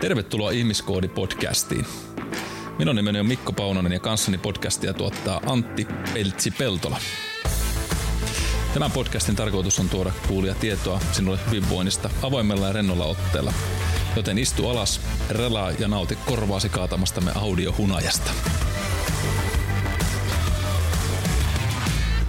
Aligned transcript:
Tervetuloa 0.00 0.50
Ihmiskoodi-podcastiin. 0.50 1.86
Minun 2.78 2.96
nimeni 2.96 3.20
on 3.20 3.26
Mikko 3.26 3.52
Paunonen 3.52 3.92
ja 3.92 4.00
kanssani 4.00 4.38
podcastia 4.38 4.94
tuottaa 4.94 5.40
Antti 5.46 5.86
Peltsi-Peltola. 6.14 6.98
Tämän 8.74 8.90
podcastin 8.90 9.36
tarkoitus 9.36 9.80
on 9.80 9.88
tuoda 9.88 10.12
kuulia 10.28 10.54
tietoa 10.54 11.00
sinulle 11.12 11.38
hyvinvoinnista 11.46 12.10
avoimella 12.22 12.66
ja 12.66 12.72
rennolla 12.72 13.04
otteella. 13.04 13.52
Joten 14.16 14.38
istu 14.38 14.68
alas, 14.68 15.00
relaa 15.30 15.70
ja 15.70 15.88
nauti 15.88 16.18
korvaasi 16.26 16.68
kaatamastamme 16.68 17.32
audiohunajasta. 17.34 18.30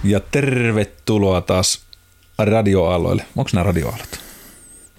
Ja 0.04 0.20
tervetuloa 0.20 1.40
taas 1.40 1.82
radioaalloille. 2.38 3.24
Onko 3.36 3.50
nämä 3.52 3.64
radioaallot? 3.64 4.20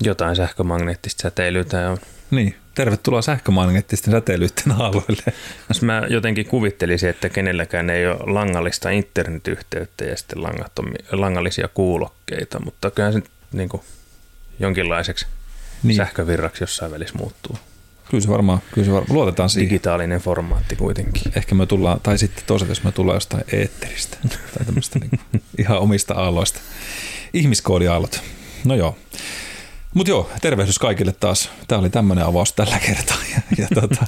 Jotain 0.01 0.35
sähkömagneettista 0.35 1.21
säteilyä 1.21 1.63
on. 1.91 1.97
Niin, 2.31 2.55
tervetuloa 2.75 3.21
sähkömagneettisten 3.21 4.11
säteilyiden 4.11 4.71
aalloille. 4.79 5.33
Jos 5.69 5.81
mä 5.81 6.01
jotenkin 6.09 6.45
kuvittelisin, 6.45 7.09
että 7.09 7.29
kenelläkään 7.29 7.89
ei 7.89 8.07
ole 8.07 8.17
langallista 8.25 8.89
internetyhteyttä 8.89 10.05
ja 10.05 10.17
sitten 10.17 10.43
langallisia 11.11 11.67
kuulokkeita, 11.67 12.59
mutta 12.59 12.91
kyllä 12.91 13.11
se 13.11 13.21
niin 13.51 13.69
kuin 13.69 13.81
jonkinlaiseksi 14.59 15.25
niin. 15.83 15.95
sähkövirraksi 15.95 16.63
jossain 16.63 16.91
välissä 16.91 17.17
muuttuu. 17.17 17.57
Kyllä 18.09 18.21
se 18.23 18.29
varmaan, 18.29 18.59
kyllä 18.73 18.85
se 18.85 18.91
varmaan. 18.91 19.13
luotetaan 19.15 19.49
siihen. 19.49 19.69
Digitaalinen 19.69 20.19
formaatti 20.19 20.75
kuitenkin. 20.75 21.21
Ehkä 21.35 21.55
me 21.55 21.65
tullaan, 21.65 21.99
tai 22.03 22.17
sitten 22.17 22.43
toisaalta 22.47 22.71
jos 22.71 22.83
me 22.83 22.91
tullaan 22.91 23.15
jostain 23.15 23.43
eetteristä 23.53 24.17
tai 24.29 24.65
tämmöistä 24.65 24.99
niin 24.99 25.19
ihan 25.59 25.79
omista 25.79 26.13
aalloista. 26.13 26.59
Ihmiskoodiaallot. 27.33 28.21
No 28.65 28.75
joo. 28.75 28.97
Mutta 29.93 30.09
joo, 30.09 30.29
tervehdys 30.41 30.79
kaikille 30.79 31.13
taas. 31.19 31.49
Tämä 31.67 31.79
oli 31.79 31.89
tämmöinen 31.89 32.25
avaus 32.25 32.53
tällä 32.53 32.79
kertaa. 32.79 33.17
Ja, 33.35 33.41
ja 33.57 33.67
tota, 33.81 34.05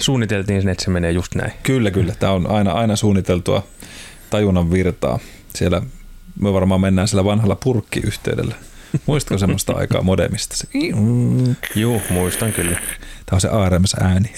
Suunniteltiin 0.00 0.62
sen, 0.62 0.68
että 0.68 0.84
se 0.84 0.90
menee 0.90 1.10
just 1.10 1.34
näin. 1.34 1.52
Kyllä, 1.62 1.90
kyllä. 1.90 2.14
Tämä 2.18 2.32
on 2.32 2.50
aina, 2.50 2.72
aina 2.72 2.96
suunniteltua 2.96 3.66
tajunnan 4.30 4.70
virtaa. 4.70 5.18
Siellä 5.54 5.82
me 6.40 6.52
varmaan 6.52 6.80
mennään 6.80 7.08
sillä 7.08 7.24
vanhalla 7.24 7.56
purkkiyhteydellä. 7.64 8.54
Muistatko 9.06 9.38
semmoista 9.38 9.72
aikaa 9.72 10.02
modemista? 10.02 10.56
Se, 10.56 10.68
Joo, 11.74 12.00
muistan 12.10 12.52
kyllä. 12.52 12.80
Tämä 13.26 13.36
on 13.36 13.40
se 13.40 13.48
ARMS-ääni. 13.48 14.32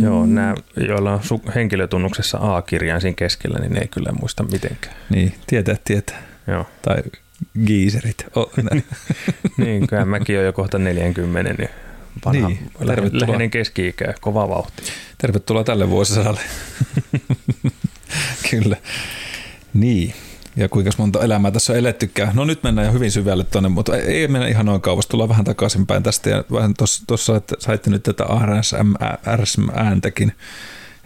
Joo, 0.00 0.26
nämä, 0.26 0.54
joilla 0.76 1.12
on 1.12 1.20
henkilötunnuksessa 1.54 2.38
A-kirjain 2.40 3.00
siinä 3.00 3.14
keskellä, 3.14 3.58
niin 3.58 3.72
ne 3.72 3.80
ei 3.80 3.88
kyllä 3.88 4.12
muista 4.20 4.42
mitenkään. 4.42 4.96
Niin, 5.10 5.34
tietää, 5.46 5.76
tietää. 5.84 6.22
Joo. 6.46 6.66
Tai 6.82 6.96
giiserit. 7.66 8.26
Oh, 8.36 8.52
niin, 9.56 9.86
kyllä 9.86 10.04
mäkin 10.04 10.36
olen 10.36 10.46
jo 10.46 10.52
kohta 10.52 10.78
40, 10.78 11.54
niin 11.58 11.70
vanha, 12.24 12.48
niin, 12.48 12.70
läheinen 13.12 13.50
keski-ikä, 13.50 14.14
kova 14.20 14.48
vauhti. 14.48 14.82
Tervetuloa 15.18 15.64
tälle 15.64 15.90
vuosisadalle. 15.90 16.40
kyllä. 18.50 18.76
Niin. 19.74 20.14
Ja 20.56 20.68
kuinka 20.68 20.90
monta 20.98 21.24
elämää 21.24 21.50
tässä 21.50 21.72
on 21.72 21.78
elettykään. 21.78 22.36
No 22.36 22.44
nyt 22.44 22.62
mennään 22.62 22.86
jo 22.86 22.92
hyvin 22.92 23.10
syvälle 23.10 23.44
tuonne, 23.44 23.68
mutta 23.68 23.96
ei 23.96 24.28
mennä 24.28 24.48
ihan 24.48 24.66
noin 24.66 24.80
kauas. 24.80 25.06
Tullaan 25.06 25.28
vähän 25.28 25.44
takaisinpäin 25.44 26.02
tästä. 26.02 26.30
Ja 26.30 26.44
vähän 26.52 26.74
tuossa 27.06 27.40
saitte 27.58 27.90
nyt 27.90 28.02
tätä 28.02 28.24
RSM-ääntäkin 29.36 30.32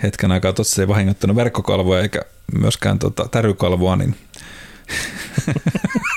hetken 0.03 0.33
aikaa. 0.33 0.53
Tuossa 0.53 0.83
ei 0.83 0.89
vahingottanut 0.89 1.36
verkkokalvoa 1.36 2.00
eikä 2.00 2.20
myöskään 2.59 2.98
tota, 2.98 3.28
tärykalvoa, 3.28 3.97
niin 3.97 4.16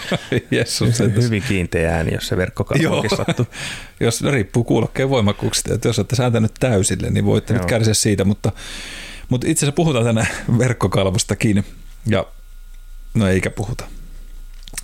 Jesus, 0.50 1.00
Hyvin 1.00 1.42
kiinteä 1.42 1.94
ääni, 1.94 2.14
jos 2.14 2.28
se 2.28 2.36
verkkokalvokin 2.36 3.16
sattuu. 3.16 3.46
jos 4.00 4.22
riippuu 4.22 4.64
kuulokkeen 4.64 5.10
voimakkuuksista, 5.10 5.74
että 5.74 5.88
jos 5.88 5.98
olette 5.98 6.16
sääntänyt 6.16 6.54
täysille, 6.60 7.10
niin 7.10 7.24
voitte 7.24 7.52
Joo. 7.52 7.58
nyt 7.58 7.68
kärsiä 7.68 7.94
siitä, 7.94 8.24
mutta, 8.24 8.52
mutta 9.28 9.46
itse 9.46 9.66
asiassa 9.66 9.76
puhutaan 9.76 10.04
tänään 10.04 10.28
verkkokalvostakin, 10.58 11.64
ja 12.06 12.26
no 13.14 13.28
eikä 13.28 13.50
puhuta. 13.50 13.84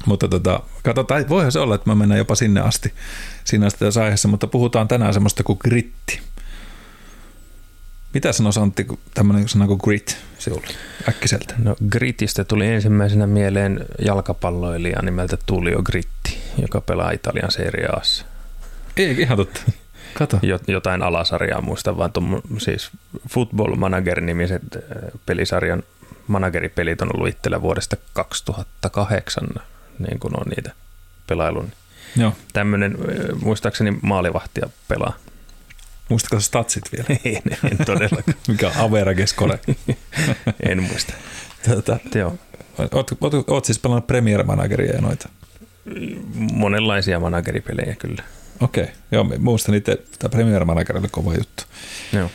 Mutta 0.06 0.28
tota, 0.28 0.60
katsotaan, 0.83 1.28
voihan 1.28 1.53
se 1.53 1.59
olla, 1.59 1.75
että 1.75 1.88
me 1.88 1.94
mennään 1.94 2.19
jopa 2.19 2.34
sinne 2.34 2.60
asti, 2.60 2.93
sinne 3.44 3.66
asti 3.66 3.78
tässä 3.78 4.03
aiheessa, 4.03 4.28
mutta 4.28 4.47
puhutaan 4.47 4.88
tänään 4.88 5.15
semmoista 5.15 5.43
kuin 5.43 5.59
gritti. 5.65 6.21
Mitä 8.15 8.33
sanoisi 8.33 8.60
Antti 8.60 8.87
tämmöinen 9.15 9.49
sana 9.49 9.66
kuin 9.66 9.81
grit 9.84 10.16
sinulle 10.38 10.66
äkkiseltä? 11.09 11.54
No 11.59 11.76
gritistä 11.91 12.44
tuli 12.44 12.66
ensimmäisenä 12.66 13.26
mieleen 13.26 13.84
jalkapalloilija 13.99 15.03
nimeltä 15.03 15.38
Tullio 15.47 15.82
Gritti, 15.82 16.38
joka 16.62 16.81
pelaa 16.81 17.10
Italian 17.10 17.50
Serie 17.50 17.87
Aassa. 17.87 18.25
Ei, 18.97 19.21
ihan 19.21 19.37
totta. 19.37 19.60
Kato. 20.15 20.41
Jotain 20.66 21.03
alasarjaa 21.03 21.60
muista, 21.60 21.97
vaan 21.97 22.12
tuon, 22.12 22.43
siis 22.59 22.91
Football 23.31 23.75
Manager-nimiset 23.75 24.62
äh, 24.77 24.82
pelisarjan 25.27 25.82
manageripelit 26.27 27.03
on 27.03 27.10
ollut 27.15 27.28
itsellä 27.28 27.62
vuodesta 27.62 27.97
2008, 28.12 29.48
niin 29.98 30.21
kuin 30.21 30.41
on 30.41 30.47
niitä 30.56 30.72
pelailun. 31.27 31.72
Joo. 32.16 32.32
Tämmöinen, 32.53 32.93
äh, 32.93 33.43
muistaakseni 33.43 33.98
maalivahtia 34.03 34.69
pelaa. 34.88 35.16
Muistatko 36.09 36.41
statsit 36.41 36.85
vielä? 36.93 37.21
en, 37.25 37.71
en 37.71 37.87
todellakaan. 37.87 38.39
Mikä 38.49 38.67
on 38.69 38.77
Average 38.77 39.27
score? 39.27 39.59
en 40.71 40.83
muista. 40.83 41.13
Tuota, 41.65 41.99
Joo. 42.15 42.39
Oot, 42.93 43.11
oot, 43.21 43.51
oot 43.51 43.65
siis 43.65 43.79
pelannut 43.79 44.07
Premier 44.07 44.45
Manageria 44.45 44.93
ja 44.93 45.01
noita? 45.01 45.29
Monenlaisia 46.35 47.21
manageripelejä 47.21 47.95
kyllä. 47.95 48.23
Okei, 48.61 48.85
okay. 48.85 48.95
joo, 49.13 49.25
muistan 49.39 49.75
itse, 49.75 50.03
tämä 50.19 50.31
Premier 50.31 50.65
Manager 50.65 50.99
oli 50.99 51.09
kova 51.11 51.35
juttu. 51.35 51.65
Joo. 52.13 52.31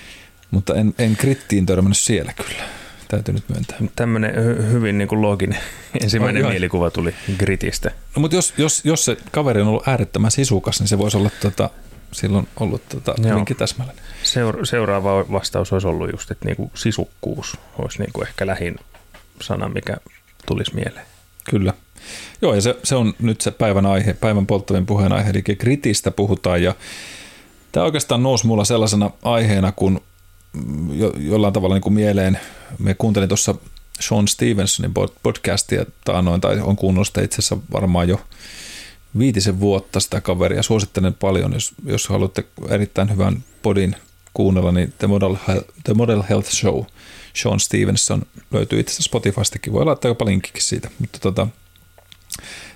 Mutta 0.51 0.75
en, 0.75 0.93
en 0.99 1.15
krittiin 1.15 1.65
törmännyt 1.65 1.97
siellä 1.97 2.33
kyllä, 2.33 2.63
täytyy 3.07 3.33
nyt 3.33 3.49
myöntää. 3.49 3.77
Tämmöinen 3.95 4.35
hy- 4.35 4.71
hyvin 4.71 4.97
niin 4.97 5.07
kuin 5.07 5.21
looginen 5.21 5.59
ensimmäinen 6.01 6.45
oh, 6.45 6.51
mielikuva 6.51 6.91
tuli 6.91 7.15
gritistä. 7.39 7.91
No, 8.15 8.19
mutta 8.19 8.35
jos, 8.35 8.53
jos, 8.57 8.85
jos 8.85 9.05
se 9.05 9.17
kaveri 9.31 9.61
on 9.61 9.67
ollut 9.67 9.87
äärettömän 9.87 10.31
sisukas, 10.31 10.79
niin 10.79 10.87
se 10.87 10.97
voisi 10.97 11.17
olla 11.17 11.29
tota, 11.41 11.69
silloin 12.13 12.47
ollut 12.59 12.81
tota, 12.89 13.15
hyvinkin 13.29 13.57
täsmällinen. 13.57 14.03
Seura- 14.23 14.65
seuraava 14.65 15.25
vastaus 15.31 15.73
olisi 15.73 15.87
ollut 15.87 16.11
just, 16.11 16.31
että 16.31 16.45
niinku 16.45 16.71
sisukkuus 16.75 17.57
olisi 17.77 17.99
niinku 17.99 18.21
ehkä 18.21 18.47
lähin 18.47 18.75
sana, 19.41 19.69
mikä 19.69 19.97
tulisi 20.45 20.75
mieleen. 20.75 21.05
Kyllä. 21.49 21.73
Joo, 22.41 22.55
ja 22.55 22.61
se, 22.61 22.75
se 22.83 22.95
on 22.95 23.13
nyt 23.19 23.41
se 23.41 23.51
päivän 23.51 23.85
aihe, 23.85 24.13
päivän 24.13 24.47
polttavin 24.47 24.85
puheenaihe, 24.85 25.29
eli 25.29 25.41
kritistä 25.41 26.11
puhutaan, 26.11 26.63
ja 26.63 26.75
tämä 27.71 27.85
oikeastaan 27.85 28.23
nousi 28.23 28.47
mulla 28.47 28.65
sellaisena 28.65 29.11
aiheena, 29.23 29.71
kun 29.71 30.01
jo, 30.93 31.13
jollain 31.17 31.53
tavalla 31.53 31.75
niin 31.75 31.81
kuin 31.81 31.93
mieleen, 31.93 32.39
me 32.79 32.93
kuuntelin 32.93 33.29
tuossa 33.29 33.55
Sean 33.99 34.27
Stevensonin 34.27 34.93
podcastia 35.23 35.85
tai 36.05 36.59
on 36.61 36.75
kuunnellut 36.75 37.17
itse 37.23 37.35
asiassa 37.35 37.57
varmaan 37.71 38.09
jo 38.09 38.21
viitisen 39.19 39.59
vuotta 39.59 39.99
sitä 39.99 40.21
kaveria. 40.21 40.63
Suosittelen 40.63 41.13
paljon, 41.13 41.53
jos, 41.53 41.71
jos 41.85 42.07
haluatte 42.07 42.45
erittäin 42.69 43.11
hyvän 43.11 43.43
podin 43.61 43.95
kuunnella, 44.33 44.71
niin 44.71 44.93
The 44.97 45.07
Model, 45.07 45.35
The 45.83 45.93
Model 45.93 46.23
Health 46.29 46.49
Show, 46.49 46.83
Sean 47.33 47.59
Stevenson, 47.59 48.21
löytyy 48.51 48.79
itse 48.79 48.91
asiassa 48.91 49.09
Spotifystakin, 49.09 49.73
voi 49.73 49.85
laittaa 49.85 50.09
jopa 50.09 50.25
linkkikin 50.25 50.63
siitä, 50.63 50.89
mutta 50.99 51.19
tota, 51.19 51.47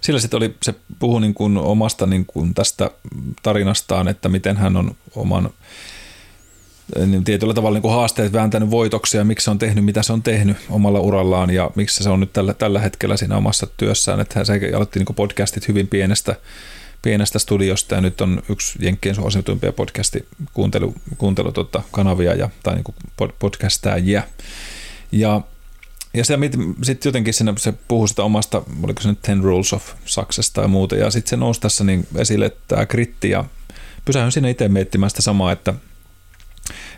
sillä 0.02 0.20
sitten 0.20 0.38
oli, 0.38 0.56
se 0.64 0.74
puhui 1.00 1.22
niin 1.22 1.34
kuin 1.34 1.58
omasta 1.58 2.06
niin 2.06 2.26
kuin 2.26 2.54
tästä 2.54 2.92
tarinastaan, 3.44 4.08
että 4.08 4.30
miten 4.30 4.58
hän 4.58 4.78
on 4.78 4.96
oman 5.16 5.50
niin 7.06 7.24
tietyllä 7.24 7.54
tavalla 7.54 7.76
niin 7.76 7.82
kuin 7.82 7.94
haasteet 7.94 8.34
vääntänyt 8.34 8.72
voitoksia, 8.72 9.24
miksi 9.24 9.44
se 9.44 9.52
on 9.52 9.60
tehnyt, 9.60 9.86
mitä 9.86 10.04
se 10.04 10.14
on 10.14 10.24
tehnyt 10.24 10.58
omalla 10.70 11.00
urallaan 11.00 11.50
ja 11.50 11.72
miksi 11.76 12.04
se 12.04 12.10
on 12.10 12.20
nyt 12.20 12.34
tällä, 12.34 12.54
tällä 12.54 12.80
hetkellä 12.80 13.18
siinä 13.18 13.38
omassa 13.38 13.68
työssään. 13.78 14.20
Että 14.20 14.44
se 14.46 14.72
aloitti 14.76 15.00
niin 15.00 15.16
podcastit 15.16 15.68
hyvin 15.68 15.88
pienestä, 15.88 16.36
pienestä 17.02 17.40
studiosta 17.40 17.96
ja 17.96 18.02
nyt 18.02 18.22
on 18.22 18.44
yksi 18.50 18.80
Jenkkien 18.82 19.16
suosituimpia 19.16 19.72
podcasti 19.72 20.28
kuuntelu, 20.54 21.52
tota, 21.54 21.82
kanavia 21.92 22.36
ja, 22.36 22.50
tai 22.64 22.76
niin 22.76 22.84
kuin 22.84 22.96
podcastajia. 23.40 24.24
Ja 25.12 25.42
ja 26.14 26.26
se 26.26 26.38
sitten 26.84 27.10
jotenkin 27.10 27.34
siinä, 27.34 27.54
se 27.58 27.74
puhuu 27.88 28.08
sitä 28.08 28.24
omasta, 28.24 28.62
oliko 28.84 29.02
se 29.02 29.10
nyt 29.10 29.22
Ten 29.22 29.44
Rules 29.44 29.74
of 29.74 29.94
Success 30.06 30.52
tai 30.52 30.68
muuta, 30.68 30.96
ja 30.96 31.12
sitten 31.12 31.30
se 31.30 31.38
nousi 31.38 31.62
tässä 31.62 31.84
niin 31.84 32.08
esille 32.16 32.52
tämä 32.68 32.86
kritti, 32.86 33.30
ja 33.30 33.46
pysähdyn 34.06 34.32
sinne 34.32 34.50
itse 34.50 34.68
miettimään 34.68 35.10
sitä 35.10 35.22
samaa, 35.22 35.52
että 35.52 35.74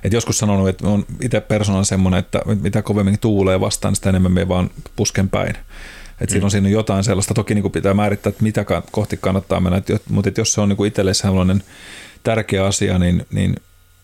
et 0.03 0.13
joskus 0.13 0.37
sanonut, 0.37 0.69
että 0.69 0.87
on 0.87 1.05
itse 1.21 1.41
persoonan 1.41 1.85
semmoinen, 1.85 2.19
että 2.19 2.41
mitä 2.61 2.81
kovemmin 2.81 3.19
tuulee 3.19 3.59
vastaan, 3.59 3.95
sitä 3.95 4.09
enemmän 4.09 4.31
me 4.31 4.47
vaan 4.47 4.69
pusken 4.95 5.29
päin. 5.29 5.55
Että 6.21 6.35
mm. 6.39 6.49
siinä 6.49 6.67
on 6.67 6.71
jotain 6.71 7.03
sellaista, 7.03 7.33
toki 7.33 7.53
niin 7.53 7.61
kuin 7.61 7.71
pitää 7.71 7.93
määrittää, 7.93 8.29
että 8.29 8.43
mitä 8.43 8.65
kohti 8.91 9.17
kannattaa 9.17 9.59
mennä, 9.59 9.77
et, 9.77 10.01
mutta 10.09 10.31
jos 10.37 10.53
se 10.53 10.61
on 10.61 10.69
niin 10.69 10.85
itselle 10.85 11.13
sellainen 11.13 11.63
tärkeä 12.23 12.65
asia, 12.65 12.99
niin, 12.99 13.25
niin 13.31 13.55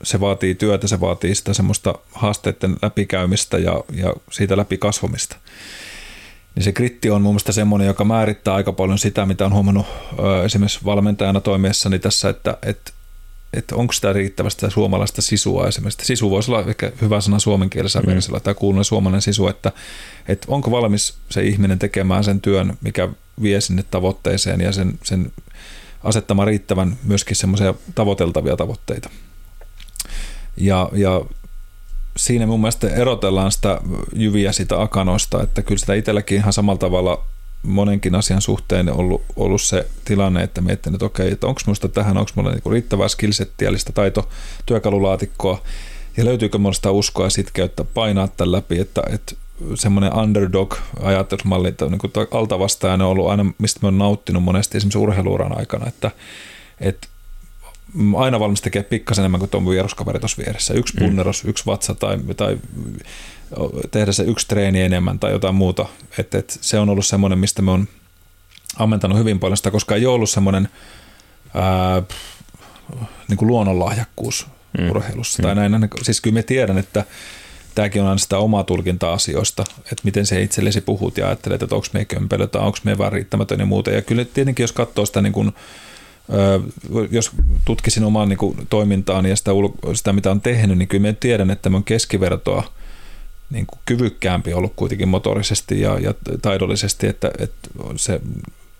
se 0.03 0.19
vaatii 0.19 0.55
työtä, 0.55 0.87
se 0.87 0.99
vaatii 0.99 1.35
sitä 1.35 1.53
semmoista 1.53 1.95
haasteiden 2.11 2.75
läpikäymistä 2.81 3.57
ja, 3.57 3.83
ja 3.93 4.13
siitä 4.31 4.57
läpi 4.57 4.77
kasvamista. 4.77 5.35
niin 6.55 6.63
se 6.63 6.71
kritti 6.71 7.09
on 7.09 7.21
mun 7.21 7.33
mielestä 7.33 7.51
semmoinen, 7.51 7.87
joka 7.87 8.03
määrittää 8.03 8.55
aika 8.55 8.71
paljon 8.71 8.99
sitä, 8.99 9.25
mitä 9.25 9.45
on 9.45 9.53
huomannut 9.53 9.85
ö, 10.19 10.45
esimerkiksi 10.45 10.85
valmentajana 10.85 11.41
toimiessani 11.41 11.99
tässä, 11.99 12.29
että, 12.29 12.57
että 12.63 12.91
että 13.57 13.75
onko 13.75 13.93
sitä 13.93 14.13
riittävästi 14.13 14.59
sitä 14.59 14.73
suomalaista 14.73 15.21
sisua 15.21 15.67
esimerkiksi. 15.67 16.05
Sisu 16.05 16.29
voisi 16.29 16.51
olla 16.51 16.69
ehkä 16.69 16.91
hyvä 17.01 17.21
sana 17.21 17.39
suomenkielisellä 17.39 18.05
mm. 18.05 18.13
versilla 18.13 18.39
tai 18.39 18.53
kuulunen 18.53 18.85
suomalainen 18.85 19.21
sisu, 19.21 19.47
että, 19.47 19.71
että 20.27 20.47
onko 20.49 20.71
valmis 20.71 21.13
se 21.29 21.43
ihminen 21.43 21.79
tekemään 21.79 22.23
sen 22.23 22.41
työn, 22.41 22.77
mikä 22.81 23.09
vie 23.41 23.61
sinne 23.61 23.83
tavoitteeseen 23.91 24.61
ja 24.61 24.71
sen, 24.71 24.99
sen 25.03 25.31
asettamaan 26.03 26.47
riittävän 26.47 26.97
myöskin 27.03 27.35
semmoisia 27.35 27.73
tavoiteltavia 27.95 28.55
tavoitteita. 28.55 29.09
Ja, 30.57 30.89
ja 30.93 31.21
siinä 32.17 32.47
mun 32.47 32.61
mielestä 32.61 32.89
erotellaan 32.89 33.51
sitä 33.51 33.81
jyviä 34.13 34.51
sitä 34.51 34.81
akanoista, 34.81 35.43
että 35.43 35.61
kyllä 35.61 35.79
sitä 35.79 35.93
itselläkin 35.93 36.37
ihan 36.37 36.53
samalla 36.53 36.79
tavalla 36.79 37.25
monenkin 37.65 38.15
asian 38.15 38.41
suhteen 38.41 38.93
ollut, 38.93 39.21
ollut 39.35 39.61
se 39.61 39.87
tilanne, 40.05 40.43
että 40.43 40.61
miettinyt, 40.61 40.95
että 40.95 41.05
okei, 41.05 41.31
että 41.31 41.47
onko 41.47 41.61
minusta 41.65 41.89
tähän, 41.89 42.17
onko 42.17 42.31
minulla 42.35 42.51
niinku 42.51 42.69
riittävää 42.69 43.07
skillsettiä, 43.07 43.69
eli 43.69 43.79
sitä 43.79 43.91
taito, 43.91 44.29
työkalulaatikkoa, 44.65 45.61
ja 46.17 46.25
löytyykö 46.25 46.57
minulla 46.57 46.73
sitä 46.73 46.91
uskoa 46.91 47.25
ja 47.25 47.29
sitkeyttä 47.29 47.83
painaa 47.83 48.27
tämän 48.27 48.51
läpi, 48.51 48.79
että, 48.79 49.03
että 49.09 49.35
semmoinen 49.75 50.13
underdog-ajatusmalli, 50.13 51.67
että 51.67 51.85
niin 51.85 51.99
altavastaajana 52.31 53.05
on 53.05 53.11
ollut 53.11 53.29
aina, 53.29 53.45
mistä 53.57 53.79
mä 53.81 53.87
oon 53.87 53.97
nauttinut 53.97 54.43
monesti 54.43 54.77
esimerkiksi 54.77 54.97
urheiluuran 54.97 55.57
aikana, 55.57 55.87
että, 55.87 56.11
että 56.79 57.07
aina 58.17 58.39
valmis 58.39 58.61
tekee 58.61 58.83
pikkasen 58.83 59.21
enemmän 59.21 59.39
kuin 59.39 59.49
tuon 59.49 59.69
vieruskaveri 59.69 60.19
tuossa 60.19 60.43
vieressä. 60.43 60.73
Yksi 60.73 60.93
mm. 60.93 61.05
punneros, 61.05 61.43
mm. 61.43 61.49
yksi 61.49 61.65
vatsa 61.65 61.95
tai, 61.95 62.19
tai 62.37 62.57
tehdä 63.91 64.11
se 64.11 64.23
yksi 64.23 64.47
treeni 64.47 64.81
enemmän 64.81 65.19
tai 65.19 65.31
jotain 65.31 65.55
muuta. 65.55 65.85
Et, 66.17 66.35
et 66.35 66.57
se 66.61 66.79
on 66.79 66.89
ollut 66.89 67.05
semmoinen, 67.05 67.39
mistä 67.39 67.61
me 67.61 67.71
on 67.71 67.87
ammentanut 68.75 69.17
hyvin 69.17 69.39
paljon 69.39 69.57
sitä, 69.57 69.71
koska 69.71 69.95
ei 69.95 70.05
ollut 70.05 70.29
semmoinen 70.29 70.69
ää, 71.53 72.03
niin 73.27 73.37
kuin 73.37 73.47
luonnonlahjakkuus 73.47 74.47
mm. 74.77 74.89
urheilussa. 74.89 75.43
Mm. 75.43 75.55
Tai 75.55 75.69
näin, 75.69 75.89
siis 76.01 76.21
kyllä 76.21 76.33
me 76.33 76.43
tiedän, 76.43 76.77
että 76.77 77.03
tämäkin 77.75 78.01
on 78.01 78.07
aina 78.07 78.17
sitä 78.17 78.37
omaa 78.37 78.63
tulkintaa 78.63 79.13
asioista, 79.13 79.63
että 79.79 80.01
miten 80.03 80.25
se 80.25 80.41
itsellesi 80.41 80.81
puhut 80.81 81.17
ja 81.17 81.27
ajattelet, 81.27 81.63
että 81.63 81.75
onko 81.75 81.87
me 81.93 82.05
kömpelö 82.05 82.47
tai 82.47 82.61
onko 82.61 82.77
me 82.83 82.97
vaan 82.97 83.11
riittämätön 83.11 83.59
ja 83.59 83.65
muuta. 83.65 83.91
Ja 83.91 84.01
kyllä 84.01 84.25
tietenkin, 84.25 84.63
jos 84.63 84.71
katsoo 84.71 85.05
sitä 85.05 85.21
niin 85.21 85.33
kuin, 85.33 85.51
jos 87.11 87.31
tutkisin 87.65 88.03
omaa 88.03 88.25
niin 88.25 88.37
kuin, 88.37 88.67
toimintaani 88.69 89.29
ja 89.29 89.35
sitä, 89.35 89.51
sitä, 89.93 90.13
mitä 90.13 90.31
on 90.31 90.41
tehnyt, 90.41 90.77
niin 90.77 90.87
kyllä 90.87 91.01
me 91.01 91.13
tiedän, 91.13 91.51
että 91.51 91.69
me 91.69 91.77
on 91.77 91.83
keskivertoa– 91.83 92.63
niin 93.49 93.65
kuin 93.65 93.79
kyvykkäämpi 93.85 94.53
ollut 94.53 94.73
kuitenkin 94.75 95.07
motorisesti 95.07 95.81
ja, 95.81 95.99
ja 95.99 96.13
taidollisesti, 96.41 97.07
että, 97.07 97.31
että 97.39 97.69
se 97.95 98.21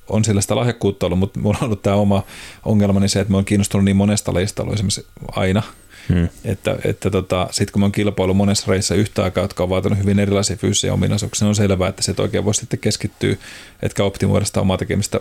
on 0.10 0.26
sillä 0.26 0.42
sitä 0.42 0.56
lahjakkuutta 0.56 1.06
ollut, 1.06 1.20
mutta 1.20 1.40
minulla 1.40 1.58
on 1.62 1.66
ollut 1.66 1.82
tämä 1.82 1.96
oma 1.96 2.24
ongelmani 2.66 3.10
se, 3.10 3.20
että 3.20 3.32
mä 3.32 3.38
oon 3.38 3.46
kiinnostunut 3.46 3.86
niin 3.86 3.96
monesta 3.96 4.34
lajista 4.34 4.62
ollut 4.62 4.74
esimerkiksi 4.74 5.06
aina, 5.32 5.64
hmm. 6.10 6.30
että, 6.46 6.78
että 6.84 7.10
tota, 7.10 7.48
sitten 7.52 7.74
kun 7.74 7.80
mä 7.80 7.86
oon 7.86 7.92
kilpailu 7.92 8.34
monessa 8.34 8.72
reissa 8.72 8.96
yhtä 8.96 9.24
aikaa, 9.24 9.44
jotka 9.44 9.64
on 9.64 9.70
vaatinut 9.70 10.00
hyvin 10.00 10.20
erilaisia 10.20 10.56
fyysisiä 10.56 10.94
ominaisuuksia, 10.94 11.46
niin 11.46 11.50
on 11.50 11.56
selvää, 11.56 11.90
että 11.90 12.02
se 12.02 12.14
oikein 12.18 12.46
voi 12.46 12.56
sitten 12.56 12.80
keskittyä, 12.80 13.36
etkä 13.82 14.04
optimoida 14.04 14.46
sitä 14.46 14.62
omaa 14.62 14.78
tekemistä 14.78 15.20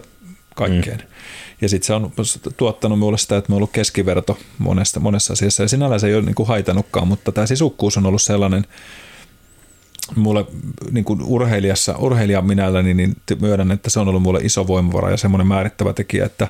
kaikkeen. 0.54 0.98
Hmm. 0.98 1.08
Ja 1.60 1.68
sitten 1.68 1.86
se 1.86 1.94
on 1.94 2.12
tuottanut 2.56 2.98
minulle 2.98 3.18
sitä, 3.18 3.36
että 3.36 3.52
mä 3.52 3.56
ollut 3.56 3.72
keskiverto 3.72 4.38
monessa, 4.58 5.00
monessa 5.00 5.32
asiassa, 5.32 5.62
ja 5.62 5.68
sinällään 5.68 6.00
se 6.00 6.06
ei 6.06 6.14
ole 6.14 6.24
niin 6.24 6.34
kuin 6.34 6.48
haitannutkaan, 6.48 7.08
mutta 7.08 7.32
tämä 7.32 7.46
sisukkuus 7.46 7.96
on 7.96 8.06
ollut 8.06 8.22
sellainen, 8.22 8.66
mulle 10.16 10.44
niin 10.90 11.04
kuin 11.04 11.22
urheilijassa, 11.22 11.96
urheilijan 11.98 12.46
minälläni, 12.46 12.94
niin 12.94 13.16
myönnän, 13.40 13.72
että 13.72 13.90
se 13.90 14.00
on 14.00 14.08
ollut 14.08 14.22
mulle 14.22 14.40
iso 14.42 14.66
voimavara 14.66 15.10
ja 15.10 15.16
semmoinen 15.16 15.46
määrittävä 15.46 15.92
tekijä, 15.92 16.24
että 16.24 16.48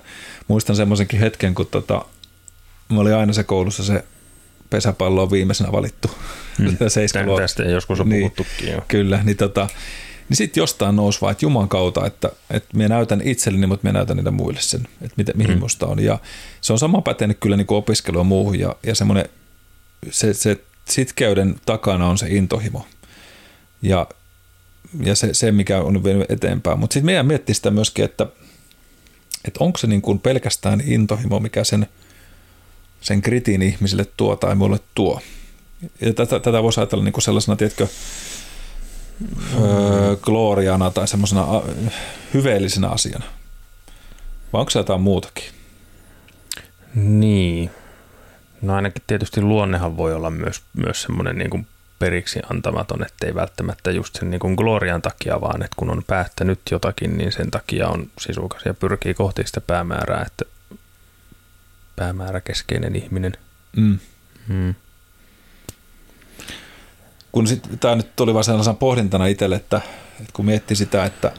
muistan 0.48 0.76
semmoisenkin 0.76 1.20
hetken, 1.20 1.54
kun 1.54 1.66
tota, 1.66 2.04
mä 2.88 3.00
oli 3.00 3.12
aina 3.12 3.32
se 3.32 3.44
koulussa 3.44 3.84
se 3.84 4.04
pesäpallo 4.70 5.22
on 5.22 5.30
viimeisenä 5.30 5.72
valittu. 5.72 6.10
Hmm. 6.58 6.76
Tästä 7.40 7.62
joskus 7.62 8.00
on 8.00 8.08
niin, 8.08 8.20
puhuttukin 8.20 8.72
jo. 8.72 8.84
Kyllä, 8.88 9.20
niin, 9.24 9.36
tota, 9.36 9.68
niin 10.28 10.36
sitten 10.36 10.60
jostain 10.60 10.96
nousi 10.96 11.20
vaan, 11.20 11.32
että 11.32 11.44
Juman 11.44 11.68
kautta, 11.68 12.06
että, 12.06 12.30
että 12.50 12.76
minä 12.76 12.88
näytän 12.88 13.20
itselleni, 13.24 13.66
mutta 13.66 13.84
minä 13.84 13.98
näytän 13.98 14.16
niitä 14.16 14.30
muille 14.30 14.60
sen, 14.60 14.80
että 14.80 15.14
mitä, 15.16 15.32
mihin 15.34 15.52
hmm. 15.52 15.60
musta 15.60 15.86
on. 15.86 16.04
Ja 16.04 16.18
se 16.60 16.72
on 16.72 16.78
sama 16.78 17.02
pätenyt 17.02 17.38
kyllä 17.40 17.56
niin 17.56 17.66
opiskelua 17.68 18.24
muuhun 18.24 18.58
ja, 18.58 18.76
ja 18.86 18.94
semmoinen, 18.94 19.28
se, 20.10 20.34
se 20.34 20.60
sitkeyden 20.84 21.54
takana 21.66 22.08
on 22.08 22.18
se 22.18 22.26
intohimo 22.28 22.86
ja, 23.84 24.06
ja 25.04 25.14
se, 25.14 25.34
se, 25.34 25.52
mikä 25.52 25.82
on 25.82 26.04
vienyt 26.04 26.30
eteenpäin. 26.30 26.78
Mutta 26.78 26.94
sitten 26.94 27.06
meidän 27.06 27.26
miettii 27.26 27.54
sitä 27.54 27.70
myöskin, 27.70 28.04
että, 28.04 28.26
että 29.44 29.64
onko 29.64 29.78
se 29.78 29.86
niin 29.86 30.02
kuin 30.02 30.18
pelkästään 30.18 30.82
intohimo, 30.86 31.40
mikä 31.40 31.64
sen, 31.64 31.86
sen 33.00 33.22
kritin 33.22 33.62
ihmisille 33.62 34.06
tuo 34.16 34.36
tai 34.36 34.54
mulle 34.54 34.80
tuo. 34.94 35.20
Ja 36.00 36.14
tätä, 36.14 36.40
tätä 36.40 36.62
voisi 36.62 36.80
ajatella 36.80 37.04
niin 37.04 37.12
kuin 37.12 37.22
sellaisena, 37.22 37.56
tiedätkö, 37.56 37.88
gloriana 40.22 40.90
tai 40.90 41.08
semmoisena 41.08 41.46
hyveellisenä 42.34 42.88
asiana. 42.88 43.24
Vai 44.52 44.60
onko 44.60 44.70
se 44.70 44.78
jotain 44.78 45.00
muutakin? 45.00 45.44
Niin. 46.94 47.70
No 48.62 48.74
ainakin 48.74 49.02
tietysti 49.06 49.40
luonnehan 49.40 49.96
voi 49.96 50.14
olla 50.14 50.30
myös, 50.30 50.62
myös 50.76 51.02
semmoinen 51.02 51.38
niin 51.38 51.50
kuin 51.50 51.66
periksi 51.98 52.40
antamaton, 52.50 53.06
ettei 53.06 53.34
välttämättä 53.34 53.90
just 53.90 54.16
sen 54.16 54.30
niin 54.30 54.40
kuin 54.40 54.54
glorian 54.54 55.02
takia, 55.02 55.40
vaan 55.40 55.62
että 55.62 55.74
kun 55.76 55.90
on 55.90 56.02
päättänyt 56.06 56.60
jotakin, 56.70 57.18
niin 57.18 57.32
sen 57.32 57.50
takia 57.50 57.88
on 57.88 58.10
sisukas 58.20 58.62
ja 58.64 58.74
pyrkii 58.74 59.14
kohti 59.14 59.42
sitä 59.46 59.60
päämäärää, 59.60 60.24
että 60.26 60.44
päämääräkeskeinen 61.96 62.96
ihminen. 62.96 63.32
Mm. 63.76 63.98
Mm. 64.48 64.74
Kun 67.32 67.46
sit, 67.46 67.68
tämä 67.80 67.94
nyt 67.94 68.16
tuli 68.16 68.34
vaan 68.34 68.44
sellaisena 68.44 68.74
pohdintana 68.74 69.26
itselle, 69.26 69.56
että, 69.56 69.80
että 70.20 70.32
kun 70.32 70.46
miettii 70.46 70.76
sitä, 70.76 71.04
että, 71.04 71.32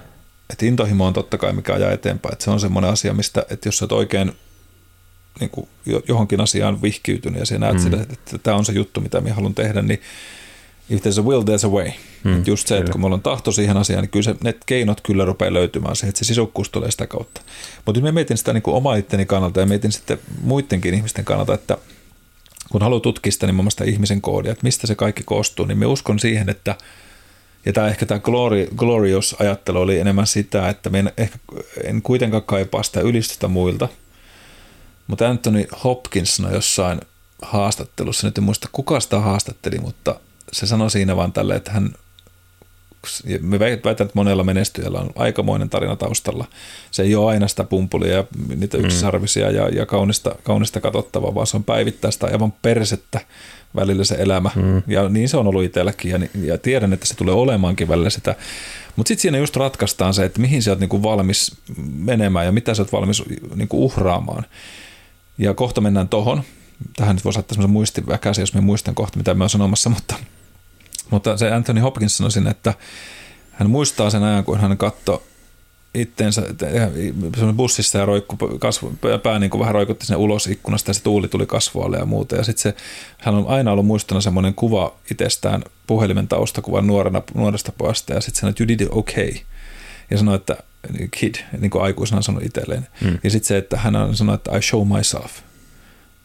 että 0.50 0.66
intohimo 0.66 1.06
on 1.06 1.13
totta 1.13 1.38
kai 1.38 1.54
mikä 1.54 1.74
ajaa 1.74 1.92
eteenpäin, 1.92 2.34
että 2.34 2.46
se 2.46 2.51
on 2.51 2.60
semmoinen 2.60 2.92
asia, 2.92 3.13
mistä, 3.13 3.46
että 3.50 3.68
jos 3.68 3.81
olet 3.81 3.92
oikein 3.92 4.36
niin 5.40 5.50
kuin 5.50 5.69
johonkin 6.08 6.42
asiaan 6.42 6.81
vihkiytynyt 6.81 7.40
ja 7.40 7.46
sinä 7.46 7.60
näet 7.60 7.75
mm. 7.75 7.81
sitä, 7.81 8.01
että, 8.01 8.13
että 8.13 8.38
tämä 8.38 8.58
on 8.58 8.66
se 8.66 8.72
juttu, 8.72 9.01
mitä 9.01 9.22
minä 9.22 9.36
haluan 9.36 9.56
tehdä, 9.56 9.81
niin 9.81 10.01
if 10.90 11.02
there's 11.02 11.20
a 11.20 11.24
will, 11.24 11.42
there's 11.42 11.66
a 11.66 11.70
way. 11.70 11.92
Mm, 12.24 12.44
just 12.46 12.68
se, 12.68 12.78
että 12.78 12.92
kun 12.92 13.02
mulla 13.02 13.16
on 13.16 13.22
tahto 13.22 13.52
siihen 13.52 13.78
asiaan, 13.78 14.04
niin 14.04 14.10
kyllä 14.10 14.24
se, 14.24 14.36
ne 14.44 14.56
keinot 14.65 15.01
kyllä 15.01 15.25
rupeaa 15.25 15.54
löytymään 15.54 15.96
se, 15.96 16.08
että 16.08 16.20
se 16.20 16.25
sisukkuus 16.25 16.70
tulee 16.70 16.92
sitä 16.92 17.08
kautta. 17.08 17.42
Mutta 17.86 18.01
nyt 18.01 18.04
mä 18.04 18.12
mietin 18.12 18.38
sitä 18.38 18.54
niin 18.54 18.62
kuin 18.62 18.75
oma 18.75 18.96
itteni 18.96 19.25
kannalta 19.25 19.60
ja 19.60 19.65
mietin 19.65 19.92
sitten 19.92 20.20
muidenkin 20.42 20.94
ihmisten 20.94 21.25
kannalta, 21.25 21.54
että 21.54 21.77
kun 22.72 22.82
haluaa 22.82 23.00
tutkia 23.00 23.32
sitä 23.32 23.48
niin 23.48 23.72
sitä 23.72 23.84
ihmisen 23.84 24.22
koodia, 24.22 24.51
että 24.51 24.63
mistä 24.63 24.88
se 24.88 24.96
kaikki 24.96 25.24
koostuu, 25.24 25.65
niin 25.65 25.77
me 25.77 25.86
uskon 25.86 26.20
siihen, 26.20 26.50
että 26.50 26.75
ja 27.65 27.74
tämä 27.74 27.88
ehkä 27.88 28.06
tämä 28.06 28.20
glory, 28.20 28.68
glorious-ajattelu 28.75 29.82
oli 29.82 30.00
enemmän 30.00 30.27
sitä, 30.27 30.70
että 30.70 30.89
en, 30.94 31.12
ehkä, 31.18 31.38
en 31.84 32.01
kuitenkaan 32.01 32.44
kaipaa 32.44 32.84
sitä 32.84 33.01
ylistystä 33.01 33.48
muilta. 33.48 33.89
Mutta 35.08 35.30
Anthony 35.30 35.65
Hopkins 35.84 36.36
sanoi 36.36 36.54
jossain 36.54 37.01
haastattelussa, 37.42 38.27
nyt 38.27 38.38
en 38.38 38.44
muista 38.44 38.70
kuka 38.72 39.00
sitä 39.00 39.20
haastatteli, 39.20 39.80
mutta 39.80 40.20
se 40.52 40.68
sanoi 40.68 40.92
siinä 40.92 41.16
vaan 41.16 41.34
tälle, 41.34 41.56
että 41.56 41.72
hän 41.72 41.94
me 43.42 43.60
väitän, 43.60 43.92
että 43.92 44.12
monella 44.14 44.44
menestyjällä 44.44 45.00
on 45.00 45.10
aikamoinen 45.16 45.70
tarina 45.70 45.96
taustalla. 45.96 46.46
Se 46.92 47.04
ei 47.04 47.16
ole 47.16 47.32
aina 47.32 47.48
sitä 47.48 47.64
pumpulia 47.64 48.14
ja 48.14 48.24
niitä 48.56 48.78
mm. 48.78 48.86
yksisarvisia 48.86 49.52
ja, 49.52 49.70
ja 49.70 49.86
kaunista, 49.86 50.36
kaunista 50.44 50.82
katsottavaa, 50.82 51.36
vaan 51.36 51.48
se 51.48 51.58
on 51.58 51.64
päivittäistä 51.64 52.25
aivan 52.25 52.52
persettä 52.52 53.20
välillä 53.75 54.04
se 54.04 54.16
elämä. 54.20 54.52
Mm. 54.56 54.84
Ja 54.88 55.10
niin 55.10 55.30
se 55.30 55.38
on 55.38 55.48
ollut 55.48 55.64
itselläkin 55.64 56.12
ja, 56.12 56.20
ja 56.42 56.58
tiedän, 56.58 56.94
että 56.94 57.06
se 57.06 57.16
tulee 57.16 57.34
olemaankin 57.34 57.88
välillä 57.88 58.10
sitä. 58.10 58.36
Mutta 58.96 59.08
sitten 59.08 59.22
siinä 59.22 59.38
just 59.38 59.56
ratkaistaan 59.56 60.14
se, 60.14 60.25
että 60.25 60.42
mihin 60.42 60.64
sä 60.64 60.72
oot 60.72 60.80
niinku 60.80 61.04
valmis 61.04 61.56
menemään 61.96 62.46
ja 62.46 62.52
mitä 62.52 62.74
sä 62.74 62.82
oot 62.82 62.92
valmis 62.92 63.24
niinku 63.56 63.86
uhraamaan. 63.86 64.46
Ja 65.38 65.54
kohta 65.54 65.82
mennään 65.82 66.10
tohon. 66.10 66.44
Tähän 66.96 67.16
nyt 67.16 67.25
voisi 67.25 67.40
ottaa 67.40 67.56
semmoisen 67.56 67.74
muistiväkäisen, 67.74 68.42
jos 68.42 68.54
me 68.54 68.62
muistan 68.62 68.96
kohta, 68.96 69.18
mitä 69.18 69.34
mä 69.34 69.44
oon 69.44 69.50
sanomassa, 69.50 69.90
mutta– 69.90 70.16
mutta 71.09 71.38
se 71.38 71.51
Anthony 71.51 71.79
Hopkins 71.79 72.17
sanoi 72.17 72.31
sinne, 72.31 72.50
että 72.50 72.74
hän 73.51 73.69
muistaa 73.69 74.09
sen 74.09 74.24
ajan, 74.24 74.43
kun 74.43 74.59
hän 74.59 74.77
katsoi 74.77 75.21
itteensä 75.95 76.41
bussissa 77.55 77.97
ja 77.97 78.05
roikku, 78.05 78.38
kasvu, 78.59 78.93
pää 79.24 79.39
niin 79.39 79.50
kuin 79.50 79.59
vähän 79.59 79.74
roikutti 79.74 80.05
sinne 80.05 80.17
ulos 80.17 80.47
ikkunasta 80.47 80.89
ja 80.89 80.93
se 80.93 81.03
tuuli 81.03 81.27
tuli 81.27 81.45
kasvoille 81.45 81.97
ja 81.97 82.05
muuta. 82.05 82.35
Ja 82.35 82.43
sitten 82.43 82.62
se, 82.62 82.75
hän 83.17 83.35
on 83.35 83.47
aina 83.47 83.71
ollut 83.71 83.85
muistana 83.85 84.21
semmoinen 84.21 84.53
kuva 84.53 84.95
itsestään 85.12 85.63
puhelimen 85.88 86.27
taustakuvan 86.27 86.88
nuorena, 86.88 87.21
nuoresta 87.33 87.71
pojasta 87.77 88.13
ja 88.13 88.21
sitten 88.21 88.39
sanoi, 88.39 88.50
että 88.50 88.63
you 88.63 88.67
did 88.67 88.81
it 88.81 88.88
okay. 88.91 89.31
Ja 90.12 90.17
sanoi, 90.17 90.35
että 90.35 90.57
kid, 91.12 91.35
niin 91.59 91.71
kuin 91.71 91.83
aikuisena 91.83 92.21
sanoi 92.21 92.45
itselleen. 92.45 92.88
Mm. 93.01 93.19
Ja 93.24 93.29
sitten 93.29 93.47
se, 93.47 93.57
että 93.57 93.77
hän 93.77 93.93
sanoi, 94.13 94.35
että 94.35 94.57
I 94.57 94.62
show 94.62 94.88
myself. 94.97 95.31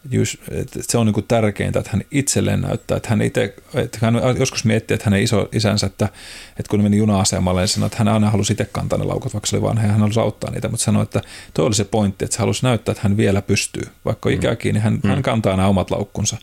Just, 0.09 0.35
että 0.51 0.79
se 0.89 0.97
on 0.97 1.05
niin 1.05 1.25
tärkeintä, 1.27 1.79
että 1.79 1.91
hän 1.93 2.01
itselleen 2.11 2.61
näyttää, 2.61 2.97
että 2.97 3.09
hän, 3.09 3.21
itse, 3.21 3.55
että 3.73 3.97
hän 4.01 4.15
joskus 4.39 4.65
miettii, 4.65 4.95
että 4.95 5.05
hänen 5.05 5.23
iso 5.23 5.49
isänsä, 5.51 5.87
että, 5.87 6.05
että 6.49 6.69
kun 6.69 6.83
meni 6.83 6.97
juna-asemalle, 6.97 7.61
niin 7.61 7.67
sanoi, 7.67 7.87
että 7.87 7.97
hän 7.97 8.07
aina 8.07 8.29
halusi 8.29 8.53
itse 8.53 8.65
kantaa 8.65 8.99
ne 8.99 9.05
laukut, 9.05 9.33
vaikka 9.33 9.47
se 9.47 9.55
oli 9.55 9.63
vanha, 9.63 9.87
hän 9.87 9.99
halusi 9.99 10.19
auttaa 10.19 10.51
niitä, 10.51 10.69
mutta 10.69 10.83
sanoi, 10.83 11.03
että 11.03 11.21
tuo 11.53 11.65
oli 11.65 11.75
se 11.75 11.83
pointti, 11.83 12.25
että 12.25 12.37
hän 12.37 12.41
halusi 12.43 12.63
näyttää, 12.63 12.91
että 12.91 13.03
hän 13.03 13.17
vielä 13.17 13.41
pystyy, 13.41 13.83
vaikka 14.05 14.29
on 14.29 14.33
mm. 14.33 14.39
ikäkin, 14.39 14.73
niin 14.73 14.83
hän, 14.83 14.99
mm. 15.03 15.09
hän 15.09 15.21
kantaa 15.21 15.57
nämä 15.57 15.67
omat 15.67 15.91
laukkunsa. 15.91 16.37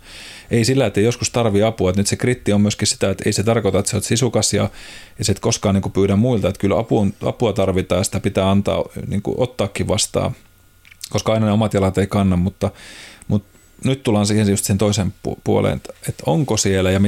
Ei 0.51 0.65
sillä, 0.65 0.87
että 0.87 1.01
joskus 1.01 1.31
tarvii 1.31 1.63
apua, 1.63 1.91
että 1.91 2.01
nyt 2.01 2.07
se 2.07 2.17
kritti 2.17 2.53
on 2.53 2.61
myöskin 2.61 2.89
sitä, 2.89 3.11
että 3.11 3.25
ei 3.27 3.33
se 3.33 3.43
tarkoita, 3.43 3.79
että 3.79 3.91
sä 3.91 3.97
oot 3.97 4.05
sisukas 4.05 4.55
ja, 4.55 4.71
ja 5.19 5.25
se 5.25 5.33
et 5.33 5.41
koskaan 5.41 5.75
niin 5.75 5.93
pyydä 5.93 6.17
muilta, 6.17 6.49
että 6.49 6.61
kyllä 6.61 6.79
apua, 6.79 7.07
apua 7.23 7.53
tarvitaan 7.53 8.01
ja 8.01 8.05
sitä 8.05 8.21
pitää 8.21 8.51
antaa, 8.51 8.85
niin 9.07 9.23
ottaakin 9.37 9.89
vastaan, 9.89 10.33
koska 11.11 11.33
aina 11.33 11.47
ne 11.47 11.53
omat 11.53 11.75
jalat 11.75 11.99
ei 11.99 12.07
kanna, 12.07 12.37
mutta 12.37 12.71
nyt 13.85 14.03
tullaan 14.03 14.27
siihen 14.27 14.49
just 14.49 14.65
sen 14.65 14.79
toisen 14.79 15.15
puoleen, 15.45 15.81
että 16.09 16.23
onko 16.27 16.57
siellä 16.57 16.91
ja 16.91 17.01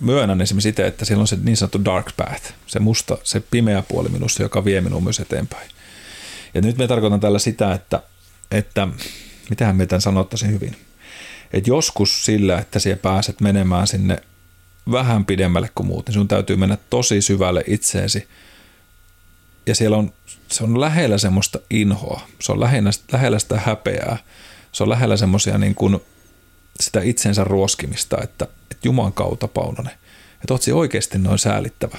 myönnän 0.00 0.40
esimerkiksi 0.40 0.68
itse, 0.68 0.86
että 0.86 1.04
siellä 1.04 1.20
on 1.20 1.28
se 1.28 1.38
niin 1.42 1.56
sanottu 1.56 1.84
dark 1.84 2.06
path, 2.16 2.52
se 2.66 2.78
musta, 2.78 3.18
se 3.24 3.40
pimeä 3.40 3.82
puoli 3.88 4.08
minussa, 4.08 4.42
joka 4.42 4.64
vie 4.64 4.80
minua 4.80 5.00
myös 5.00 5.20
eteenpäin. 5.20 5.70
Ja 6.54 6.60
nyt 6.60 6.78
me 6.78 6.88
tarkoitan 6.88 7.20
tällä 7.20 7.38
sitä, 7.38 7.72
että, 7.72 8.02
että 8.50 8.88
mitähän 9.50 9.76
me 9.76 9.86
tämän 9.86 10.00
sanottaisiin 10.00 10.52
hyvin, 10.52 10.76
että 11.52 11.70
joskus 11.70 12.24
sillä, 12.24 12.58
että 12.58 12.78
siellä 12.78 13.00
pääset 13.02 13.40
menemään 13.40 13.86
sinne 13.86 14.18
vähän 14.90 15.24
pidemmälle 15.24 15.70
kuin 15.74 15.86
muut, 15.86 16.06
niin 16.06 16.14
sun 16.14 16.28
täytyy 16.28 16.56
mennä 16.56 16.78
tosi 16.90 17.20
syvälle 17.20 17.64
itseesi. 17.66 18.28
Ja 19.66 19.74
siellä 19.74 19.96
on, 19.96 20.12
se 20.48 20.64
on 20.64 20.80
lähellä 20.80 21.18
semmoista 21.18 21.58
inhoa, 21.70 22.20
se 22.40 22.52
on 22.52 22.60
lähellä, 22.60 22.90
lähellä 23.12 23.38
sitä 23.38 23.60
häpeää, 23.60 24.18
se 24.74 24.82
on 24.82 24.88
lähellä 24.88 25.16
semmoisia 25.16 25.58
niin 25.58 25.74
kuin 25.74 26.00
sitä 26.80 27.00
itsensä 27.02 27.44
ruoskimista, 27.44 28.16
että, 28.22 28.44
että 28.44 28.88
Juman 28.88 29.12
kautta 29.12 29.48
Paunonen, 29.48 29.94
että 30.34 30.54
oot 30.54 30.62
oikeasti 30.74 31.18
noin 31.18 31.38
säälittävä. 31.38 31.98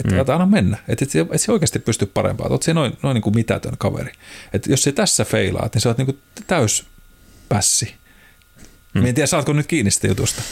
Että 0.00 0.14
mm. 0.24 0.34
anna 0.34 0.46
mennä, 0.46 0.78
että 0.88 1.04
et, 1.04 1.14
et, 1.16 1.28
et 1.32 1.40
se 1.40 1.52
oikeasti 1.52 1.78
pysty 1.78 2.06
parempaan, 2.06 2.46
että 2.46 2.70
oot 2.70 2.74
noin, 2.74 2.98
noin 3.02 3.14
niin 3.14 3.22
kuin 3.22 3.34
mitätön 3.34 3.74
kaveri. 3.78 4.12
Että 4.52 4.70
jos 4.70 4.82
se 4.82 4.92
tässä 4.92 5.24
feilaat, 5.24 5.74
niin 5.74 5.82
sä 5.82 5.88
oot 5.88 5.98
niin 5.98 6.06
kuin 6.06 6.18
täys 6.46 6.86
pässi. 7.48 7.94
Mm. 8.94 9.06
en 9.06 9.14
tiedä, 9.14 9.26
saatko 9.26 9.52
nyt 9.52 9.66
kiinni 9.66 9.90
sitä 9.90 10.06
jutusta. 10.06 10.42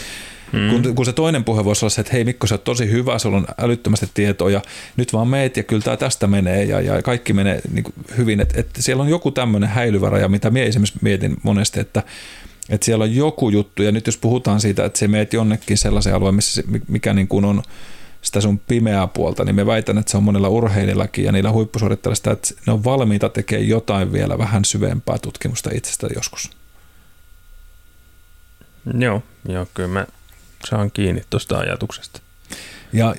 Mm. 0.52 0.70
Kun, 0.70 0.94
kun 0.94 1.04
se 1.04 1.12
toinen 1.12 1.44
puhe 1.44 1.64
voisi 1.64 1.84
olla 1.84 1.90
se, 1.90 2.00
että 2.00 2.12
hei 2.12 2.24
Mikko, 2.24 2.46
sä 2.46 2.54
oot 2.54 2.64
tosi 2.64 2.90
hyvä, 2.90 3.18
sulla 3.18 3.36
on 3.36 3.46
älyttömästi 3.58 4.08
tietoa 4.14 4.62
nyt 4.96 5.12
vaan 5.12 5.28
meet 5.28 5.56
ja 5.56 5.62
kyllä 5.62 5.82
tämä 5.82 5.96
tästä 5.96 6.26
menee 6.26 6.64
ja, 6.64 6.80
ja 6.80 7.02
kaikki 7.02 7.32
menee 7.32 7.60
niin 7.72 7.84
kuin 7.84 7.94
hyvin. 8.16 8.40
Että 8.40 8.60
et 8.60 8.68
siellä 8.78 9.02
on 9.02 9.08
joku 9.08 9.30
tämmöinen 9.30 9.68
häilyvä 9.68 10.10
raja, 10.10 10.28
mitä 10.28 10.50
minä 10.50 10.66
esimerkiksi 10.66 10.98
mietin 11.02 11.36
monesti, 11.42 11.80
että 11.80 12.02
että 12.68 12.84
siellä 12.84 13.04
on 13.04 13.14
joku 13.14 13.50
juttu 13.50 13.82
ja 13.82 13.92
nyt 13.92 14.06
jos 14.06 14.16
puhutaan 14.16 14.60
siitä, 14.60 14.84
että 14.84 14.98
se 14.98 15.08
meet 15.08 15.32
jonnekin 15.32 15.78
sellaisen 15.78 16.14
alueen, 16.14 16.34
missä 16.34 16.62
mikä 16.88 17.14
niin 17.14 17.28
kuin 17.28 17.44
on 17.44 17.62
sitä 18.22 18.40
sun 18.40 18.58
pimeää 18.58 19.06
puolta, 19.06 19.44
niin 19.44 19.54
me 19.54 19.66
väitän, 19.66 19.98
että 19.98 20.10
se 20.10 20.16
on 20.16 20.22
monilla 20.22 20.48
urheilillakin 20.48 21.24
ja 21.24 21.32
niillä 21.32 21.52
huippusuorittajilla 21.52 22.14
sitä, 22.14 22.30
että 22.30 22.54
ne 22.66 22.72
on 22.72 22.84
valmiita 22.84 23.28
tekemään 23.28 23.68
jotain 23.68 24.12
vielä 24.12 24.38
vähän 24.38 24.64
syvempää 24.64 25.18
tutkimusta 25.18 25.70
itsestä 25.74 26.08
joskus. 26.14 26.50
Joo, 28.94 29.22
joo 29.48 29.66
kyllä 29.74 29.88
mä 29.88 30.06
saan 30.70 30.90
kiinni 30.90 31.22
tuosta 31.30 31.58
ajatuksesta. 31.58 32.20
Ja 32.92 33.14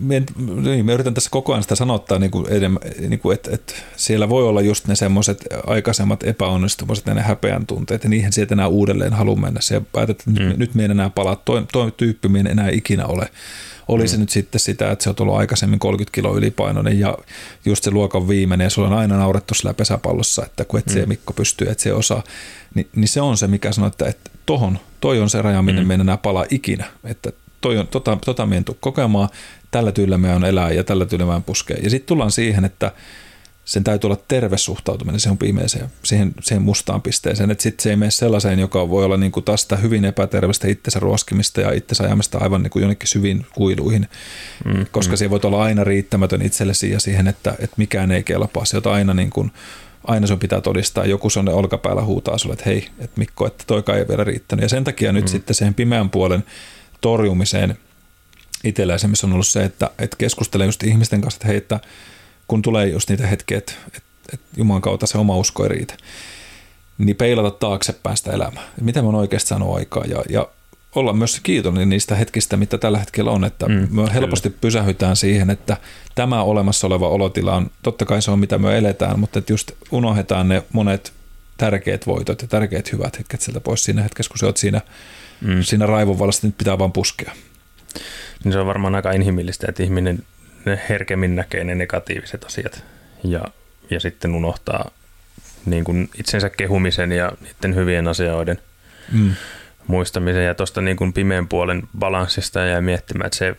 me, 0.00 0.22
niin, 0.62 0.86
me 0.86 0.92
yritän 0.92 1.14
tässä 1.14 1.30
koko 1.30 1.52
ajan 1.52 1.62
sitä 1.62 1.74
sanottaa, 1.74 2.18
niin 2.18 2.30
kuin 2.30 2.46
niin 3.08 3.18
kuin, 3.18 3.34
että, 3.34 3.50
että 3.52 3.74
siellä 3.96 4.28
voi 4.28 4.48
olla 4.48 4.60
just 4.60 4.86
ne 4.86 4.96
semmoiset 4.96 5.44
aikaisemmat 5.66 6.22
epäonnistumiset 6.22 7.06
ja 7.06 7.14
ne 7.14 7.22
häpeän 7.22 7.66
tunteet, 7.66 8.04
ja 8.04 8.10
niihin 8.10 8.32
sieltä 8.32 8.54
enää 8.54 8.68
uudelleen 8.68 9.12
halua 9.12 9.36
mennä. 9.36 9.60
Se 9.60 9.82
päätät, 9.92 10.20
että 10.20 10.30
mm. 10.30 10.48
nyt, 10.48 10.58
nyt 10.58 10.74
me 10.74 10.84
en 10.84 10.90
enää 10.90 11.10
palaa, 11.10 11.36
toi, 11.36 11.66
toi 11.72 11.92
tyyppi 11.96 12.28
me 12.28 12.40
en 12.40 12.46
enää 12.46 12.68
ikinä 12.70 13.06
ole. 13.06 13.28
Oli 13.88 14.02
mm. 14.02 14.08
se 14.08 14.16
nyt 14.16 14.30
sitten 14.30 14.60
sitä, 14.60 14.90
että 14.90 15.02
se 15.02 15.10
on 15.10 15.16
ollut 15.20 15.36
aikaisemmin 15.36 15.78
30 15.78 16.14
kiloa 16.14 16.36
ylipainoinen 16.36 17.00
ja 17.00 17.18
just 17.64 17.84
se 17.84 17.90
luokan 17.90 18.28
viimeinen 18.28 18.64
ja 18.64 18.70
sulla 18.70 18.88
on 18.88 18.94
aina 18.94 19.16
naurettu 19.16 19.54
sillä 19.54 19.74
pesäpallossa, 19.74 20.46
että 20.46 20.64
kun 20.64 20.80
et 20.80 20.86
mm. 20.86 20.92
se 20.92 21.06
Mikko 21.06 21.32
pystyy, 21.32 21.68
että 21.70 21.82
se 21.82 21.92
osaa, 21.92 22.22
niin, 22.74 22.88
niin 22.96 23.08
se 23.08 23.20
on 23.20 23.36
se, 23.36 23.46
mikä 23.46 23.72
sanoo, 23.72 23.88
että, 23.88 24.06
että 24.06 24.30
tohon, 24.46 24.78
toi 25.00 25.20
on 25.20 25.30
se 25.30 25.42
raja, 25.42 25.62
minne 25.62 25.82
mm. 25.82 25.88
me 25.88 25.94
en 25.94 26.00
enää 26.00 26.16
palaa 26.16 26.44
ikinä, 26.50 26.84
että 27.04 27.32
toi 27.60 27.78
on, 27.78 27.88
tota, 27.88 28.18
tota 28.24 28.46
me 28.46 28.56
en 28.56 28.64
tule 28.64 28.76
kokemaan, 28.80 29.28
tällä 29.70 29.92
tyylillä 29.92 30.18
me 30.18 30.34
on 30.34 30.44
elää 30.44 30.72
ja 30.72 30.84
tällä 30.84 31.06
tyylillä 31.06 31.34
me 31.34 31.42
puskea. 31.46 31.76
Ja 31.82 31.90
sitten 31.90 32.08
tullaan 32.08 32.30
siihen, 32.30 32.64
että 32.64 32.92
sen 33.64 33.84
täytyy 33.84 34.08
olla 34.08 34.22
terve 34.28 34.58
suhtautuminen 34.58 35.20
siihen 35.20 35.38
pimeeseen, 35.38 35.90
siihen, 36.02 36.34
siihen 36.40 36.62
mustaan 36.62 37.02
pisteeseen, 37.02 37.50
että 37.50 37.62
sitten 37.62 37.82
se 37.82 37.90
ei 37.90 37.96
mene 37.96 38.10
sellaiseen, 38.10 38.58
joka 38.58 38.88
voi 38.88 39.04
olla 39.04 39.16
niin 39.16 39.32
kuin 39.32 39.44
taas 39.44 39.62
sitä 39.62 39.76
hyvin 39.76 40.04
epäterveistä 40.04 40.68
itsensä 40.68 41.00
ruoskimista 41.00 41.60
ja 41.60 41.72
itsensä 41.72 42.04
ajamista 42.04 42.38
aivan 42.38 42.62
niin 42.62 42.70
kuin 42.70 42.80
jonnekin 42.80 43.08
syviin 43.08 43.46
kuiluihin, 43.54 44.08
mm, 44.64 44.86
koska 44.90 45.12
mm. 45.12 45.16
se 45.16 45.30
voi 45.30 45.40
olla 45.44 45.62
aina 45.62 45.84
riittämätön 45.84 46.42
itsellesi 46.42 46.90
ja 46.90 47.00
siihen, 47.00 47.28
että, 47.28 47.50
että 47.58 47.76
mikään 47.76 48.10
ei 48.10 48.22
kelpaa, 48.22 48.64
se 48.64 48.80
aina 48.90 49.14
niin 49.14 49.30
kuin, 49.30 49.52
aina 50.04 50.26
sun 50.26 50.38
pitää 50.38 50.60
todistaa, 50.60 51.06
joku 51.06 51.28
on 51.36 51.48
olkapäällä 51.48 52.02
huutaa 52.02 52.38
sulle, 52.38 52.52
että 52.52 52.64
hei, 52.66 52.88
että 52.98 53.18
Mikko, 53.18 53.46
että 53.46 53.64
toika 53.66 53.96
ei 53.96 54.08
vielä 54.08 54.24
riittänyt. 54.24 54.62
Ja 54.62 54.68
sen 54.68 54.84
takia 54.84 55.12
mm. 55.12 55.16
nyt 55.16 55.28
sitten 55.28 55.54
siihen 55.54 55.74
pimeän 55.74 56.10
puolen 56.10 56.44
torjumiseen 57.00 57.78
itsellä 58.64 58.94
esimerkiksi 58.94 59.26
on 59.26 59.32
ollut 59.32 59.46
se, 59.46 59.64
että, 59.64 59.90
että 59.98 60.16
keskustelee 60.16 60.66
just 60.66 60.82
ihmisten 60.82 61.20
kanssa, 61.20 61.36
että 61.36 61.48
hei, 61.48 61.56
että 61.56 61.80
kun 62.52 62.62
tulee 62.62 62.88
just 62.88 63.08
niitä 63.08 63.26
hetkiä, 63.26 63.58
että, 63.58 63.72
että, 63.86 64.08
että 64.32 64.46
Jumalan 64.56 64.82
kautta 64.82 65.06
se 65.06 65.18
oma 65.18 65.36
usko 65.36 65.62
ei 65.62 65.68
riitä, 65.68 65.94
niin 66.98 67.16
peilata 67.16 67.50
taaksepäin 67.50 68.16
sitä 68.16 68.32
elämää. 68.32 68.62
Että 68.68 68.84
mitä 68.84 69.02
mä 69.02 69.06
oon 69.06 69.14
oikeasti 69.14 69.48
saanut 69.48 69.76
aikaa 69.76 70.04
ja, 70.04 70.22
ja 70.28 70.48
olla 70.94 71.12
myös 71.12 71.40
kiitollinen 71.42 71.88
niistä 71.88 72.14
hetkistä, 72.14 72.56
mitä 72.56 72.78
tällä 72.78 72.98
hetkellä 72.98 73.30
on, 73.30 73.44
että 73.44 73.68
mm, 73.68 73.88
me 73.90 74.14
helposti 74.14 74.48
kyllä. 74.48 74.60
pysähytään 74.60 75.16
siihen, 75.16 75.50
että 75.50 75.76
tämä 76.14 76.42
olemassa 76.42 76.86
oleva 76.86 77.08
olotila 77.08 77.56
on, 77.56 77.70
totta 77.82 78.04
kai 78.04 78.22
se 78.22 78.30
on 78.30 78.38
mitä 78.38 78.58
me 78.58 78.78
eletään, 78.78 79.20
mutta 79.20 79.38
että 79.38 79.52
just 79.52 79.72
unohdetaan 79.90 80.48
ne 80.48 80.62
monet 80.72 81.12
tärkeät 81.56 82.06
voitot 82.06 82.42
ja 82.42 82.48
tärkeät 82.48 82.92
hyvät 82.92 83.18
hetket 83.18 83.40
sieltä 83.40 83.60
pois 83.60 83.84
siinä 83.84 84.02
hetkessä, 84.02 84.30
kun 84.30 84.38
sä 84.38 84.46
oot 84.46 84.56
siinä, 84.56 84.80
mm. 85.40 85.62
siinä 85.62 85.86
raivon 85.86 86.18
vallassa, 86.18 86.46
nyt 86.46 86.58
pitää 86.58 86.78
vaan 86.78 86.92
puskea. 86.92 87.32
Niin 88.44 88.52
se 88.52 88.58
on 88.58 88.66
varmaan 88.66 88.94
aika 88.94 89.12
inhimillistä, 89.12 89.66
että 89.68 89.82
ihminen 89.82 90.22
ne 90.64 90.80
herkemmin 90.88 91.36
näkee 91.36 91.64
ne 91.64 91.74
negatiiviset 91.74 92.44
asiat 92.44 92.84
ja, 93.24 93.44
ja 93.90 94.00
sitten 94.00 94.34
unohtaa 94.34 94.90
niin 95.66 95.84
kuin 95.84 96.10
itsensä 96.18 96.50
kehumisen 96.50 97.12
ja 97.12 97.32
niiden 97.40 97.74
hyvien 97.74 98.08
asioiden 98.08 98.58
mm. 99.12 99.34
muistamisen. 99.86 100.44
Ja 100.44 100.54
tuosta 100.54 100.80
niin 100.80 100.96
kuin 100.96 101.12
pimeän 101.12 101.48
puolen 101.48 101.82
balanssista 101.98 102.60
ja 102.60 102.82
miettimään, 102.82 103.26
että 103.26 103.38
se 103.38 103.56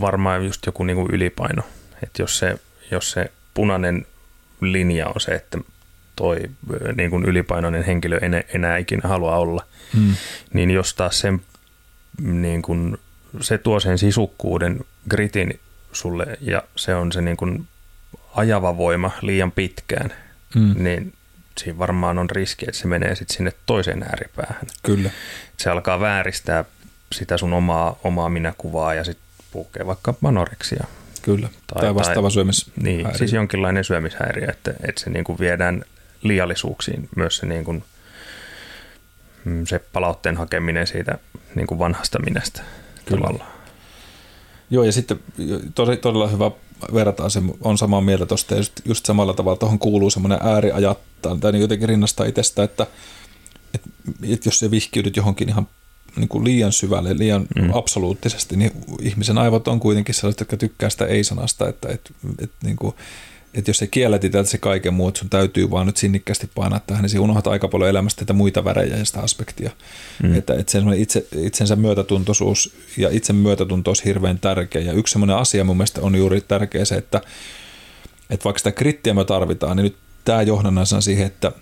varmaan 0.00 0.44
just 0.44 0.66
joku 0.66 0.84
niin 0.84 0.96
kuin 0.96 1.10
ylipaino. 1.10 1.62
Että 2.02 2.22
jos 2.22 2.38
se, 2.38 2.58
jos 2.90 3.10
se 3.10 3.30
punainen 3.54 4.06
linja 4.60 5.06
on 5.06 5.20
se, 5.20 5.32
että 5.32 5.58
toi 6.16 6.40
niin 6.96 7.10
kuin 7.10 7.24
ylipainoinen 7.24 7.84
henkilö 7.84 8.18
ei 8.18 8.44
enää 8.54 8.76
ikinä 8.76 9.08
halua 9.08 9.36
olla, 9.36 9.66
mm. 9.94 10.14
niin 10.52 10.70
jos 10.70 10.94
taas 10.94 11.20
sen 11.20 11.40
niin 12.22 12.62
kuin, 12.62 12.98
se 13.40 13.58
tuo 13.58 13.80
sen 13.80 13.98
sisukkuuden, 13.98 14.80
gritin 15.10 15.60
sulle 15.96 16.26
ja 16.40 16.62
se 16.76 16.94
on 16.94 17.12
se 17.12 17.20
niin 17.20 17.36
kuin 17.36 17.68
ajava 18.34 18.76
voima 18.76 19.10
liian 19.20 19.52
pitkään, 19.52 20.12
mm. 20.54 20.74
niin 20.84 21.12
siinä 21.58 21.78
varmaan 21.78 22.18
on 22.18 22.30
riski, 22.30 22.64
että 22.68 22.80
se 22.80 22.86
menee 22.86 23.14
sitten 23.14 23.36
sinne 23.36 23.52
toiseen 23.66 24.02
ääripäähän. 24.02 24.66
Kyllä. 24.82 25.10
Se 25.56 25.70
alkaa 25.70 26.00
vääristää 26.00 26.64
sitä 27.12 27.36
sun 27.36 27.52
omaa, 27.52 27.98
omaa 28.04 28.28
minäkuvaa 28.28 28.94
ja 28.94 29.04
sitten 29.04 29.26
puhkee 29.50 29.86
vaikka 29.86 30.14
manoreksia. 30.20 30.84
Kyllä, 31.22 31.48
tai, 31.66 31.82
tai 31.82 31.94
vastaava 31.94 32.30
syömishäiriö. 32.30 32.82
Niin, 32.82 33.06
siis 33.14 33.32
jonkinlainen 33.32 33.84
syömishäiriö, 33.84 34.50
että, 34.50 34.74
että 34.88 35.00
se 35.00 35.10
niin 35.10 35.24
kuin 35.24 35.38
viedään 35.38 35.84
liiallisuuksiin 36.22 37.08
myös 37.16 37.36
se, 37.36 37.46
niin 37.46 37.64
kuin, 37.64 37.84
mm, 39.44 39.66
se 39.66 39.78
palautteen 39.78 40.36
hakeminen 40.36 40.86
siitä 40.86 41.18
niin 41.54 41.66
kuin 41.66 41.78
vanhasta 41.78 42.18
minästä 42.18 42.62
Kyllä. 43.04 43.20
tavallaan. 43.20 43.55
Joo, 44.70 44.84
ja 44.84 44.92
sitten 44.92 45.20
tosi, 45.74 45.96
todella 45.96 46.28
hyvä 46.28 46.50
verrataan 46.94 47.30
se, 47.30 47.42
on 47.60 47.78
samaa 47.78 48.00
mieltä 48.00 48.26
tuosta, 48.26 48.54
ja 48.54 48.58
just, 48.58 48.72
just 48.84 49.06
samalla 49.06 49.34
tavalla 49.34 49.58
tuohon 49.58 49.78
kuuluu 49.78 50.10
semmoinen 50.10 50.38
ääriajattaa, 50.42 51.36
tai 51.40 51.52
niin 51.52 51.60
jotenkin 51.60 51.88
rinnastaa 51.88 52.26
itsestä, 52.26 52.62
että, 52.62 52.86
että, 53.74 53.88
että 54.22 54.48
jos 54.48 54.58
se 54.58 54.70
vihkiydyt 54.70 55.16
johonkin 55.16 55.48
ihan 55.48 55.68
niin 56.16 56.28
kuin 56.28 56.44
liian 56.44 56.72
syvälle, 56.72 57.18
liian 57.18 57.46
mm. 57.56 57.70
absoluuttisesti, 57.74 58.56
niin 58.56 58.70
ihmisen 59.00 59.38
aivot 59.38 59.68
on 59.68 59.80
kuitenkin 59.80 60.14
sellaiset, 60.14 60.40
jotka 60.40 60.56
tykkää 60.56 60.90
sitä 60.90 61.06
ei-sanasta, 61.06 61.68
että, 61.68 61.88
että, 61.88 62.10
että 62.38 62.56
niin 62.66 62.76
kuin, 62.76 62.94
että 63.56 63.70
jos 63.70 63.78
se 63.78 63.86
että 64.24 64.42
se 64.42 64.58
kaiken 64.58 64.94
muu, 64.94 65.08
että 65.08 65.18
sun 65.18 65.30
täytyy 65.30 65.70
vaan 65.70 65.86
nyt 65.86 65.96
sinnikkäästi 65.96 66.50
painaa 66.54 66.80
tähän, 66.86 67.02
niin 67.02 67.10
se 67.10 67.18
unohdat 67.18 67.46
aika 67.46 67.68
paljon 67.68 67.90
elämästä 67.90 68.22
että 68.22 68.32
muita 68.32 68.64
värejä 68.64 68.96
ja 68.96 69.04
sitä 69.04 69.20
aspektia. 69.20 69.70
Mm. 70.22 70.34
Että, 70.34 70.54
että 70.54 70.72
se 70.72 70.78
itse, 70.96 71.26
itsensä 71.36 71.76
myötätuntoisuus 71.76 72.74
ja 72.96 73.08
itse 73.12 73.32
myötätunto 73.32 73.90
olisi 73.90 74.04
hirveän 74.04 74.38
tärkeä. 74.38 74.82
Ja 74.82 74.92
yksi 74.92 75.12
semmoinen 75.12 75.36
asia 75.36 75.64
mun 75.64 75.76
mielestä 75.76 76.00
on 76.00 76.14
juuri 76.14 76.40
tärkeä 76.40 76.84
se, 76.84 76.94
että, 76.94 77.20
että 78.30 78.44
vaikka 78.44 78.58
sitä 78.58 78.72
krittiä 78.72 79.14
me 79.14 79.24
tarvitaan, 79.24 79.76
niin 79.76 79.84
nyt 79.84 79.96
tämä 80.24 80.42
johdannaisena 80.42 81.00
siihen, 81.00 81.26
että, 81.26 81.52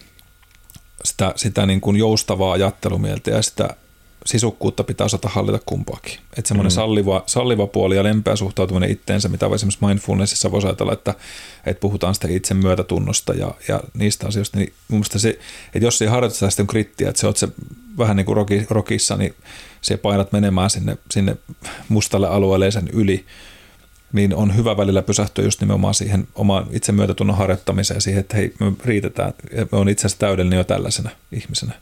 sitä, 1.04 1.32
sitä 1.36 1.66
niin 1.66 1.80
kuin 1.80 1.96
joustavaa 1.96 2.52
ajattelumieltä 2.52 3.30
ja 3.30 3.42
sitä 3.42 3.76
sisukkuutta 4.24 4.84
pitää 4.84 5.04
osata 5.04 5.28
hallita 5.28 5.60
kumpaakin. 5.66 6.18
Että 6.38 6.48
semmoinen 6.48 6.72
mm. 6.72 6.74
salliva, 6.74 7.22
salliva 7.26 7.66
puoli 7.66 7.96
ja 7.96 8.04
lempeä 8.04 8.36
suhtautuminen 8.36 8.90
itteensä, 8.90 9.28
mitä 9.28 9.46
esimerkiksi 9.54 9.86
mindfulnessissa 9.86 10.50
voisi 10.50 10.66
ajatella, 10.66 10.92
että, 10.92 11.14
että 11.66 11.80
puhutaan 11.80 12.14
sitä 12.14 12.28
itse 12.30 12.54
myötätunnosta 12.54 13.34
ja, 13.34 13.54
ja 13.68 13.80
niistä 13.94 14.26
asioista, 14.26 14.58
niin 14.58 14.72
mun 14.88 14.98
mielestä 14.98 15.18
se, 15.18 15.38
että 15.66 15.86
jos 15.86 16.02
ei 16.02 16.08
harjoiteta 16.08 16.50
sitä 16.50 16.64
krittiä, 16.64 17.08
että 17.08 17.20
se 17.20 17.26
on 17.26 17.36
se 17.36 17.48
vähän 17.98 18.16
niin 18.16 18.26
kuin 18.26 18.36
roki, 18.36 18.66
rokissa, 18.70 19.16
niin 19.16 19.34
se 19.80 19.96
painat 19.96 20.32
menemään 20.32 20.70
sinne, 20.70 20.96
sinne 21.10 21.36
mustalle 21.88 22.28
alueelle 22.28 22.70
sen 22.70 22.88
yli, 22.92 23.24
niin 24.12 24.34
on 24.34 24.56
hyvä 24.56 24.76
välillä 24.76 25.02
pysähtyä 25.02 25.44
just 25.44 25.60
nimenomaan 25.60 25.94
siihen 25.94 26.28
omaan 26.34 26.66
itsemyötätunnon 26.70 27.36
harjoittamiseen 27.36 28.00
siihen, 28.00 28.20
että 28.20 28.36
hei, 28.36 28.54
me 28.60 28.72
riitetään, 28.84 29.32
me 29.72 29.78
on 29.78 29.88
itse 29.88 30.06
asiassa 30.06 30.18
täydellinen 30.18 30.56
jo 30.56 30.64
tällaisena 30.64 31.10
ihmisenä. 31.32 31.72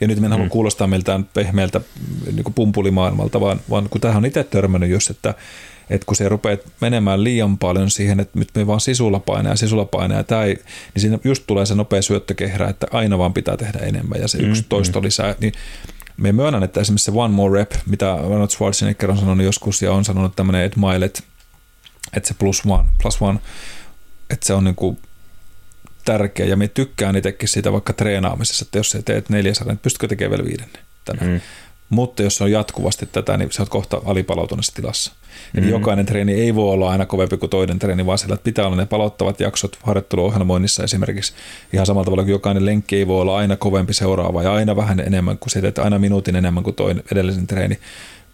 Ja 0.00 0.08
nyt 0.08 0.18
en 0.18 0.30
halua 0.30 0.44
mm. 0.44 0.50
kuulostaa 0.50 0.86
miltään 0.86 1.24
pehmeältä 1.24 1.80
niin 2.32 2.54
pumpulimaailmalta, 2.54 3.40
vaan, 3.40 3.60
vaan 3.70 3.88
kun 3.90 4.00
tähän 4.00 4.16
on 4.16 4.26
itse 4.26 4.44
törmännyt 4.44 4.90
just, 4.90 5.10
että, 5.10 5.34
että 5.90 6.06
kun 6.06 6.16
se 6.16 6.28
rupeaa 6.28 6.56
menemään 6.80 7.24
liian 7.24 7.58
paljon 7.58 7.90
siihen, 7.90 8.20
että 8.20 8.38
nyt 8.38 8.48
me 8.54 8.66
vaan 8.66 8.80
sisulla 8.80 9.18
painaa 9.18 9.52
ja 9.52 9.56
sisulla 9.56 9.84
painaa 9.84 10.18
ja 10.18 10.24
tämä 10.24 10.44
ei, 10.44 10.54
niin 10.94 11.00
siinä 11.00 11.18
just 11.24 11.44
tulee 11.46 11.66
se 11.66 11.74
nopea 11.74 12.02
syöttökehrä, 12.02 12.68
että 12.68 12.86
aina 12.90 13.18
vaan 13.18 13.34
pitää 13.34 13.56
tehdä 13.56 13.78
enemmän 13.78 14.20
ja 14.20 14.28
se 14.28 14.38
yksi 14.38 14.62
mm, 14.62 14.68
toisto 14.68 15.00
mm. 15.00 15.04
lisää, 15.04 15.34
niin 15.40 15.52
me 16.16 16.32
myönnän, 16.32 16.62
että 16.62 16.80
esimerkiksi 16.80 17.04
se 17.04 17.12
one 17.14 17.34
more 17.34 17.60
rep, 17.60 17.72
mitä 17.86 18.12
Arnold 18.12 18.48
Schwarzenegger 18.48 19.10
on 19.10 19.18
sanonut 19.18 19.44
joskus 19.44 19.82
ja 19.82 19.92
on 19.92 20.04
sanonut 20.04 20.36
tämmöinen 20.36 20.62
Ed 20.62 20.72
Mile, 20.76 21.04
että, 21.04 21.22
että 22.16 22.28
se 22.28 22.34
plus 22.34 22.62
one, 22.66 22.88
plus 23.02 23.22
one, 23.22 23.38
että 24.30 24.46
se 24.46 24.54
on 24.54 24.64
niin 24.64 24.74
kuin 24.74 24.98
tärkeä 26.04 26.46
ja 26.46 26.56
me 26.56 26.68
tykkään 26.68 27.16
itsekin 27.16 27.48
siitä 27.48 27.72
vaikka 27.72 27.92
treenaamisessa, 27.92 28.64
että 28.64 28.78
jos 28.78 28.90
sä 28.90 29.02
teet 29.02 29.28
400, 29.28 29.72
niin 29.72 29.78
pystytkö 29.78 30.08
tekemään 30.08 30.30
vielä 30.30 30.48
viidennen 30.48 30.82
tänään. 31.04 31.30
Mm. 31.30 31.40
Mutta 31.90 32.22
jos 32.22 32.36
se 32.36 32.44
on 32.44 32.50
jatkuvasti 32.50 33.08
tätä, 33.12 33.36
niin 33.36 33.52
sä 33.52 33.62
oot 33.62 33.68
kohta 33.68 34.00
alipalautuneessa 34.04 34.74
tilassa. 34.74 35.12
Eli 35.54 35.66
mm. 35.66 35.70
jokainen 35.70 36.06
treeni 36.06 36.32
ei 36.32 36.54
voi 36.54 36.72
olla 36.72 36.90
aina 36.90 37.06
kovempi 37.06 37.36
kuin 37.36 37.50
toinen 37.50 37.78
treeni, 37.78 38.06
vaan 38.06 38.18
sillä 38.18 38.36
pitää 38.44 38.66
olla 38.66 38.76
ne 38.76 38.86
palauttavat 38.86 39.40
jaksot 39.40 39.78
harjoitteluohjelmoinnissa 39.82 40.84
esimerkiksi. 40.84 41.32
Ihan 41.72 41.86
samalla 41.86 42.04
tavalla 42.04 42.22
kuin 42.22 42.32
jokainen 42.32 42.66
lenkki 42.66 42.96
ei 42.96 43.06
voi 43.06 43.20
olla 43.20 43.36
aina 43.36 43.56
kovempi 43.56 43.92
seuraava 43.92 44.42
ja 44.42 44.52
aina 44.52 44.76
vähän 44.76 45.00
enemmän 45.00 45.38
kuin 45.38 45.50
se, 45.50 45.58
että 45.58 45.82
aina 45.82 45.98
minuutin 45.98 46.36
enemmän 46.36 46.64
kuin 46.64 46.76
toinen 46.76 47.04
edellisen 47.12 47.46
treeni. 47.46 47.78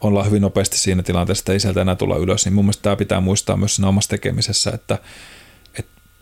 Ollaan 0.01 0.27
hyvin 0.27 0.43
nopeasti 0.43 0.79
siinä 0.79 1.03
tilanteessa, 1.03 1.43
että 1.43 1.53
ei 1.53 1.61
sieltä 1.61 1.81
enää 1.81 1.97
tulla 1.97 2.17
ylös. 2.17 2.45
Niin 2.45 2.55
mun 2.55 2.65
mielestä 2.65 2.83
tämä 2.83 2.97
pitää 2.97 3.21
muistaa 3.21 3.57
myös 3.57 3.77
siinä 3.77 3.89
omassa 3.89 4.11
tekemisessä, 4.11 4.71
että 4.71 4.99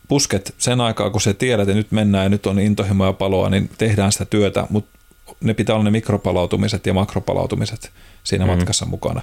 pusket 0.09 0.55
sen 0.59 0.81
aikaa, 0.81 1.11
kun 1.11 1.21
se 1.21 1.35
tiedät, 1.35 1.69
että 1.69 1.79
nyt 1.79 1.93
mennään 1.93 2.25
ja 2.25 2.29
nyt 2.29 2.47
on 2.47 2.59
intohimoa 2.59 3.07
ja 3.07 3.13
paloa, 3.13 3.51
niin 3.51 3.71
tehdään 3.79 4.13
sitä 4.13 4.25
työtä, 4.25 4.67
mutta 4.71 4.99
ne 5.41 5.55
pitää 5.55 5.75
olla 5.75 5.85
ne 5.85 5.91
mikropalautumiset 5.91 6.87
ja 6.87 6.95
makropalautumiset 6.95 7.93
siinä 8.25 8.45
mm-hmm. 8.45 8.59
matkassa 8.59 8.87
mukana. 8.87 9.23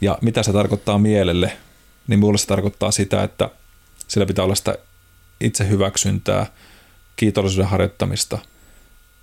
Ja 0.00 0.18
mitä 0.20 0.42
se 0.42 0.52
tarkoittaa 0.52 0.98
mielelle, 0.98 1.52
niin 2.06 2.20
mulle 2.20 2.38
se 2.38 2.46
tarkoittaa 2.46 2.90
sitä, 2.90 3.22
että 3.22 3.50
sillä 4.08 4.26
pitää 4.26 4.44
olla 4.44 4.54
sitä 4.54 4.74
itse 5.40 5.68
hyväksyntää, 5.68 6.46
kiitollisuuden 7.16 7.70
harjoittamista, 7.70 8.38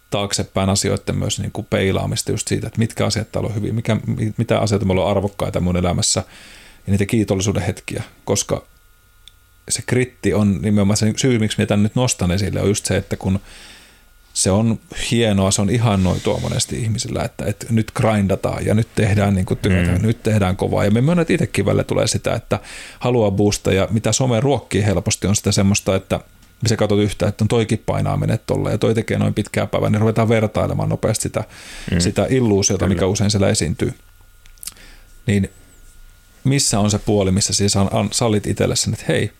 taaksepäin 0.09 0.69
asioiden 0.69 1.15
myös 1.15 1.39
niin 1.39 1.51
kuin 1.51 1.67
peilaamista 1.69 2.31
just 2.31 2.47
siitä, 2.47 2.67
että 2.67 2.79
mitkä 2.79 3.05
asiat 3.05 3.31
täällä 3.31 3.47
on 3.47 3.55
hyvin, 3.55 3.75
mikä, 3.75 3.97
mitä 4.37 4.59
asioita 4.59 4.85
mulla 4.85 5.03
on 5.03 5.11
arvokkaita 5.11 5.59
mun 5.59 5.77
elämässä 5.77 6.23
ja 6.87 6.91
niitä 6.91 7.05
kiitollisuuden 7.05 7.63
hetkiä, 7.63 8.03
koska 8.25 8.65
se 9.69 9.81
kritti 9.85 10.33
on 10.33 10.59
nimenomaan 10.61 10.97
se 10.97 11.13
syy, 11.17 11.39
miksi 11.39 11.57
minä 11.57 11.65
tämän 11.65 11.83
nyt 11.83 11.95
nostan 11.95 12.31
esille, 12.31 12.61
on 12.61 12.67
just 12.67 12.85
se, 12.85 12.97
että 12.97 13.17
kun 13.17 13.39
se 14.33 14.51
on 14.51 14.79
hienoa, 15.11 15.51
se 15.51 15.61
on 15.61 15.69
ihan 15.69 16.03
noin 16.03 16.21
tuo 16.21 16.39
monesti 16.39 16.81
ihmisillä, 16.81 17.23
että, 17.23 17.45
että 17.45 17.65
nyt 17.69 17.91
grindataan 17.91 18.65
ja 18.65 18.73
nyt 18.73 18.87
tehdään 18.95 19.33
niin 19.33 19.45
kuin 19.45 19.57
työtä, 19.57 19.91
mm. 19.91 20.01
nyt 20.01 20.23
tehdään 20.23 20.55
kovaa. 20.55 20.85
Ja 20.85 20.91
me 20.91 21.01
myönnän, 21.01 21.21
että 21.21 21.33
itsekin 21.33 21.65
välillä 21.65 21.83
tulee 21.83 22.07
sitä, 22.07 22.33
että 22.33 22.59
haluaa 22.99 23.31
boosta 23.31 23.73
ja 23.73 23.87
mitä 23.91 24.11
some 24.11 24.39
ruokkii 24.39 24.85
helposti 24.85 25.27
on 25.27 25.35
sitä 25.35 25.51
semmoista, 25.51 25.95
että 25.95 26.19
se 26.67 26.77
katsot 26.77 26.99
yhtä, 26.99 27.27
että 27.27 27.43
on 27.43 27.47
toikin 27.47 27.83
painaa 27.85 28.17
menet 28.17 28.45
tolle 28.45 28.71
ja 28.71 28.77
toi 28.77 28.95
tekee 28.95 29.17
noin 29.17 29.33
pitkää 29.33 29.67
päivää, 29.67 29.89
niin 29.89 30.01
ruvetaan 30.01 30.29
vertailemaan 30.29 30.89
nopeasti 30.89 31.23
sitä, 31.23 31.43
mm. 31.91 31.99
sitä 31.99 32.27
illuusiota, 32.29 32.85
Kyllä. 32.85 32.95
mikä 32.95 33.05
usein 33.05 33.31
siellä 33.31 33.49
esiintyy. 33.49 33.93
Niin 35.25 35.49
missä 36.43 36.79
on 36.79 36.91
se 36.91 36.99
puoli, 36.99 37.31
missä 37.31 37.53
siis 37.53 37.73
sallit 38.11 38.47
itselle 38.47 38.75
sen, 38.75 38.93
että 38.93 39.05
hei, 39.07 39.31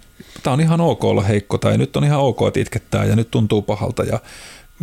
tämä 0.44 0.54
on 0.54 0.62
ihan 0.62 0.82
ok 0.82 1.04
olla 1.04 1.22
heikko 1.22 1.58
tai 1.58 1.78
nyt 1.78 1.96
on 1.96 2.04
ihan 2.04 2.20
ok, 2.20 2.48
että 2.48 2.60
itkettää 2.60 3.06
ja 3.06 3.16
nyt 3.16 3.32
tuntuu 3.32 3.62
pahalta 3.62 4.04
ja 4.04 4.20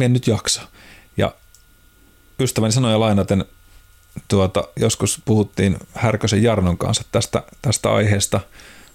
en 0.01 0.13
nyt 0.13 0.27
jaksa. 0.27 0.63
Ja 1.17 1.33
ystäväni 2.41 2.73
sanoi 2.73 2.93
ja 2.93 3.01
lainaten, 3.01 3.45
tuota, 4.29 4.65
joskus 4.77 5.23
puhuttiin 5.25 5.77
Härkösen 5.95 6.43
Jarnon 6.43 6.79
kanssa 6.79 7.05
tästä, 7.13 7.43
tästä 7.63 7.93
aiheesta. 7.93 8.41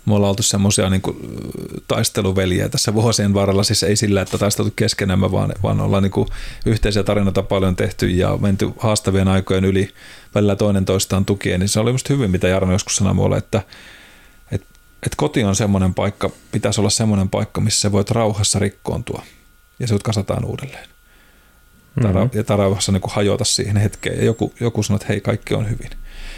Me 0.05 0.13
ollaan 0.13 0.29
oltu 0.29 0.43
semmoisia 0.43 0.89
niin 0.89 1.01
taisteluveliä 1.87 2.69
tässä 2.69 2.93
vuosien 2.93 3.33
varrella, 3.33 3.63
siis 3.63 3.83
ei 3.83 3.95
sillä, 3.95 4.21
että 4.21 4.37
taisteltu 4.37 4.71
keskenämme, 4.75 5.31
vaan, 5.31 5.53
vaan 5.63 5.81
ollaan 5.81 6.03
niin 6.03 6.11
kuin 6.11 6.27
yhteisiä 6.65 7.03
tarinoita 7.03 7.43
paljon 7.43 7.75
tehty 7.75 8.07
ja 8.07 8.37
menty 8.37 8.69
haastavien 8.77 9.27
aikojen 9.27 9.65
yli 9.65 9.89
välillä 10.35 10.55
toinen 10.55 10.85
toistaan 10.85 11.25
tukien, 11.25 11.59
niin 11.59 11.69
se 11.69 11.79
oli 11.79 11.91
musta 11.91 12.13
hyvin, 12.13 12.31
mitä 12.31 12.47
Jarno 12.47 12.71
joskus 12.71 12.95
sanoi 12.95 13.13
mulle, 13.13 13.37
että, 13.37 13.61
että 15.05 15.15
koti 15.17 15.43
on 15.43 15.55
semmoinen 15.55 15.93
paikka, 15.93 16.29
pitäisi 16.51 16.81
olla 16.81 16.89
semmoinen 16.89 17.29
paikka, 17.29 17.61
missä 17.61 17.81
sä 17.81 17.91
voit 17.91 18.11
rauhassa 18.11 18.59
rikkoontua 18.59 19.23
ja 19.79 19.87
sut 19.87 20.03
kasataan 20.03 20.45
uudelleen. 20.45 20.89
Mm-hmm. 21.95 22.29
Ja 22.33 22.57
rauhassa 22.57 22.91
niin 22.91 23.01
hajota 23.07 23.43
siihen 23.43 23.77
hetkeen 23.77 24.17
ja 24.17 24.25
joku, 24.25 24.53
joku 24.59 24.83
sanoo, 24.83 24.95
että 24.95 25.07
hei, 25.09 25.21
kaikki 25.21 25.53
on 25.53 25.69
hyvin. 25.69 25.89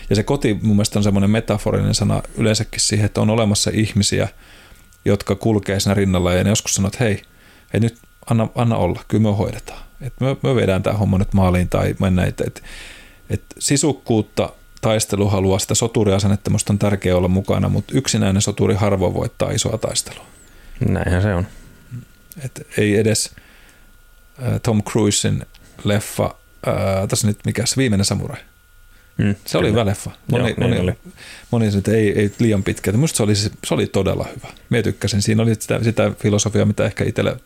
Ja 0.10 0.16
se 0.16 0.24
koti 0.24 0.54
mun 0.54 0.76
mielestä 0.76 1.00
on 1.00 1.04
semmoinen 1.04 1.30
metaforinen 1.30 1.96
sana 1.96 2.22
yleensäkin 2.38 2.82
siihen, 2.82 3.06
että 3.06 3.22
on 3.22 3.30
olemassa 3.30 3.72
ihmisiä, 3.74 4.28
jotka 5.06 5.36
kulkee 5.36 5.80
siinä 5.80 5.94
rinnalla 5.94 6.34
ja 6.34 6.44
ne 6.44 6.50
joskus 6.50 6.74
sanoo, 6.74 6.88
että 6.88 7.04
hei, 7.04 7.22
hei 7.74 7.80
nyt 7.80 7.98
anna, 8.30 8.48
anna 8.56 8.78
olla, 8.78 9.04
kyllä 9.08 9.24
me 9.24 9.36
hoidetaan. 9.36 9.84
että 10.02 10.26
me, 10.26 10.38
me 10.44 10.56
vedään 10.56 10.84
tämä 10.84 10.98
homma 10.98 11.18
nyt 11.18 11.34
maaliin 11.34 11.70
tai 11.70 11.96
mennään. 12.00 12.28
Että 12.28 12.44
et, 12.48 12.64
et 13.30 13.44
sisukkuutta 13.60 14.50
taisteluhalua, 14.84 15.60
sitä 15.60 15.76
soturiasennetta 15.76 16.50
musta 16.50 16.74
on 16.74 16.80
tärkeää 16.80 17.18
olla 17.18 17.28
mukana, 17.28 17.70
mutta 17.70 17.94
yksinäinen 17.98 18.42
soturi 18.42 18.76
harvoin 18.76 19.14
voittaa 19.14 19.52
isoa 19.52 19.78
taistelua. 19.78 20.26
Näinhän 20.88 21.22
se 21.22 21.34
on. 21.34 21.48
Et 22.46 22.68
ei 22.78 22.98
edes 22.98 23.32
äh, 24.44 24.62
Tom 24.62 24.84
Cruisein 24.84 25.46
leffa, 25.84 26.36
äh, 26.68 27.08
tässä 27.08 27.28
nyt 27.28 27.40
mikä 27.46 27.66
se 27.66 27.78
viimeinen 27.78 28.06
samurai. 28.06 28.42
Mm, 29.18 29.36
se 29.46 29.58
oli 29.58 29.70
hyvä 29.70 29.86
leffa. 29.86 30.12
Moni, 30.32 30.50
Joo, 30.50 30.56
moni, 30.60 30.80
oli. 30.80 30.94
moni 31.52 31.66
sanoi, 31.66 31.78
että 31.78 31.92
ei, 31.92 32.20
ei 32.20 32.32
liian 32.40 32.64
pitkä. 32.64 32.92
Minusta 32.92 33.18
se 33.18 33.24
oli, 33.24 33.36
se 33.36 33.52
oli 33.72 33.88
todella 33.88 34.28
hyvä. 34.36 34.54
Mie 34.70 34.84
tykkäsin. 34.84 35.22
Siinä 35.22 35.44
oli 35.44 35.56
sitä, 35.56 35.84
sitä 35.84 36.12
filosofiaa, 36.20 36.66
mitä 36.66 36.86
ehkä 36.86 37.04
itselle 37.04 37.38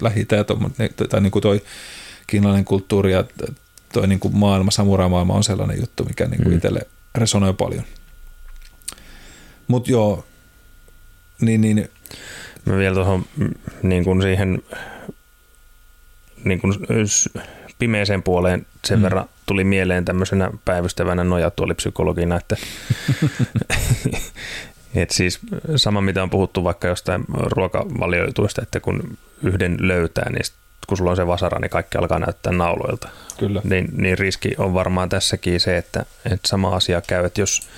lähi 0.00 0.24
tai, 0.24 0.44
tai 1.10 1.20
niin 1.20 1.30
kuin 1.30 1.42
toi 1.42 1.62
kiinalainen 2.26 2.64
kulttuuri 2.64 3.12
ja 3.12 3.24
toi 3.92 4.06
niin 4.06 4.20
kuin 4.20 4.36
maailma, 4.36 4.70
samurai-maailma 4.70 5.34
on 5.34 5.44
sellainen 5.44 5.80
juttu, 5.80 6.04
mikä 6.04 6.26
niin 6.26 6.42
kuin 6.42 6.52
mm. 6.52 6.56
itselle 6.56 6.80
resonoi 7.14 7.54
paljon. 7.54 7.84
Mutta 9.68 9.90
joo, 9.90 10.24
niin, 11.40 11.60
niin 11.60 11.88
Mä 12.64 12.76
vielä 12.76 12.94
tuohon 12.94 13.24
niin 13.82 14.04
kuin 14.04 14.22
siihen 14.22 14.62
niin 16.44 16.60
kuin 16.60 16.74
pimeeseen 17.78 18.22
puoleen 18.22 18.66
sen 18.84 18.98
mm. 18.98 19.02
verran 19.02 19.28
tuli 19.46 19.64
mieleen 19.64 20.04
tämmöisenä 20.04 20.50
päivystävänä 20.64 21.24
nojatuolipsykologina, 21.24 22.36
että 22.36 22.56
et 24.94 25.10
siis 25.10 25.40
sama 25.76 26.00
mitä 26.00 26.22
on 26.22 26.30
puhuttu 26.30 26.64
vaikka 26.64 26.88
jostain 26.88 27.24
ruokavalioituista, 27.28 28.62
että 28.62 28.80
kun 28.80 29.18
yhden 29.42 29.76
löytää, 29.80 30.30
niin 30.30 30.44
kun 30.90 30.96
sulla 30.96 31.10
on 31.10 31.16
se 31.16 31.26
vasara, 31.26 31.58
niin 31.58 31.70
kaikki 31.70 31.98
alkaa 31.98 32.18
näyttää 32.18 32.52
nauloilta. 32.52 33.08
Kyllä. 33.38 33.60
Niin, 33.64 33.88
niin 33.92 34.18
riski 34.18 34.54
on 34.58 34.74
varmaan 34.74 35.08
tässäkin 35.08 35.60
se, 35.60 35.76
että, 35.76 36.06
että 36.24 36.48
sama 36.48 36.76
asia 36.76 37.00
käy, 37.00 37.24
että 37.24 37.40
jos, 37.40 37.68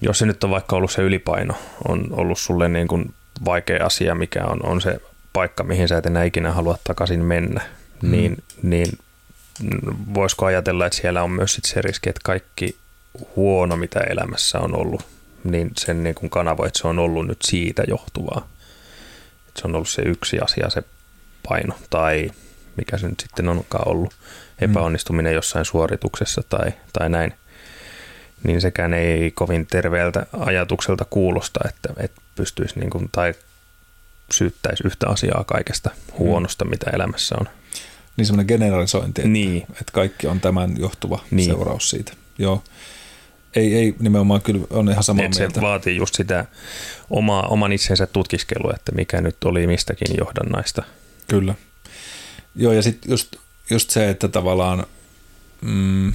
jos 0.00 0.18
se 0.18 0.26
nyt 0.26 0.44
on 0.44 0.50
vaikka 0.50 0.76
ollut 0.76 0.90
se 0.90 1.02
ylipaino, 1.02 1.54
on 1.88 2.06
ollut 2.10 2.38
sulle 2.38 2.68
niin 2.68 2.88
kuin 2.88 3.14
vaikea 3.44 3.86
asia, 3.86 4.14
mikä 4.14 4.44
on, 4.44 4.66
on 4.66 4.80
se 4.80 5.00
paikka, 5.32 5.64
mihin 5.64 5.88
sä 5.88 5.98
et 5.98 6.06
enää 6.06 6.24
ikinä 6.24 6.52
halua 6.52 6.78
takaisin 6.84 7.24
mennä, 7.24 7.62
mm. 8.02 8.10
niin, 8.10 8.42
niin 8.62 8.98
voisiko 10.14 10.46
ajatella, 10.46 10.86
että 10.86 10.96
siellä 10.96 11.22
on 11.22 11.30
myös 11.30 11.54
sit 11.54 11.64
se 11.64 11.82
riski, 11.82 12.08
että 12.08 12.20
kaikki 12.24 12.76
huono, 13.36 13.76
mitä 13.76 14.00
elämässä 14.00 14.60
on 14.60 14.76
ollut, 14.76 15.02
niin 15.44 15.70
sen 15.78 16.02
niin 16.02 16.14
kuin 16.14 16.30
kanavo, 16.30 16.64
että 16.64 16.78
se 16.78 16.88
on 16.88 16.98
ollut 16.98 17.26
nyt 17.26 17.38
siitä 17.44 17.82
johtuvaa. 17.88 18.48
Että 19.48 19.60
se 19.60 19.66
on 19.66 19.74
ollut 19.74 19.88
se 19.88 20.02
yksi 20.02 20.40
asia, 20.40 20.70
se 20.70 20.82
paino 21.48 21.74
tai 21.90 22.30
mikä 22.76 22.98
se 22.98 23.08
nyt 23.08 23.20
sitten 23.20 23.48
onkaan 23.48 23.88
ollut, 23.88 24.14
epäonnistuminen 24.60 25.34
jossain 25.34 25.64
suorituksessa 25.64 26.42
tai, 26.48 26.72
tai 26.92 27.08
näin, 27.10 27.32
niin 28.44 28.60
sekään 28.60 28.94
ei 28.94 29.30
kovin 29.30 29.66
terveeltä 29.66 30.26
ajatukselta 30.32 31.04
kuulosta, 31.10 31.60
että, 31.68 31.88
että 31.96 32.20
pystyisi 32.34 32.78
niin 32.80 32.90
kuin, 32.90 33.08
tai 33.12 33.34
syyttäisi 34.32 34.82
yhtä 34.86 35.08
asiaa 35.08 35.44
kaikesta 35.44 35.90
huonosta, 36.18 36.64
mitä 36.64 36.90
elämässä 36.94 37.34
on. 37.40 37.48
Niin 38.16 38.26
semmoinen 38.26 38.46
generalisointi, 38.58 39.20
että, 39.20 39.28
Niin. 39.28 39.62
että 39.70 39.92
kaikki 39.92 40.26
on 40.26 40.40
tämän 40.40 40.74
johtuva 40.78 41.18
Niin. 41.30 41.46
seuraus 41.50 41.90
siitä. 41.90 42.12
Joo. 42.38 42.62
Ei, 43.56 43.74
ei 43.74 43.94
nimenomaan 43.98 44.42
kyllä 44.42 44.66
on 44.70 44.88
ihan 44.90 45.04
samaa 45.04 45.24
Että 45.24 45.38
mieltä. 45.38 45.54
se 45.54 45.60
vaatii 45.60 45.96
just 45.96 46.14
sitä 46.14 46.44
oma, 47.10 47.40
oman 47.42 47.72
itsensä 47.72 48.06
tutkiskelua, 48.06 48.72
että 48.76 48.92
mikä 48.92 49.20
nyt 49.20 49.44
oli 49.44 49.66
mistäkin 49.66 50.16
johdannaista. 50.18 50.82
Kyllä. 51.28 51.54
Joo, 52.56 52.72
ja 52.72 52.82
sitten 52.82 53.10
just, 53.10 53.36
just 53.70 53.90
se, 53.90 54.10
että 54.10 54.28
tavallaan, 54.28 54.86
mm, 55.60 56.12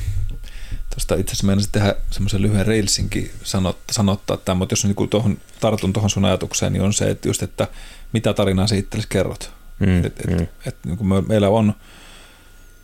tuosta 0.90 1.16
itse 1.16 1.32
asiassa 1.32 1.48
meinasin 1.48 1.72
tehdä 1.72 1.96
semmoisen 2.12 2.42
lyhyen 2.42 2.66
reilsinkin 2.66 3.32
sanottaa, 3.44 3.94
sanottaa 3.94 4.38
tämän, 4.38 4.58
mutta 4.58 4.74
jos 4.74 4.86
niin 4.86 5.10
tohon, 5.10 5.38
tartun 5.60 5.94
tuohon 5.94 6.10
sun 6.10 6.26
ajatukseen, 6.26 6.74
niin 6.74 6.84
on 6.84 6.94
se, 6.94 7.10
että 7.10 7.28
just, 7.28 7.44
että 7.44 7.68
mitä 8.14 8.34
tarinaa 8.34 8.68
sä 8.68 8.76
itsellesi 8.76 9.08
kerrot. 9.10 9.52
Mm, 9.80 10.06
Et, 10.06 10.20
et, 10.20 10.40
mm. 10.40 10.48
et, 10.66 10.76
niin 10.86 10.98
kuin 10.98 11.08
me, 11.08 11.22
meillä 11.22 11.50
on, 11.50 11.74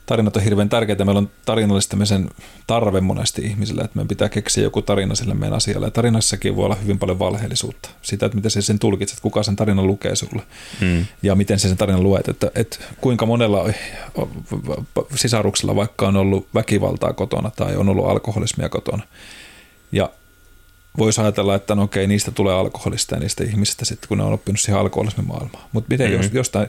tarinat 0.06 0.36
on 0.38 0.44
hirveän 0.44 0.70
tärkeitä, 0.70 1.06
meillä 1.06 1.20
on 1.20 1.30
tarinallistamisen 1.46 2.30
tarve 2.68 3.02
monesti 3.02 3.42
ihmisillä, 3.42 3.84
että 3.84 3.96
meidän 3.96 4.08
pitää 4.08 4.30
keksiä 4.30 4.64
joku 4.64 4.82
tarina 4.82 5.16
sille 5.16 5.34
meidän 5.34 5.58
asialle. 5.58 5.88
Ja 5.88 5.92
tarinassakin 5.92 6.56
voi 6.56 6.66
olla 6.66 6.76
hyvin 6.76 7.00
paljon 7.00 7.20
valheellisuutta. 7.20 7.90
Sitä, 8.02 8.26
että 8.26 8.36
miten 8.36 8.52
sä 8.52 8.62
sen 8.62 8.80
tulkitset, 8.80 9.20
kuka 9.20 9.44
sen 9.44 9.56
tarinan 9.56 9.88
lukee 9.88 10.16
sulle 10.16 10.42
Mm. 10.82 11.06
ja 11.22 11.36
miten 11.36 11.60
sä 11.60 11.68
sen 11.68 11.78
tarinan 11.78 12.04
luet. 12.04 12.28
Että, 12.28 12.52
että 12.56 12.78
kuinka 13.02 13.26
monella 13.26 13.70
sisaruksella 15.16 15.76
vaikka 15.76 16.08
on 16.08 16.16
ollut 16.16 16.48
väkivaltaa 16.56 17.14
kotona 17.14 17.52
tai 17.56 17.76
on 17.76 17.90
ollut 17.90 18.06
alkoholismia 18.06 18.70
kotona. 18.70 19.04
Ja 19.92 20.10
voisi 20.98 21.22
ajatella, 21.22 21.56
että 21.56 21.76
no 21.76 21.84
okei, 21.84 22.08
niistä 22.08 22.32
tulee 22.32 22.54
alkoholista 22.54 23.16
ja 23.16 23.20
niistä 23.20 23.44
ihmisistä 23.44 23.86
sitten, 23.86 24.08
kun 24.08 24.18
ne 24.18 24.24
on 24.24 24.34
oppinut 24.34 24.60
siihen 24.60 24.80
alkoholismin 24.82 25.28
maailmaan. 25.28 25.64
Mutta 25.72 25.88
miten 25.90 26.12
Mhm. 26.12 26.20
mm-hmm. 26.22 26.36
jostain, 26.36 26.68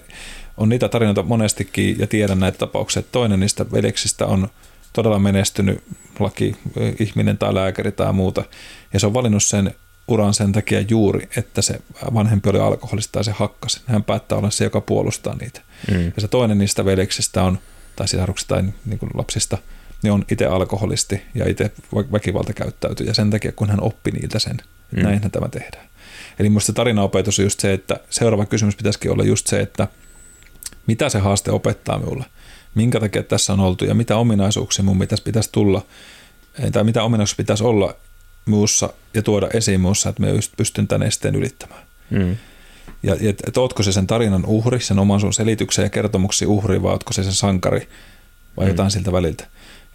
on 0.56 0.68
niitä 0.68 0.88
tarinoita 0.88 1.22
monestikin 1.22 1.98
ja 1.98 2.06
tiedän 2.06 2.40
näitä 2.40 2.58
tapauksia, 2.58 3.00
että 3.00 3.12
toinen 3.12 3.40
niistä 3.40 3.66
veljeksistä 3.72 4.26
on 4.26 4.48
todella 4.92 5.18
menestynyt 5.18 5.82
laki, 6.18 6.56
ihminen 7.00 7.38
tai 7.38 7.54
lääkäri 7.54 7.92
tai 7.92 8.12
muuta, 8.12 8.44
ja 8.92 9.00
se 9.00 9.06
on 9.06 9.14
valinnut 9.14 9.44
sen 9.44 9.74
uran 10.08 10.34
sen 10.34 10.52
takia 10.52 10.80
juuri, 10.80 11.28
että 11.36 11.62
se 11.62 11.80
vanhempi 12.14 12.48
oli 12.50 12.58
alkoholista 12.60 13.18
ja 13.18 13.22
se 13.22 13.32
hakkasi. 13.32 13.80
Hän 13.86 14.04
päättää 14.04 14.38
olla 14.38 14.50
se, 14.50 14.64
joka 14.64 14.80
puolustaa 14.80 15.36
niitä. 15.40 15.60
Mm. 15.90 16.04
Ja 16.04 16.20
se 16.20 16.28
toinen 16.28 16.58
niistä 16.58 16.84
veljeksistä 16.84 17.42
on, 17.42 17.58
tai 17.96 18.08
sisaruksista 18.08 18.54
tai 18.54 18.64
niin 18.84 18.98
kuin 18.98 19.10
lapsista, 19.14 19.58
niin 20.02 20.12
on 20.12 20.24
itse 20.32 20.46
alkoholisti 20.46 21.22
ja 21.34 21.48
itse 21.48 21.70
vä- 21.94 22.12
väkivalta 22.12 22.52
käyttäytyy. 22.52 23.06
Ja 23.06 23.14
sen 23.14 23.30
takia, 23.30 23.52
kun 23.52 23.70
hän 23.70 23.82
oppi 23.82 24.10
niiltä 24.10 24.38
sen, 24.38 24.56
Mm. 24.92 25.02
näinhän 25.02 25.30
tämä 25.30 25.48
tehdään. 25.48 25.86
Eli 26.38 26.48
minusta 26.48 26.72
tarinaopetus 26.72 27.38
on 27.38 27.44
just 27.44 27.60
se, 27.60 27.72
että 27.72 28.00
seuraava 28.10 28.46
kysymys 28.46 28.76
pitäisikin 28.76 29.10
olla 29.10 29.24
just 29.24 29.46
se, 29.46 29.60
että 29.60 29.88
mitä 30.86 31.08
se 31.08 31.18
haaste 31.18 31.50
opettaa 31.50 31.98
minulle, 31.98 32.24
minkä 32.74 33.00
takia 33.00 33.22
tässä 33.22 33.52
on 33.52 33.60
oltu 33.60 33.84
ja 33.84 33.94
mitä 33.94 34.16
ominaisuuksia 34.16 34.84
mun 34.84 34.98
pitäisi, 34.98 35.22
pitäisi 35.22 35.48
tulla, 35.52 35.86
eh, 36.58 36.70
tai 36.72 36.84
mitä 36.84 37.02
ominaisuuksia 37.02 37.36
pitäisi 37.44 37.64
olla 37.64 37.94
muussa 38.46 38.90
ja 39.14 39.22
tuoda 39.22 39.48
esiin 39.54 39.80
muussa, 39.80 40.08
että 40.08 40.22
me 40.22 40.30
just 40.30 40.52
pystyn 40.56 40.88
tämän 40.88 41.08
esteen 41.08 41.34
ylittämään. 41.34 41.82
Mm. 42.10 42.36
Ja, 43.02 43.16
ja 43.20 43.30
että 43.30 43.60
ootko 43.60 43.82
se 43.82 43.92
sen 43.92 44.06
tarinan 44.06 44.44
uhri, 44.46 44.80
sen 44.80 44.98
oman 44.98 45.20
sun 45.20 45.34
selityksen 45.34 45.82
ja 45.82 45.90
kertomuksen 45.90 46.48
uhri, 46.48 46.82
vai 46.82 46.92
ootko 46.92 47.12
se 47.12 47.22
sen 47.22 47.32
sankari, 47.32 47.88
vai 48.56 48.64
Mm. 48.66 48.68
jotain 48.70 48.90
siltä 48.90 49.12
väliltä. 49.12 49.46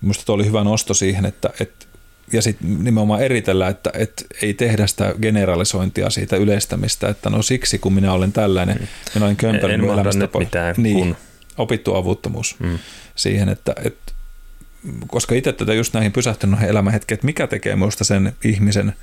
Minusta 0.02 0.26
tuo 0.26 0.36
oli 0.36 0.46
hyvä 0.46 0.64
nosto 0.64 0.94
siihen, 0.94 1.26
että, 1.26 1.50
että 1.60 1.86
ja 2.34 2.42
sitten 2.42 2.84
nimenomaan 2.84 3.22
eritellä, 3.22 3.68
että, 3.68 3.90
että 3.94 4.24
ei 4.42 4.54
tehdä 4.54 4.88
sitä 4.88 5.14
generalisointia 5.22 6.10
siitä 6.10 6.36
yleistämistä, 6.36 7.10
että 7.10 7.30
no 7.30 7.42
siksi 7.42 7.80
kun 7.80 7.94
minä 7.94 8.14
olen 8.14 8.32
tällainen, 8.32 8.78
Mm. 8.78 8.88
minä 9.16 9.26
olen 9.26 9.36
kömpelöt 9.38 9.74
En 9.74 9.82
nyt 9.82 9.90
elämästapa. 9.92 10.40
mitään, 10.40 10.76
niin, 10.78 10.98
kun- 10.98 11.16
opittu 11.58 11.96
avuttomuus 11.96 12.56
Mm. 12.60 12.80
siihen, 13.16 13.50
että, 13.50 13.76
että 13.86 14.12
koska 15.08 15.36
itse 15.36 15.54
tätä 15.54 15.74
just 15.74 15.94
näihin 15.94 16.12
pysähtynyt 16.12 16.52
noihin 16.52 16.70
elämänhetkiin, 16.70 17.14
että 17.16 17.26
mikä 17.26 17.48
tekee 17.48 17.76
minusta 17.76 18.04
sen 18.04 18.34
ihmisen, 18.44 18.94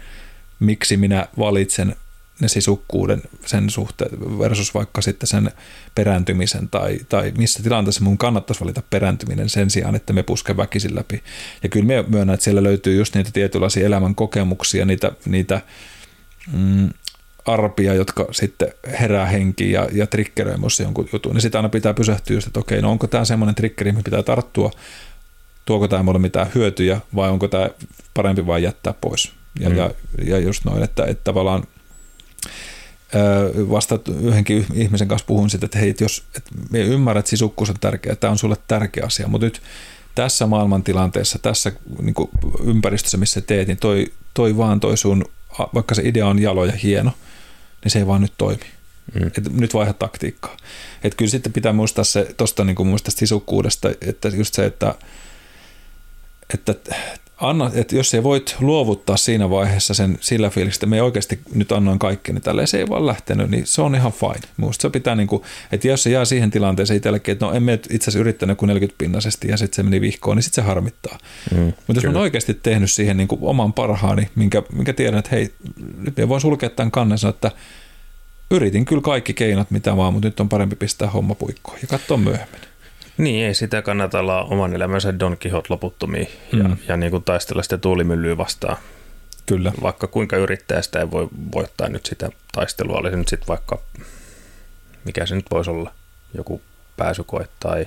miksi 0.61 0.97
minä 0.97 1.27
valitsen 1.39 1.97
ne 2.41 2.49
sisukkuuden 2.49 3.23
sen 3.47 3.71
suhteen 3.71 4.39
versus 4.39 4.75
vaikka 4.75 5.01
sitten 5.03 5.27
sen 5.27 5.51
perääntymisen 5.95 6.69
tai, 6.69 6.99
tai 7.09 7.33
missä 7.39 7.63
tilanteessa 7.63 8.05
mun 8.05 8.19
kannattaisi 8.19 8.61
valita 8.61 8.83
perääntyminen 8.91 9.49
sen 9.49 9.71
sijaan, 9.71 9.95
että 9.95 10.13
me 10.13 10.23
puske 10.23 10.57
väkisin 10.57 10.95
läpi. 10.95 11.23
Ja 11.63 11.69
kyllä 11.69 11.87
me 11.87 12.05
myönnän, 12.09 12.35
että 12.35 12.45
siellä 12.45 12.63
löytyy 12.63 12.97
just 12.97 13.15
niitä 13.15 13.31
tietynlaisia 13.33 13.87
elämän 13.87 14.15
kokemuksia, 14.15 14.85
niitä, 14.85 15.13
niitä 15.27 15.61
mm, 16.53 16.89
arpia, 17.45 17.95
jotka 17.95 18.27
sitten 18.31 18.73
herää 19.01 19.27
henkiin 19.27 19.73
ja, 19.73 19.89
ja 19.93 20.07
triggeröi 20.07 20.57
minussa 20.57 20.83
jonkun 20.83 21.09
jutun. 21.13 21.33
Niin 21.35 21.43
sitä 21.43 21.59
aina 21.59 21.69
pitää 21.69 21.95
pysähtyä 21.95 22.37
just, 22.37 22.47
että 22.47 22.61
okei, 22.61 22.83
no 22.83 22.91
onko 22.91 23.07
tämä 23.07 23.25
semmoinen 23.25 23.55
triggeri, 23.55 23.93
mihin 23.93 24.05
pitää 24.05 24.23
tarttua, 24.23 24.71
tuoko 25.67 25.89
tämä 25.89 26.03
mulle 26.03 26.19
mitään 26.19 26.51
hyötyjä 26.55 27.01
vai 27.15 27.31
onko 27.31 27.49
tämä 27.49 27.71
parempi 28.15 28.47
vain 28.47 28.63
jättää 28.63 28.95
pois. 29.01 29.33
Ja, 29.61 29.69
Mm. 29.69 29.77
ja, 29.77 29.91
ja 30.25 30.39
just 30.39 30.65
noin, 30.65 30.83
että, 30.83 31.05
että 31.05 31.25
tavallaan 31.25 31.63
vasta 33.71 33.99
yhdenkin 34.21 34.67
ihmisen 34.75 35.09
kanssa 35.09 35.27
puhuin 35.27 35.51
sitten, 35.51 35.67
että 35.67 35.79
hei, 35.79 35.91
että 35.91 36.05
jos 36.05 36.25
että 36.37 36.51
me 36.71 36.79
ymmärrät, 36.79 37.21
että 37.21 37.31
sisukkuus 37.31 37.71
on 37.71 37.77
tärkeä, 37.81 38.17
tämä 38.17 38.31
on 38.31 38.39
sulle 38.39 38.57
tärkeä 38.69 39.05
asia, 39.07 39.29
mutta 39.29 39.47
nyt 39.47 39.63
tässä 40.15 40.47
maailmantilanteessa, 40.47 41.39
tässä 41.39 41.73
niin 42.03 42.15
kuin 42.15 42.31
ympäristössä, 42.65 43.17
missä 43.17 43.41
teet, 43.41 43.69
niin 43.69 43.79
toi, 43.79 44.13
toi 44.35 44.57
vaan 44.57 44.81
toi 44.81 44.97
sun, 44.97 45.25
vaikka 45.75 45.95
se 45.95 46.03
idea 46.05 46.27
on 46.27 46.39
jalo 46.39 46.65
ja 46.65 46.73
hieno, 46.83 47.11
niin 47.85 47.91
se 47.91 47.99
ei 47.99 48.07
vaan 48.07 48.21
nyt 48.21 48.33
toimi. 48.39 48.65
Mm. 49.15 49.27
Et 49.27 49.53
nyt 49.53 49.75
vaihda 49.75 49.93
taktiikkaa. 49.93 50.57
Et 51.03 51.15
kyllä 51.15 51.31
sitten 51.31 51.53
pitää 51.53 51.73
muistaa 51.73 52.05
se 52.05 52.35
tuosta 52.37 52.65
niin 52.65 52.77
sisukkuudesta, 53.09 53.89
että 54.01 54.29
just 54.29 54.55
se, 54.55 54.67
että, 54.67 54.95
että, 56.55 56.75
anna, 57.41 57.71
että 57.75 57.97
jos 57.97 58.15
ei 58.15 58.23
voit 58.23 58.57
luovuttaa 58.61 59.17
siinä 59.17 59.51
vaiheessa 59.51 59.95
sen 59.95 60.19
sillä 60.21 60.51
fiiliksi, 60.51 60.77
että 60.77 60.87
me 60.87 61.03
oikeasti 61.03 61.41
nyt 61.55 61.73
annoin 61.73 61.99
kaikkeni 61.99 62.41
tälle, 62.41 62.67
se 62.67 62.79
ei 62.79 62.89
vaan 62.89 63.07
lähtenyt, 63.07 63.51
niin 63.51 63.67
se 63.67 63.83
on 63.83 63.95
ihan 63.95 64.13
fine. 64.13 64.49
Minusta 64.57 64.83
se 64.83 64.91
pitää, 64.91 65.15
niin 65.15 65.27
kuin, 65.27 65.43
että 65.73 65.89
jos 65.89 66.03
se 66.03 66.11
jää 66.11 66.25
siihen 66.25 66.51
tilanteeseen 66.51 66.97
itsellekin, 66.97 67.33
että 67.33 67.47
no 67.47 67.53
emme 67.53 67.73
itse 67.73 67.97
asiassa 67.97 68.19
yrittänyt 68.19 68.59
kuin 68.59 68.69
40 68.69 68.99
pinnasesti 68.99 69.49
ja 69.49 69.57
sitten 69.57 69.77
se 69.77 69.83
meni 69.83 70.01
vihkoon, 70.01 70.37
niin 70.37 70.43
sitten 70.43 70.65
se 70.65 70.69
harmittaa. 70.69 71.19
Mm. 71.55 71.65
Mutta 71.65 71.93
jos 71.95 72.05
mä 72.05 72.11
Kyllä. 72.11 72.21
oikeasti 72.21 72.55
tehnyt 72.55 72.91
siihen 72.91 73.17
niin 73.17 73.29
kuin 73.29 73.41
oman 73.43 73.73
parhaani, 73.73 74.29
minkä, 74.35 74.63
minkä 74.73 74.93
tiedän, 74.93 75.19
että 75.19 75.31
hei, 75.31 75.53
nyt 75.99 76.17
mä 76.17 76.29
voin 76.29 76.41
sulkea 76.41 76.71
tämän 76.71 76.91
kannen 76.91 77.19
sanoa, 77.19 77.31
että 77.31 77.51
yritin 78.51 78.85
kyllä 78.85 79.03
kaikki 79.03 79.35
keinot, 79.35 79.71
mitä 79.71 79.97
vaan, 79.97 80.13
mutta 80.13 80.29
nyt 80.29 80.41
on 80.41 80.49
parempi 80.49 80.77
pistää 80.77 81.11
homma 81.11 81.35
puikkoon 81.35 81.79
ja 81.83 81.89
katsoa 81.89 82.17
myöhemmin. 82.17 82.61
Niin, 83.19 83.47
ei 83.47 83.55
sitä 83.55 83.83
kannata 83.83 84.19
olla 84.21 84.43
oman 84.45 84.75
elämänsä 84.75 85.19
Don 85.19 85.37
Quixote 85.45 85.67
loputtomiin 85.69 86.29
ja, 86.53 86.65
Mm. 86.69 86.77
ja 86.89 86.97
niin 86.97 87.11
kuin 87.11 87.25
taistella 87.25 87.63
sitä 87.63 87.79
tuulimyllyä 87.79 88.37
vastaan. 88.37 88.77
Kyllä. 89.47 89.73
Vaikka 89.83 90.07
kuinka 90.07 90.37
yrittää, 90.37 90.83
sitä 90.83 90.99
ei 91.01 91.11
voi 91.11 91.29
voittaa 91.55 91.89
nyt 91.89 92.07
sitä 92.07 92.31
taistelua. 92.53 92.99
Oli 92.99 93.11
se 93.11 93.17
nyt 93.17 93.29
sitten 93.29 93.49
vaikka, 93.49 93.79
mikä 95.05 95.27
se 95.27 95.35
nyt 95.35 95.47
voisi 95.51 95.71
olla, 95.71 95.93
joku 96.35 96.63
pääsykoe 96.97 97.49
tai, 97.61 97.87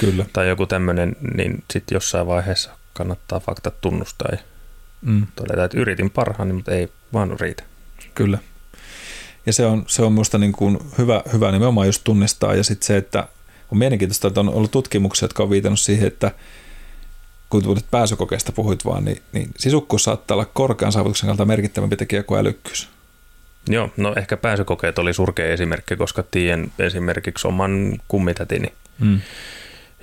Kyllä. 0.00 0.26
tai 0.32 0.48
joku 0.48 0.66
tämmöinen, 0.66 1.16
niin 1.36 1.64
sitten 1.70 1.96
jossain 1.96 2.26
vaiheessa 2.26 2.70
kannattaa 2.92 3.40
faktat 3.40 3.80
tunnustaa 3.80 4.28
ja 4.32 4.38
Mm, 5.02 5.26
todeta, 5.36 5.64
että 5.64 5.78
yritin 5.80 6.10
parhaani, 6.10 6.52
mutta 6.52 6.72
ei 6.72 6.88
vaan 7.12 7.40
riitä. 7.40 7.62
kyllä. 8.14 8.38
Ja 9.46 9.52
se 9.52 9.66
on, 9.66 9.84
se 9.86 10.02
on 10.02 10.12
minusta 10.12 10.38
niin 10.38 10.52
kuin 10.52 10.78
hyvä, 10.98 11.22
hyvä 11.32 11.52
nimenomaan 11.52 11.86
just 11.88 12.00
tunnistaa. 12.04 12.54
Ja 12.54 12.64
sitten 12.64 12.86
se, 12.86 12.96
että 12.96 13.28
on 13.74 13.78
mielenkiintoista, 13.78 14.28
että 14.28 14.40
on 14.40 14.48
ollut 14.48 14.70
tutkimuksia, 14.70 15.24
jotka 15.24 15.42
on 15.42 15.50
viitannut 15.50 15.80
siihen, 15.80 16.06
että 16.06 16.30
kun 17.50 17.74
nyt 17.74 17.90
pääsykokeesta 17.90 18.52
puhuit 18.52 18.84
vaan, 18.84 19.04
niin, 19.04 19.22
niin 19.32 19.50
sisukkuus 19.58 20.04
saattaa 20.04 20.34
olla 20.34 20.50
korkean 20.54 20.92
saavutuksen 20.92 21.26
kannalta 21.26 21.44
merkittävämpi 21.44 21.96
tekijä 21.96 22.22
kuin 22.22 22.40
älykkyys. 22.40 22.88
Joo, 23.68 23.90
no 23.96 24.14
ehkä 24.16 24.36
pääsykokeet 24.36 24.98
oli 24.98 25.14
surkea 25.14 25.52
esimerkki, 25.52 25.96
koska 25.96 26.24
tiedän 26.30 26.72
esimerkiksi 26.78 27.48
oman 27.48 27.98
kummitätini, 28.08 28.72
Mm. 28.98 29.20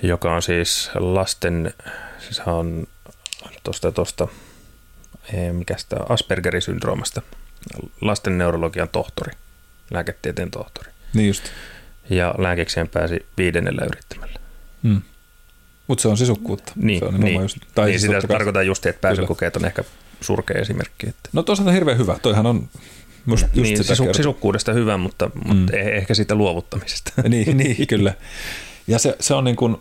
joka 0.02 0.34
on 0.34 0.42
siis 0.42 0.90
lasten, 0.94 1.74
siis 2.18 2.40
on 2.46 2.86
tuosta, 3.64 3.92
tuosta 3.92 4.28
mikä 5.52 5.76
sitä 5.78 5.96
Aspergerin 6.08 6.62
syndroomasta, 6.62 7.22
lasten 8.00 8.38
neurologian 8.38 8.88
tohtori, 8.88 9.32
lääketieteen 9.90 10.50
tohtori. 10.50 10.90
Niin 11.14 11.28
just. 11.28 11.42
Ja 12.10 12.34
lääkikseen 12.38 12.88
pääsi 12.88 13.26
viidennellä 13.38 13.84
yrittämällä. 13.84 14.40
Mm. 14.82 15.02
Mutta 15.86 16.02
se 16.02 16.08
on 16.08 16.16
sisukkuutta. 16.16 16.72
Niin, 16.76 16.98
se 16.98 17.04
on 17.04 17.20
niin, 17.20 17.40
just, 17.42 17.56
tai 17.74 17.88
niin 17.90 18.00
siis 18.00 18.12
sitä 18.12 18.28
tarkoitan 18.28 18.66
just, 18.66 18.86
että 18.86 19.00
pääsykokeet 19.00 19.56
on 19.56 19.64
ehkä 19.64 19.84
surkea 20.20 20.60
esimerkki. 20.60 21.08
Että. 21.08 21.30
No 21.32 21.42
toisaalta 21.42 21.72
hirveän 21.72 21.98
hyvä. 21.98 22.18
Toihan 22.22 22.46
on 22.46 22.68
just 23.26 23.46
niin, 23.54 23.76
sitä 23.76 23.94
sisu, 23.94 24.14
sisukkuudesta 24.14 24.72
hyvä, 24.72 24.96
mutta, 24.96 25.30
mutta 25.34 25.54
Mm. 25.54 25.82
mm. 25.82 25.88
ehkä 25.92 26.14
siitä 26.14 26.34
luovuttamisesta. 26.34 27.12
niin, 27.28 27.56
niin, 27.56 27.86
kyllä. 27.86 28.14
Ja 28.86 28.98
se, 28.98 29.16
se 29.20 29.34
on 29.34 29.44
niin 29.44 29.56
kuin, 29.56 29.76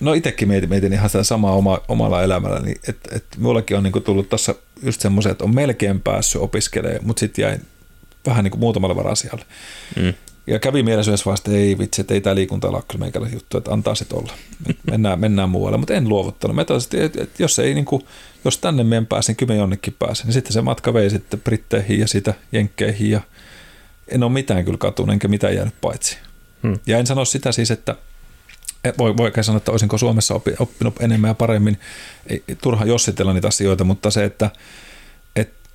no 0.00 0.12
itsekin 0.12 0.48
mietin, 0.48 0.68
mietin 0.68 0.92
ihan 0.92 1.10
sitä 1.10 1.24
samaa 1.24 1.52
oma, 1.52 1.80
omalla 1.88 2.22
elämällä, 2.22 2.60
niin 2.60 2.80
että 2.88 3.16
et 3.16 3.24
mullekin 3.38 3.76
on 3.76 3.82
niin 3.82 3.92
kuin 3.92 4.02
tullut 4.04 4.28
tuossa 4.28 4.54
just 4.82 5.00
semmoisia, 5.00 5.32
että 5.32 5.44
on 5.44 5.54
melkein 5.54 6.00
päässyt 6.00 6.42
opiskelemaan, 6.42 7.06
mutta 7.06 7.20
sitten 7.20 7.42
jäin 7.42 7.66
vähän 8.26 8.44
niin 8.44 8.50
kuin 8.50 8.60
muutamalle 8.60 8.96
varasijalle. 8.96 9.44
Mm. 9.96 10.14
Ja 10.46 10.58
kävi 10.58 10.82
mielessä 10.82 11.10
yhdessä 11.10 11.30
vasta, 11.30 11.50
että 11.50 11.60
ei 11.60 11.78
vitsi, 11.78 12.00
että 12.00 12.14
ei 12.14 12.20
tämä 12.20 12.34
liikunta 12.34 12.68
ole 12.68 12.82
kyllä 12.88 13.04
meikällä 13.04 13.28
juttu, 13.32 13.58
että 13.58 13.72
antaa 13.72 13.94
se 13.94 14.06
olla. 14.12 14.32
Mennään, 14.90 15.20
mennään 15.20 15.48
muualle, 15.48 15.78
mutta 15.78 15.94
en 15.94 16.08
luovuttanut. 16.08 16.54
Mä 16.54 16.64
toisin, 16.64 17.00
että, 17.00 17.22
että 17.22 17.42
jos, 17.42 17.58
ei, 17.58 17.74
niin 17.74 17.84
kuin, 17.84 18.04
jos 18.44 18.58
tänne 18.58 18.84
meidän 18.84 19.06
pääsen, 19.06 19.36
kyllä 19.36 19.54
jonnekin 19.54 19.96
pääsen, 19.98 20.26
niin 20.26 20.34
sitten 20.34 20.52
se 20.52 20.62
matka 20.62 20.94
vei 20.94 21.10
sitten 21.10 21.40
Britteihin 21.40 22.00
ja 22.00 22.08
sitä 22.08 22.34
Jenkkeihin 22.52 23.10
ja 23.10 23.20
en 24.08 24.22
ole 24.22 24.32
mitään 24.32 24.64
kyllä 24.64 24.78
katunut, 24.78 25.12
enkä 25.12 25.28
mitään 25.28 25.54
jäänyt 25.54 25.74
paitsi. 25.80 26.18
Hmm. 26.62 26.78
Ja 26.86 26.98
en 26.98 27.06
sano 27.06 27.24
sitä 27.24 27.52
siis, 27.52 27.70
että 27.70 27.96
voi, 28.98 29.16
voi 29.16 29.32
sanoa, 29.40 29.56
että 29.56 29.70
olisinko 29.70 29.98
Suomessa 29.98 30.34
oppinut 30.58 31.00
enemmän 31.00 31.28
ja 31.28 31.34
paremmin, 31.34 31.78
ei, 32.26 32.42
turha 32.62 32.84
jossitella 32.84 33.32
niitä 33.32 33.48
asioita, 33.48 33.84
mutta 33.84 34.10
se, 34.10 34.24
että 34.24 34.50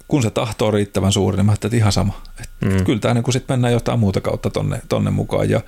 kun 0.08 0.24
se 0.24 0.30
tahto 0.30 0.68
on 0.68 0.74
riittävän 0.74 1.12
suuri, 1.12 1.38
niin 1.38 1.46
mä 1.46 1.54
että 1.54 1.70
ihan 1.74 1.92
sama. 1.92 2.22
Et 2.42 2.50
mm. 2.62 2.86
Kyllä 2.86 3.00
tämä 3.00 3.14
niin 3.14 3.34
sitten 3.34 3.54
mennään 3.54 3.74
jotain 3.74 4.00
muuta 4.00 4.22
kautta 4.22 4.50
tonne, 4.50 4.82
tonne 4.90 5.12
mukaan. 5.12 5.50
Ja, 5.50 5.62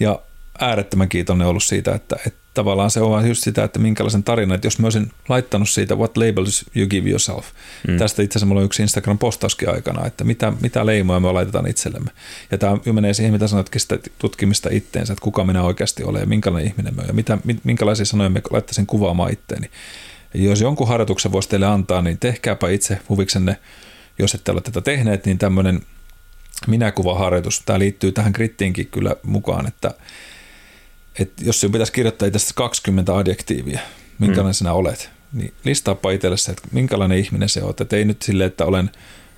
ja 0.00 0.20
äärettömän 0.60 1.08
kiitollinen 1.08 1.48
ollut 1.48 1.64
siitä, 1.64 1.94
että, 1.94 2.16
että 2.26 2.46
tavallaan 2.54 2.90
se 2.90 3.00
on 3.00 3.28
just 3.28 3.42
sitä, 3.42 3.64
että 3.64 3.78
minkälaisen 3.78 4.22
tarinan, 4.22 4.54
että 4.54 4.66
jos 4.66 4.78
mä 4.78 4.86
olisin 4.86 5.12
laittanut 5.28 5.68
siitä 5.68 5.94
what 5.94 6.16
labels 6.16 6.64
you 6.74 6.88
give 6.88 7.10
yourself. 7.10 7.46
Mm. 7.88 7.98
Tästä 7.98 8.22
itse 8.22 8.38
asiassa 8.38 8.46
mulla 8.46 8.60
on 8.60 8.64
yksi 8.64 8.82
Instagram-postauskin 8.82 9.70
aikana, 9.70 10.06
että 10.06 10.24
mitä, 10.24 10.52
mitä 10.60 10.86
leimoja 10.86 11.20
me 11.20 11.32
laitetaan 11.32 11.66
itsellemme. 11.66 12.10
Ja 12.50 12.58
tämä 12.58 12.76
menee 12.92 13.14
siihen, 13.14 13.32
mitä 13.32 13.46
sanotkin 13.46 13.80
sitä 13.80 13.98
tutkimista 14.18 14.68
itteensä, 14.72 15.12
että 15.12 15.22
kuka 15.22 15.44
minä 15.44 15.62
oikeasti 15.62 16.04
olen 16.04 16.20
ja 16.20 16.26
minkälainen 16.26 16.72
ihminen 16.72 16.94
mä 16.94 17.00
olen 17.00 17.08
ja 17.08 17.14
mitä, 17.14 17.38
minkälaisia 17.64 18.06
sanoja 18.06 18.30
me 18.30 18.42
laittaisin 18.50 18.86
kuvaamaan 18.86 19.32
itteeni. 19.32 19.70
Jos 20.44 20.60
jonkun 20.60 20.88
harjoituksen 20.88 21.32
voisi 21.32 21.48
teille 21.48 21.66
antaa, 21.66 22.02
niin 22.02 22.18
tehkääpä 22.18 22.70
itse 22.70 22.98
huviksenne, 23.08 23.56
jos 24.18 24.34
ette 24.34 24.52
ole 24.52 24.60
tätä 24.60 24.80
tehneet, 24.80 25.26
niin 25.26 25.38
tämmöinen 25.38 25.80
minäkuvaharjoitus, 26.66 27.62
tämä 27.66 27.78
liittyy 27.78 28.12
tähän 28.12 28.32
krittiinkin 28.32 28.86
kyllä 28.86 29.16
mukaan, 29.22 29.66
että, 29.66 29.94
että 31.18 31.44
jos 31.44 31.60
sinun 31.60 31.72
pitäisi 31.72 31.92
kirjoittaa 31.92 32.28
itse 32.28 32.54
20 32.54 33.16
adjektiivia, 33.16 33.80
minkälainen 34.18 34.50
mm. 34.50 34.54
sinä 34.54 34.72
olet, 34.72 35.10
niin 35.32 35.54
listaapa 35.64 36.10
itselle 36.10 36.36
se, 36.36 36.52
että 36.52 36.68
minkälainen 36.72 37.18
ihminen 37.18 37.48
se 37.48 37.62
olet. 37.62 37.80
Että 37.80 37.96
ei 37.96 38.04
nyt 38.04 38.22
silleen, 38.22 38.48
että 38.48 38.64
olen 38.64 38.90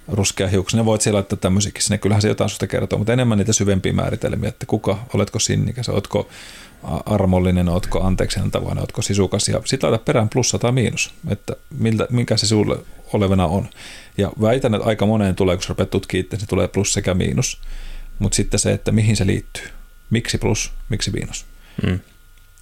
ruskea 0.08 0.48
hiuksinen, 0.48 0.84
voit 0.84 1.00
siellä 1.00 1.16
laittaa 1.16 1.38
tämmöisikin 1.38 1.82
sinne, 1.82 1.98
kyllähän 1.98 2.22
se 2.22 2.28
jotain 2.28 2.50
susta 2.50 2.66
kertoo, 2.66 2.98
mutta 2.98 3.12
enemmän 3.12 3.38
niitä 3.38 3.52
syvempiä 3.52 3.92
määritelmiä, 3.92 4.48
että 4.48 4.66
kuka, 4.66 4.98
oletko 5.14 5.38
sinnikäs, 5.38 5.88
oletko 5.88 6.28
armollinen, 7.06 7.68
ootko 7.68 8.00
anteeksi 8.00 8.40
antavainen, 8.40 8.80
ootko 8.80 9.02
sisukas 9.02 9.48
ja 9.48 9.62
sitten 9.64 9.90
laita 9.90 10.04
perään 10.04 10.28
plussa 10.28 10.58
tai 10.58 10.72
miinus, 10.72 11.14
että 11.28 11.56
miltä, 11.78 12.06
minkä 12.10 12.36
se 12.36 12.46
sulle 12.46 12.78
olevana 13.12 13.46
on. 13.46 13.68
Ja 14.18 14.32
väitän, 14.40 14.74
että 14.74 14.88
aika 14.88 15.06
moneen 15.06 15.34
tulee, 15.34 15.56
kun 15.56 15.62
sä 15.62 15.68
rupeat 15.68 15.90
tutkimaan 15.90 16.20
itse, 16.20 16.38
se 16.38 16.46
tulee 16.46 16.68
plus 16.68 16.92
sekä 16.92 17.14
miinus. 17.14 17.60
Mutta 18.18 18.36
sitten 18.36 18.60
se, 18.60 18.72
että 18.72 18.92
mihin 18.92 19.16
se 19.16 19.26
liittyy. 19.26 19.68
Miksi 20.10 20.38
plus, 20.38 20.72
miksi 20.88 21.10
miinus. 21.10 21.46
Mm. 21.86 22.00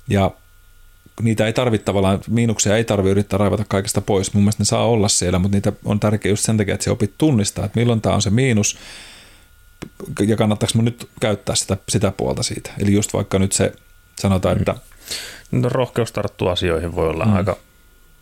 Ja 0.09 0.31
niitä 1.23 1.47
ei 1.47 1.53
tarvitse 1.53 1.85
tavallaan, 1.85 2.21
miinuksia 2.29 2.77
ei 2.77 2.85
tarvitse 2.85 3.11
yrittää 3.11 3.39
raivata 3.39 3.65
kaikesta 3.69 4.01
pois. 4.01 4.35
Mun 4.35 4.43
mielestä 4.43 4.61
ne 4.61 4.65
saa 4.65 4.87
olla 4.87 5.09
siellä, 5.09 5.39
mutta 5.39 5.57
niitä 5.57 5.73
on 5.85 6.01
tärkeää 6.01 6.33
just 6.33 6.45
sen 6.45 6.57
takia, 6.57 6.75
että 6.75 6.85
se 6.85 6.91
opit 6.91 7.13
tunnistaa, 7.19 7.65
että 7.65 7.79
milloin 7.79 8.01
tämä 8.01 8.15
on 8.15 8.23
se 8.23 8.31
miinus 8.31 8.79
ja 10.27 10.37
kannattaako 10.37 10.73
mun 10.75 10.85
nyt 10.85 11.09
käyttää 11.21 11.55
sitä, 11.55 11.77
sitä 11.89 12.13
puolta 12.17 12.43
siitä. 12.43 12.71
Eli 12.79 12.93
just 12.93 13.15
vaikka 13.15 13.39
nyt 13.39 13.53
se 13.53 13.73
Sanotaan, 14.21 14.57
mm. 14.57 14.61
että... 14.61 14.75
No, 15.51 15.69
rohkeus 15.69 16.13
tarttua 16.13 16.53
asioihin 16.53 16.95
voi 16.95 17.09
olla 17.09 17.25
mm. 17.25 17.37
aika 17.37 17.57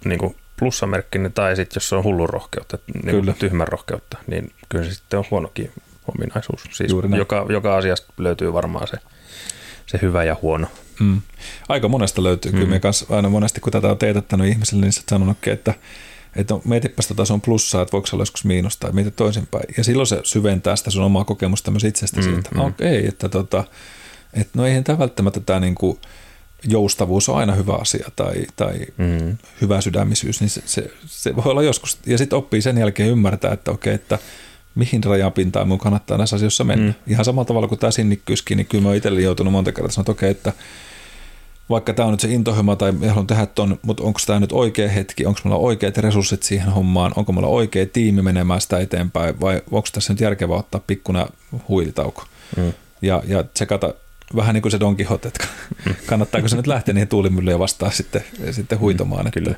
niin 0.04 0.18
kuin 0.18 0.36
plussamerkkinen, 0.58 1.32
tai 1.32 1.56
sitten 1.56 1.76
jos 1.76 1.88
se 1.88 1.96
on 1.96 2.04
hullun 2.04 2.28
rohkeutta, 2.28 2.78
niin 2.94 3.20
kyllä. 3.20 3.32
tyhmän 3.38 3.68
rohkeutta, 3.68 4.18
niin 4.26 4.52
kyllä 4.68 4.84
se 4.84 4.94
sitten 4.94 5.18
on 5.18 5.24
huonokin 5.30 5.70
ominaisuus. 6.08 6.62
Siis 6.72 6.92
joka, 7.16 7.46
joka 7.48 7.76
asiasta 7.76 8.12
löytyy 8.18 8.52
varmaan 8.52 8.88
se, 8.88 8.96
se 9.86 9.98
hyvä 10.02 10.24
ja 10.24 10.36
huono. 10.42 10.66
Mm. 11.00 11.20
Aika 11.68 11.88
monesta 11.88 12.22
löytyy. 12.22 12.52
Mm. 12.52 12.58
Kyllä 12.58 12.70
me 12.70 12.80
kanssa 12.80 13.06
aina 13.16 13.28
monesti, 13.28 13.60
kun 13.60 13.72
tätä 13.72 13.88
on 13.88 13.98
teetättänyt 13.98 14.48
ihmisille, 14.48 14.80
niin 14.80 14.92
sä 14.92 15.02
sanonutkin, 15.08 15.52
että 15.52 15.74
että 16.36 16.54
no, 16.54 16.62
mietipäs 16.64 17.08
tätä 17.08 17.24
sun 17.24 17.40
plussaa, 17.40 17.82
että 17.82 17.92
voiko 17.92 18.06
se 18.06 18.16
olla 18.16 18.22
joskus 18.22 18.44
miinusta, 18.44 18.80
tai 18.80 18.92
mieti 18.92 19.10
toisinpäin. 19.10 19.64
Ja 19.76 19.84
silloin 19.84 20.06
se 20.06 20.20
syventää 20.22 20.76
sitä 20.76 20.90
sun 20.90 21.04
omaa 21.04 21.24
kokemusta 21.24 21.70
myös 21.70 21.84
itsestä 21.84 22.20
mm, 22.20 22.24
siitä. 22.24 22.50
Mm. 22.54 22.60
Okei, 22.60 22.98
okay, 22.98 23.08
että 23.08 23.28
tota, 23.28 23.64
että 24.34 24.58
no 24.58 24.66
eihän 24.66 24.84
tämä 24.84 24.98
välttämättä 24.98 25.40
tämä 25.40 25.60
niin 25.60 25.74
kuin 25.74 25.98
joustavuus 26.68 27.28
on 27.28 27.36
aina 27.36 27.54
hyvä 27.54 27.72
asia 27.72 28.08
tai, 28.16 28.46
tai 28.56 28.86
mm. 28.96 29.36
hyvä 29.60 29.80
sydämisyys, 29.80 30.40
niin 30.40 30.50
se, 30.50 30.62
se, 30.66 30.90
se 31.06 31.36
voi 31.36 31.44
olla 31.46 31.62
joskus. 31.62 31.98
Ja 32.06 32.18
sitten 32.18 32.36
oppii 32.36 32.62
sen 32.62 32.78
jälkeen 32.78 33.08
ymmärtää, 33.08 33.52
että 33.52 33.70
okei, 33.70 33.94
että 33.94 34.18
mihin 34.74 35.04
rajapintaan 35.04 35.68
mun 35.68 35.78
kannattaa 35.78 36.18
näissä 36.18 36.36
asioissa 36.36 36.64
mennä. 36.64 36.86
Mm. 36.86 36.94
Ihan 37.06 37.24
samalla 37.24 37.46
tavalla 37.46 37.68
kuin 37.68 37.78
tämä 37.78 37.90
sinnikkyyskin, 37.90 38.56
niin 38.56 38.66
kyllä 38.66 38.82
mä 38.82 38.88
oon 38.88 38.96
itselle 38.96 39.20
joutunut 39.20 39.52
monta 39.52 39.72
kertaa 39.72 39.90
sanoa, 39.90 40.02
että 40.02 40.12
okei, 40.12 40.30
että 40.30 40.52
vaikka 41.70 41.92
tämä 41.92 42.06
on 42.06 42.12
nyt 42.12 42.20
se 42.20 42.28
intohima 42.28 42.76
tai 42.76 42.92
me 42.92 43.08
haluan 43.08 43.26
tehdä 43.26 43.46
ton, 43.46 43.78
mutta 43.82 44.02
onko 44.02 44.20
tämä 44.26 44.40
nyt 44.40 44.52
oikea 44.52 44.88
hetki, 44.88 45.26
onko 45.26 45.40
mulla 45.44 45.56
oikeat 45.56 45.98
resurssit 45.98 46.42
siihen 46.42 46.68
hommaan, 46.68 47.12
onko 47.16 47.32
mulla 47.32 47.46
oikea 47.46 47.86
tiimi 47.86 48.22
menemään 48.22 48.60
sitä 48.60 48.78
eteenpäin 48.78 49.40
vai 49.40 49.62
onko 49.70 49.88
tässä 49.92 50.12
nyt 50.12 50.20
järkevää 50.20 50.56
ottaa 50.56 50.80
pikkuna 50.86 51.26
huilitauko 51.68 52.24
mm. 52.56 52.72
ja, 53.02 53.22
ja 53.26 53.42
tsekata 53.42 53.94
vähän 54.36 54.54
niin 54.54 54.62
kuin 54.62 54.72
se 54.72 54.80
Don 54.80 54.96
Quixote, 54.96 55.28
että 55.28 55.46
kannattaako 56.06 56.48
se 56.48 56.56
nyt 56.56 56.66
lähteä 56.66 56.94
niihin 56.94 57.08
tuulimyllyjä 57.08 57.58
vastaan 57.58 57.92
sitten, 57.92 58.24
sitten 58.50 58.78
huitomaan, 58.78 59.26
että 59.26 59.40
Kyllä. 59.40 59.54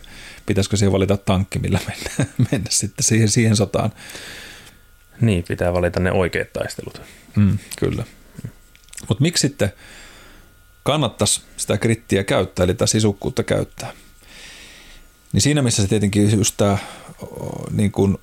pitäisikö 0.47 0.77
siihen 0.77 0.93
valita 0.93 1.17
tankki, 1.17 1.59
millä 1.59 1.81
mennä, 1.87 2.33
mennä 2.51 2.67
sitten 2.71 3.05
siihen, 3.05 3.29
siihen 3.29 3.57
sotaan. 3.57 3.93
Niin, 5.21 5.45
pitää 5.49 5.73
valita 5.73 6.01
ne 6.01 6.13
oikeat 6.13 6.53
taistelut. 6.53 7.03
Mm, 7.37 7.59
kyllä. 7.79 8.05
Mutta 9.09 9.23
miksi 9.23 9.49
sitten 9.49 9.73
kannattaisi 10.83 11.43
sitä 11.57 11.79
krittiä 11.79 12.25
käyttää, 12.25 12.65
eli 12.65 12.75
tätä 12.75 12.87
sisukkuutta 12.87 13.43
käyttää? 13.43 13.93
Niin 15.33 15.41
siinä 15.41 15.63
missä 15.63 15.83
se 15.83 15.89
tietenkin 15.89 16.39
just 16.39 16.55
tämä 16.57 16.79
niin 17.71 17.93
kuin 17.93 18.19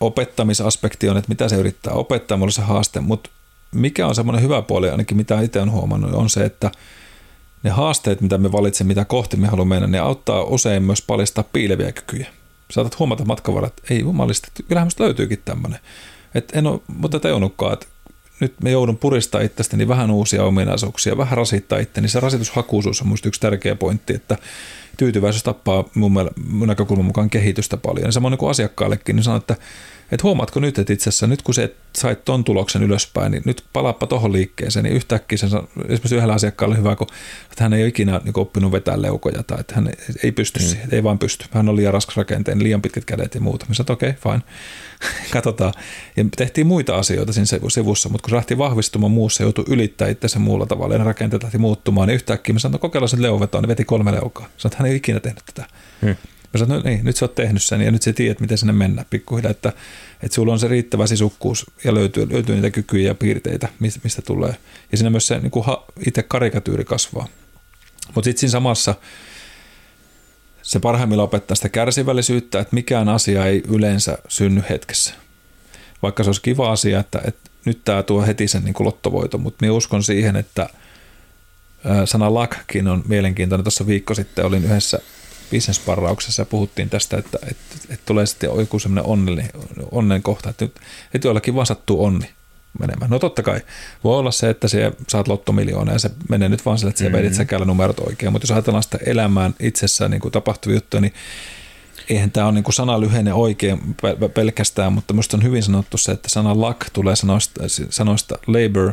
opettamisaspekti 0.00 1.08
on, 1.08 1.16
että 1.16 1.28
mitä 1.28 1.48
se 1.48 1.56
yrittää 1.56 1.92
opettaa, 1.92 2.36
mulla 2.36 2.52
se 2.52 2.62
haaste, 2.62 3.00
mutta 3.00 3.30
mikä 3.74 4.06
on 4.06 4.14
semmoinen 4.14 4.42
hyvä 4.42 4.62
puoli 4.62 4.90
ainakin, 4.90 5.16
mitä 5.16 5.40
itse 5.40 5.58
olen 5.58 5.70
huomannut, 5.70 6.14
on 6.14 6.30
se, 6.30 6.44
että 6.44 6.70
ne 7.62 7.70
haasteet, 7.70 8.20
mitä 8.20 8.38
me 8.38 8.52
valitsemme, 8.52 8.88
mitä 8.88 9.04
kohti 9.04 9.36
me 9.36 9.46
haluamme 9.46 9.74
mennä, 9.74 9.86
ne 9.86 9.98
auttaa 9.98 10.42
usein 10.42 10.82
myös 10.82 11.02
paljastaa 11.02 11.44
piileviä 11.52 11.92
kykyjä. 11.92 12.26
Saatat 12.70 12.98
huomata 12.98 13.24
matkavara, 13.24 13.66
että 13.66 13.82
ei 13.90 14.00
jumalista, 14.00 14.48
kyllähän 14.68 14.86
musta 14.86 15.04
löytyykin 15.04 15.42
tämmöinen. 15.44 15.80
Että 16.34 16.58
en 16.58 16.66
ole, 16.66 16.80
mutta 16.96 17.16
että 17.16 17.86
nyt 18.40 18.54
me 18.62 18.70
joudun 18.70 18.96
puristaa 18.96 19.40
itsestäni 19.40 19.88
vähän 19.88 20.10
uusia 20.10 20.44
ominaisuuksia, 20.44 21.16
vähän 21.16 21.38
rasittaa 21.38 21.78
itse, 21.78 22.00
niin 22.00 22.08
se 22.08 22.20
rasitushakuisuus 22.20 23.00
on 23.00 23.06
minusta 23.06 23.28
yksi 23.28 23.40
tärkeä 23.40 23.74
pointti, 23.74 24.14
että 24.14 24.38
tyytyväisyys 24.96 25.42
tappaa 25.42 25.84
mun, 25.94 26.12
mun 26.48 26.68
näkökulman 26.68 27.04
mukaan 27.04 27.30
kehitystä 27.30 27.76
paljon. 27.76 28.06
Ja 28.06 28.12
samoin 28.12 28.30
niin 28.30 28.38
kuin 28.38 28.50
asiakkaallekin, 28.50 29.16
niin 29.16 29.24
sanon, 29.24 29.40
että 29.40 29.56
että 30.12 30.22
huomaatko 30.22 30.60
nyt, 30.60 30.78
että 30.78 30.92
itse 30.92 31.08
asiassa 31.08 31.26
nyt 31.26 31.42
kun 31.42 31.54
se 31.54 31.74
sait 31.96 32.24
ton 32.24 32.44
tuloksen 32.44 32.82
ylöspäin, 32.82 33.32
niin 33.32 33.42
nyt 33.46 33.64
palaappa 33.72 34.06
tuohon 34.06 34.32
liikkeeseen, 34.32 34.84
niin 34.84 34.96
yhtäkkiä 34.96 35.38
se 35.38 35.46
esimerkiksi 35.46 36.14
yhdellä 36.14 36.34
asiakkaalle 36.34 36.76
hyvä, 36.76 36.96
kun 36.96 37.06
että 37.52 37.64
hän 37.64 37.72
ei 37.72 37.82
ole 37.82 37.88
ikinä 37.88 38.20
niin 38.24 38.38
oppinut 38.38 38.72
vetää 38.72 39.02
leukoja 39.02 39.42
tai 39.42 39.60
että 39.60 39.74
hän 39.74 39.92
ei 40.22 40.32
pysty 40.32 40.58
mm. 40.60 40.64
siihen, 40.66 40.88
ei 40.92 41.02
vaan 41.02 41.18
pysty. 41.18 41.44
Hän 41.50 41.68
on 41.68 41.76
liian 41.76 41.92
raskas 41.92 42.16
rakenteen, 42.16 42.62
liian 42.62 42.82
pitkät 42.82 43.04
kädet 43.04 43.34
ja 43.34 43.40
muuta. 43.40 43.66
Mä 43.68 43.74
sanoin, 43.74 43.92
okei, 43.92 44.10
okay, 44.10 44.32
fine, 44.32 44.42
katsotaan. 45.32 45.72
Ja 46.16 46.24
tehtiin 46.36 46.66
muita 46.66 46.96
asioita 46.96 47.32
siinä 47.32 47.68
sivussa, 47.68 48.08
mutta 48.08 48.22
kun 48.22 48.30
se 48.30 48.36
lähti 48.36 48.58
vahvistumaan 48.58 49.12
muussa, 49.12 49.42
joutui 49.42 49.64
ylittää 49.68 50.08
itse 50.08 50.38
muulla 50.38 50.66
tavalla 50.66 50.94
ja 50.94 50.98
ne 50.98 51.04
rakenteet 51.04 51.42
lähti 51.42 51.58
muuttumaan, 51.58 52.08
niin 52.08 52.14
yhtäkkiä 52.14 52.52
mä 52.52 52.58
sanoin, 52.58 52.72
no 52.72 52.78
kokeillaan 52.78 53.08
sen 53.08 53.22
leuvetoon, 53.22 53.62
niin 53.62 53.68
veti 53.68 53.84
kolme 53.84 54.12
leukaa. 54.12 54.46
Sanoin, 54.56 54.72
että 54.72 54.78
hän 54.78 54.90
ei 54.90 54.96
ikinä 54.96 55.20
tehnyt 55.20 55.42
tätä. 55.46 55.68
Mm. 56.02 56.16
Mä 56.54 56.58
sanoin, 56.58 56.82
no 56.82 56.90
niin, 56.90 57.04
nyt 57.04 57.16
sä 57.16 57.24
oot 57.24 57.34
tehnyt 57.34 57.62
sen 57.62 57.80
ja 57.80 57.90
nyt 57.90 58.02
sä 58.02 58.12
tiedät, 58.12 58.40
miten 58.40 58.58
sinne 58.58 58.72
mennään 58.72 59.06
pikkuhiljaa, 59.10 59.50
että, 59.50 59.72
että 60.22 60.34
sulla 60.34 60.52
on 60.52 60.58
se 60.58 60.68
riittävä 60.68 61.06
sisukkuus 61.06 61.66
ja 61.84 61.94
löytyy, 61.94 62.28
löytyy 62.30 62.54
niitä 62.54 62.70
kykyjä 62.70 63.10
ja 63.10 63.14
piirteitä, 63.14 63.68
mistä, 63.78 64.22
tulee. 64.22 64.56
Ja 64.92 64.98
siinä 64.98 65.10
myös 65.10 65.26
se 65.26 65.38
niin 65.38 65.50
kuin 65.50 65.66
itse 66.06 66.22
karikatyyri 66.22 66.84
kasvaa. 66.84 67.28
Mutta 68.14 68.24
sitten 68.24 68.40
siinä 68.40 68.50
samassa 68.50 68.94
se 70.62 70.78
parhaimmillaan 70.78 71.24
opettaa 71.24 71.54
sitä 71.54 71.68
kärsivällisyyttä, 71.68 72.60
että 72.60 72.74
mikään 72.74 73.08
asia 73.08 73.46
ei 73.46 73.62
yleensä 73.68 74.18
synny 74.28 74.62
hetkessä. 74.70 75.14
Vaikka 76.02 76.22
se 76.22 76.28
olisi 76.28 76.42
kiva 76.42 76.72
asia, 76.72 77.00
että, 77.00 77.20
että 77.24 77.50
nyt 77.64 77.84
tämä 77.84 78.02
tuo 78.02 78.26
heti 78.26 78.48
sen 78.48 78.64
niin 78.64 78.74
kuin 78.74 78.86
lottovoiton, 78.86 79.40
mutta 79.40 79.58
minä 79.60 79.72
uskon 79.72 80.02
siihen, 80.02 80.36
että 80.36 80.68
sana 82.04 82.30
luckkin 82.30 82.88
on 82.88 83.02
mielenkiintoinen. 83.08 83.64
Tuossa 83.64 83.86
viikko 83.86 84.14
sitten 84.14 84.44
olin 84.44 84.64
yhdessä 84.64 84.98
bisnesparrauksessa 85.50 86.44
puhuttiin 86.44 86.90
tästä, 86.90 87.16
että, 87.16 87.38
että, 87.42 87.76
että 87.88 88.02
tulee 88.06 88.26
sitten 88.26 88.50
joku 88.58 88.78
semmoinen 88.78 89.04
onnen, 89.04 89.50
onnen 89.90 90.22
kohta, 90.22 90.50
että, 90.50 90.64
että 91.14 91.28
joillakin 91.28 91.54
vaan 91.54 91.66
sattuu 91.66 92.04
onni 92.04 92.30
menemään. 92.78 93.10
No 93.10 93.18
totta 93.18 93.42
kai 93.42 93.60
voi 94.04 94.18
olla 94.18 94.30
se, 94.30 94.50
että 94.50 94.68
se 94.68 94.92
saat 95.08 95.28
lottomiljoona 95.28 95.92
ja 95.92 95.98
se 95.98 96.10
menee 96.28 96.48
nyt 96.48 96.66
vaan 96.66 96.78
sille, 96.78 96.90
että 96.90 97.04
sä 97.04 97.12
vedit 97.12 97.24
mm-hmm. 97.24 97.36
säkäällä 97.36 97.66
numerot 97.66 98.00
oikein, 98.00 98.32
mutta 98.32 98.44
jos 98.44 98.50
ajatellaan 98.50 98.82
sitä 98.82 98.98
elämään 99.06 99.54
itsessään 99.60 100.10
niin 100.10 100.32
tapahtuvia 100.32 100.76
juttuja, 100.76 101.00
niin 101.00 101.14
eihän 102.08 102.30
tämä 102.30 102.46
ole 102.46 102.54
niin 102.54 102.72
sana 102.72 103.00
lyhenne 103.00 103.32
oikein 103.32 103.96
pelkästään, 104.34 104.92
mutta 104.92 105.14
minusta 105.14 105.36
on 105.36 105.42
hyvin 105.42 105.62
sanottu 105.62 105.98
se, 105.98 106.12
että 106.12 106.28
sana 106.28 106.54
luck 106.54 106.80
tulee 106.92 107.16
sanoista, 107.16 107.60
sanoista 107.90 108.38
labor, 108.46 108.92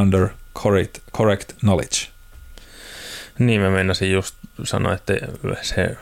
under 0.00 0.28
correct, 0.54 0.98
correct 1.16 1.52
knowledge. 1.60 1.96
Niin, 3.40 3.60
mä 3.60 3.70
meinasin 3.70 4.12
just 4.12 4.34
sanoa, 4.64 4.94
että 4.94 5.14
se, 5.62 5.96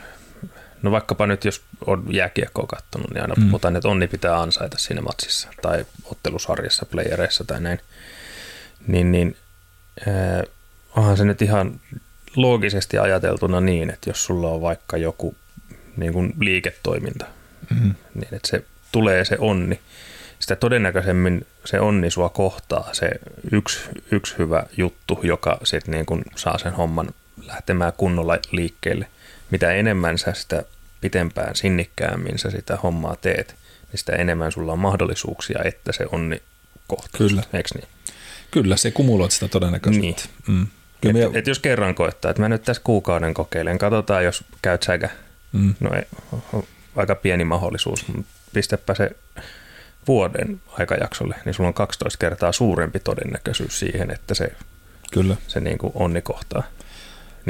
no 0.81 0.91
vaikkapa 0.91 1.27
nyt 1.27 1.45
jos 1.45 1.61
on 1.85 2.03
jääkiekkoa 2.09 2.67
katsonut, 2.67 3.09
niin 3.09 3.21
aina 3.21 3.35
mm. 3.37 3.45
puhutaan, 3.45 3.75
että 3.75 3.89
onni 3.89 4.07
pitää 4.07 4.41
ansaita 4.41 4.77
siinä 4.77 5.01
matsissa 5.01 5.49
tai 5.61 5.85
ottelusarjassa, 6.03 6.85
playereissa 6.85 7.43
tai 7.43 7.61
näin. 7.61 7.79
Niin, 8.87 9.11
niin 9.11 9.37
äh, 10.07 10.43
onhan 10.95 11.17
se 11.17 11.23
nyt 11.25 11.41
ihan 11.41 11.79
loogisesti 12.35 12.97
ajateltuna 12.97 13.61
niin, 13.61 13.89
että 13.89 14.09
jos 14.09 14.25
sulla 14.25 14.49
on 14.49 14.61
vaikka 14.61 14.97
joku 14.97 15.35
niin 15.97 16.13
kuin 16.13 16.33
liiketoiminta, 16.39 17.25
mm. 17.69 17.95
niin 18.13 18.35
että 18.35 18.47
se 18.47 18.63
tulee 18.91 19.25
se 19.25 19.35
onni, 19.39 19.79
sitä 20.39 20.55
todennäköisemmin 20.55 21.47
se 21.65 21.79
onni 21.79 22.11
sua 22.11 22.29
kohtaa 22.29 22.89
se 22.93 23.09
yksi, 23.51 23.79
yksi 24.11 24.35
hyvä 24.37 24.63
juttu, 24.77 25.19
joka 25.23 25.59
sitten 25.63 25.91
niin 25.91 26.05
kuin 26.05 26.21
saa 26.35 26.57
sen 26.57 26.73
homman 26.73 27.09
lähtemään 27.45 27.93
kunnolla 27.97 28.37
liikkeelle. 28.51 29.07
Mitä 29.51 29.71
enemmän 29.71 30.17
sä 30.17 30.33
sitä 30.33 30.63
pitempään 31.01 31.55
sinnikkäämmin 31.55 32.39
sä 32.39 32.49
sitä 32.51 32.75
hommaa 32.75 33.15
teet, 33.15 33.55
niin 33.91 33.99
sitä 33.99 34.15
enemmän 34.15 34.51
sulla 34.51 34.73
on 34.73 34.79
mahdollisuuksia, 34.79 35.59
että 35.65 35.91
se 35.91 36.05
onni 36.11 36.41
kohtaa. 36.87 37.17
Kyllä. 37.17 37.43
Eikö 37.53 37.69
niin? 37.75 37.87
Kyllä, 38.51 38.77
se 38.77 38.91
kumuloit 38.91 39.31
sitä 39.31 39.47
todennäköisyyttä. 39.47 40.23
Niin. 40.47 40.57
Mm. 40.59 40.67
Kyllä 41.01 41.25
et, 41.25 41.31
me... 41.31 41.39
et 41.39 41.47
jos 41.47 41.59
kerran 41.59 41.95
koettaa, 41.95 42.31
että 42.31 42.41
mä 42.41 42.49
nyt 42.49 42.63
tässä 42.63 42.81
kuukauden 42.85 43.33
kokeilen, 43.33 43.77
katsotaan 43.77 44.25
jos 44.25 44.43
käyt 44.61 44.83
säkä. 44.83 45.09
Mm. 45.51 45.75
No 45.79 45.89
ei, 45.93 46.03
aika 46.95 47.15
pieni 47.15 47.45
mahdollisuus, 47.45 48.07
mutta 48.07 48.31
pistäpä 48.53 48.95
se 48.95 49.11
vuoden 50.07 50.61
aikajaksolle, 50.67 51.35
niin 51.45 51.53
sulla 51.53 51.67
on 51.67 51.73
12 51.73 52.17
kertaa 52.17 52.51
suurempi 52.51 52.99
todennäköisyys 52.99 53.79
siihen, 53.79 54.11
että 54.11 54.33
se, 54.33 54.51
Kyllä. 55.11 55.35
se 55.47 55.59
niin 55.59 55.77
kuin 55.77 55.91
onni 55.95 56.21
kohtaa. 56.21 56.63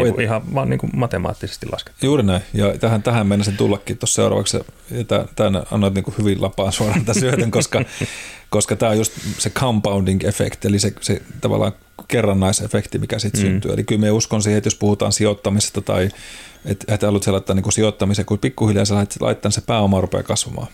Niin 0.03 0.15
kuin 0.15 0.25
ihan 0.25 0.53
vaan 0.53 0.69
niin 0.69 0.79
kuin 0.79 0.91
matemaattisesti 0.95 1.67
laskettu. 1.71 2.05
Juuri 2.05 2.23
näin. 2.23 2.41
Ja 2.53 2.77
tähän, 2.77 3.03
tähän 3.03 3.27
mennessä 3.27 3.51
tullakin 3.51 3.97
tuossa 3.97 4.15
seuraavaksi. 4.15 4.57
Ja 4.91 5.03
tämän 5.35 5.63
annoit 5.71 5.93
niin 5.93 6.03
kuin 6.03 6.15
hyvin 6.17 6.41
lapaan 6.41 6.71
suoraan 6.71 7.05
tämän 7.05 7.19
syötön, 7.21 7.51
koska, 7.51 7.81
koska 8.49 8.75
tämä 8.75 8.91
on 8.91 8.97
just 8.97 9.13
se 9.38 9.49
compounding 9.49 10.23
effect, 10.23 10.65
eli 10.65 10.79
se, 10.79 10.93
se 11.01 11.21
tavallaan 11.41 11.71
kerrannaisefekti, 12.07 12.97
mikä 12.97 13.19
sitten 13.19 13.41
mm. 13.41 13.47
syntyy. 13.47 13.73
Eli 13.73 13.83
kyllä 13.83 14.01
me 14.01 14.12
uskon 14.12 14.41
siihen, 14.41 14.57
että 14.57 14.67
jos 14.67 14.75
puhutaan 14.75 15.12
sijoittamisesta 15.12 15.81
tai 15.81 16.09
että 16.65 16.93
et 16.93 17.01
haluat 17.01 17.23
sellaista 17.23 17.53
niin 17.53 17.71
sijoittamisen, 17.71 18.25
kun 18.25 18.39
pikkuhiljaa 18.39 18.85
sä 18.85 19.05
laittaa 19.19 19.51
se 19.51 19.62
pääoma 19.62 20.01
rupeaa 20.01 20.23
kasvamaan. 20.23 20.67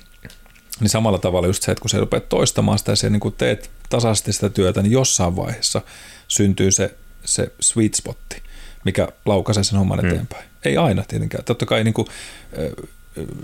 Niin 0.80 0.90
samalla 0.90 1.18
tavalla 1.18 1.48
just 1.48 1.64
se, 1.64 1.72
että 1.72 1.82
kun 1.82 1.90
sä 1.90 2.00
rupeat 2.00 2.30
toistamaan 2.30 2.80
sitä 2.80 2.92
ja 2.92 2.96
sä 2.96 3.10
niin 3.10 3.34
teet 3.38 3.72
tasaisesti 3.90 4.34
sitä 4.34 4.50
työtä, 4.50 4.82
niin 4.82 4.92
jossain 4.92 5.36
vaiheessa 5.36 5.82
syntyy 6.28 6.72
se, 6.72 6.96
se 7.26 7.52
sweet 7.60 7.94
spotti, 7.94 8.42
mikä 8.86 9.08
laukaisee 9.26 9.64
sen 9.64 9.80
homman 9.80 10.00
mm. 10.00 10.06
eteenpäin. 10.06 10.44
Mm. 10.46 10.50
Ei 10.66 10.78
aina 10.78 11.04
tietenkään. 11.08 11.44
Totta 11.44 11.66
kai 11.66 11.84
niin 11.84 11.94
kuin, 11.94 12.08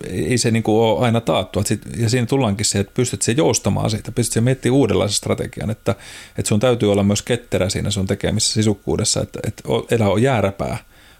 ei 0.09 0.37
se 0.37 0.51
niin 0.51 0.63
kuin 0.63 0.75
ole 0.75 1.05
aina 1.05 1.21
taattu. 1.21 1.63
Ja 1.97 2.09
siinä 2.09 2.27
tullaankin 2.27 2.65
se, 2.65 2.79
että 2.79 2.93
pystyt 2.95 3.21
se 3.21 3.31
joustamaan 3.31 3.89
siitä, 3.89 4.11
pystyt 4.11 4.33
se 4.33 4.41
miettimään 4.41 4.77
uudenlaisen 4.77 5.17
strategian, 5.17 5.69
että, 5.69 5.95
että 6.37 6.49
sun 6.49 6.59
täytyy 6.59 6.91
olla 6.91 7.03
myös 7.03 7.21
ketterä 7.21 7.69
siinä 7.69 7.91
sun 7.91 8.07
tekemisessä 8.07 8.53
sisukkuudessa, 8.53 9.21
että, 9.21 9.39
että 9.47 9.63
elä 9.91 10.09
on 10.09 10.21
jääräpää, 10.21 10.77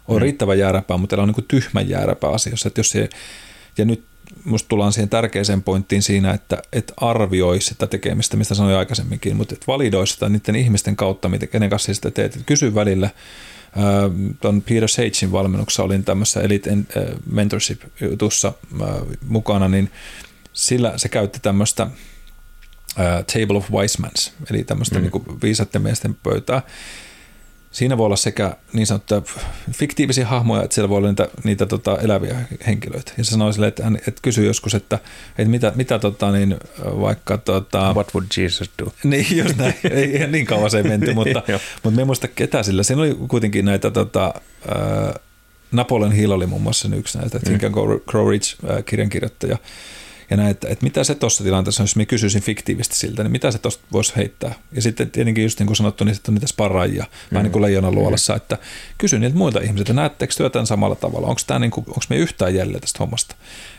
on 0.08 0.16
mm. 0.16 0.22
riittävän 0.22 0.58
jääräpää, 0.58 0.96
mutta 0.96 1.16
elä 1.16 1.22
on 1.22 1.28
niin 1.28 1.34
kuin 1.34 1.48
tyhmän 1.48 1.88
jääräpää 1.88 2.30
asioissa. 2.30 2.68
Että 2.68 2.80
jos 2.80 2.90
se, 2.90 3.08
ja 3.78 3.84
nyt 3.84 4.04
musta 4.44 4.68
tullaan 4.68 4.92
siihen 4.92 5.08
tärkeäseen 5.08 5.62
pointtiin 5.62 6.02
siinä, 6.02 6.32
että 6.32 6.62
et 6.72 6.92
arvioi 6.96 7.60
sitä 7.60 7.86
tekemistä, 7.86 8.36
mistä 8.36 8.54
sanoin 8.54 8.76
aikaisemminkin, 8.76 9.36
mutta 9.36 9.54
et 9.54 9.66
validoi 9.66 10.06
sitä 10.06 10.28
niiden 10.28 10.56
ihmisten 10.56 10.96
kautta, 10.96 11.30
kenen 11.50 11.70
kanssa 11.70 11.94
sitä 11.94 12.10
teet. 12.10 12.36
Et 12.36 12.42
kysy 12.46 12.74
välillä, 12.74 13.10
tuon 14.40 14.62
Peter 14.62 14.88
Sagein 14.88 15.32
valmennuksessa 15.32 15.82
olin 15.82 16.04
tämmöisessä 16.04 16.40
Elite 16.40 16.70
Mentorship-jutussa 17.30 18.52
mukana, 19.28 19.68
niin 19.68 19.90
sillä 20.52 20.92
se 20.96 21.08
käytti 21.08 21.38
tämmöistä 21.42 21.86
Table 23.32 23.56
of 23.56 23.70
Wise 23.70 24.00
Mans, 24.00 24.32
eli 24.50 24.64
tämmöistä 24.64 24.98
mm. 24.98 25.02
niin 25.02 25.40
viisaiden 25.42 25.82
miesten 25.82 26.14
pöytää, 26.14 26.62
siinä 27.72 27.98
voi 27.98 28.06
olla 28.06 28.16
sekä 28.16 28.56
niin 28.72 28.86
sanottuja 28.86 29.22
fiktiivisiä 29.72 30.26
hahmoja, 30.26 30.62
että 30.62 30.74
siellä 30.74 30.88
voi 30.88 30.98
olla 30.98 31.08
niitä, 31.08 31.28
niitä 31.44 31.66
tota, 31.66 31.98
eläviä 31.98 32.36
henkilöitä. 32.66 33.12
Ja 33.18 33.24
se 33.24 33.30
sanoi 33.30 33.52
sille, 33.52 33.66
että 33.66 33.84
hän 33.84 33.96
että 33.96 34.22
kysyy 34.22 34.46
joskus, 34.46 34.74
että, 34.74 34.98
että 35.38 35.50
mitä, 35.50 35.72
mitä 35.74 35.98
tota, 35.98 36.32
niin, 36.32 36.56
vaikka... 36.84 37.38
Tota, 37.38 37.92
What 37.94 38.14
would 38.14 38.26
Jesus 38.36 38.70
do? 38.78 38.92
Niin, 39.04 39.36
just 39.36 39.56
näin. 39.56 39.74
ei, 39.90 40.16
ei 40.16 40.26
niin 40.26 40.46
kauan 40.46 40.70
se 40.70 40.76
ei 40.76 40.82
menty, 40.82 41.14
mutta, 41.14 41.42
mutta 41.82 42.00
me 42.00 42.04
muista 42.04 42.28
ketä 42.28 42.62
sillä. 42.62 42.82
Siinä 42.82 43.02
oli 43.02 43.14
kuitenkin 43.28 43.64
näitä 43.64 43.90
tota, 43.90 44.34
Napoleon 45.72 46.12
Hill 46.12 46.32
oli 46.32 46.46
muun 46.46 46.62
muassa 46.62 46.88
yksi 46.96 47.18
näitä, 47.18 47.38
mm. 47.38 47.44
Think 47.44 47.64
and 47.64 47.74
Grow 48.06 48.30
Rich 48.30 48.56
äh, 48.70 48.84
ja 50.32 50.36
näin, 50.36 50.50
että, 50.50 50.68
että 50.68 50.84
mitä 50.84 51.04
se 51.04 51.14
tuossa 51.14 51.44
tilanteessa, 51.44 51.82
jos 51.82 51.96
mä 51.96 52.04
kysyisin 52.04 52.42
fiktiivisesti 52.42 52.96
siltä, 52.96 53.22
niin 53.22 53.32
mitä 53.32 53.50
se 53.50 53.58
tuosta 53.58 53.84
voisi 53.92 54.16
heittää. 54.16 54.54
Ja 54.72 54.82
sitten 54.82 55.10
tietenkin 55.10 55.44
just 55.44 55.58
niin 55.58 55.66
kuin 55.66 55.76
sanottu, 55.76 56.04
niin 56.04 56.14
sitten 56.14 56.32
on 56.32 56.34
niitä 56.34 56.46
sparraajia, 56.46 57.02
mm. 57.02 57.34
vähän 57.34 57.44
niin 57.44 57.52
kuin 57.52 57.62
leijonan 57.62 57.94
luolassa, 57.94 58.32
mm. 58.32 58.36
että 58.36 58.58
kysy 58.98 59.18
niiltä 59.18 59.36
muilta 59.36 59.60
ihmisiltä, 59.60 59.92
näettekö 59.92 60.34
työtään 60.36 60.66
samalla 60.66 60.94
tavalla, 60.94 61.26
onko 61.26 61.40
tämä 61.46 61.58
niin 61.58 61.70
kuin, 61.70 61.84
onko 61.88 62.00
me 62.08 62.16
yhtään 62.16 62.54
jäljellä 62.54 62.80
tästä 62.80 62.98
hommasta. 62.98 63.34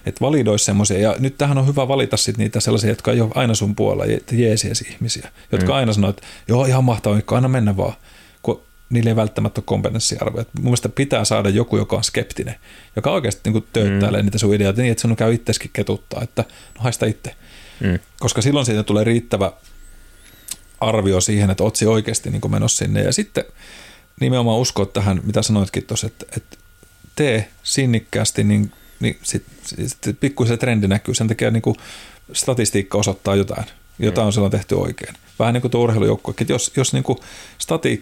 Että 0.06 0.22
validoisi 0.22 0.66
semmoisia, 0.66 1.00
ja 1.00 1.16
nyt 1.20 1.38
tähän 1.38 1.58
on 1.58 1.68
hyvä 1.68 1.88
valita 1.88 2.18
sitten 2.18 2.44
niitä 2.44 2.60
sellaisia, 2.60 2.90
jotka 2.90 3.12
ei 3.12 3.22
ole 3.22 3.32
aina 3.36 3.56
sun 3.56 3.76
puolella, 3.76 4.20
jeesiesi 4.32 4.88
ihmisiä, 4.92 5.30
jotka 5.52 5.68
mm. 5.68 5.78
aina 5.78 5.94
sanoo, 5.94 6.10
että 6.10 6.24
joo, 6.48 6.66
ihan 6.66 6.84
mahtavaa, 6.84 7.20
aina 7.32 7.48
mennä 7.48 7.78
vaan 7.78 7.94
niillä 8.90 9.10
ei 9.10 9.16
välttämättä 9.16 9.60
ole 9.60 9.66
kompetenssiarvoja. 9.66 10.46
Mun 10.54 10.64
mielestä 10.64 10.90
pitää 10.90 11.26
saada 11.26 11.50
joku, 11.50 11.78
joka 11.78 11.96
on 11.96 12.04
skeptinen, 12.04 12.56
joka 12.96 13.12
oikeasti 13.12 13.42
niin 13.44 13.54
kuin 13.54 13.68
tööttäilee 13.74 14.22
mm. 14.22 14.26
niitä 14.26 14.38
sun 14.38 14.56
ideoita 14.56 14.82
niin, 14.82 14.92
että 14.92 15.02
sinun 15.02 15.18
käy 15.18 15.34
itseskin 15.34 15.72
ketuttaa, 15.74 16.22
että 16.24 16.46
no 16.76 16.82
haista 16.84 17.06
itse. 17.06 17.36
Mm. 17.80 18.00
Koska 18.20 18.42
silloin 18.42 18.66
siitä 18.66 18.84
tulee 18.84 19.04
riittävä 19.04 19.52
arvio 20.80 21.22
siihen, 21.22 21.50
että 21.50 21.64
otsi 21.64 21.86
oikeasti 21.86 22.30
niin 22.30 22.52
menossa 22.52 22.86
sinne. 22.86 23.02
Ja 23.02 23.14
sitten 23.14 23.44
nimenomaan 24.20 24.60
uskoa 24.60 24.86
tähän, 24.86 25.22
mitä 25.24 25.42
sanoitkin 25.42 25.86
tuossa, 25.86 26.08
että, 26.08 26.26
että 26.38 26.58
tee 27.16 27.50
sinnikkäästi, 27.64 28.44
niin, 28.44 28.72
niin 29.00 29.20
sitten 29.24 29.56
sit 29.88 30.20
pikkuisen 30.20 30.60
trendi 30.60 30.88
näkyy. 30.88 31.16
Sen 31.16 31.28
takia 31.28 31.52
niin 31.52 31.62
kuin 31.62 31.76
statistiikka 32.34 32.98
osoittaa 32.98 33.36
jotain. 33.36 33.66
Jotain 34.00 34.26
on 34.26 34.34
silloin 34.34 34.52
tehty 34.52 34.76
oikein 34.76 35.16
vähän 35.40 35.54
niin 35.54 35.62
kuin 35.62 35.72
tuo 35.72 35.84
urheilujoukkue, 35.84 36.34
että 36.42 36.54
jos, 36.54 36.72
jos 36.78 36.94
niin 36.94 37.04
kuin 37.04 37.18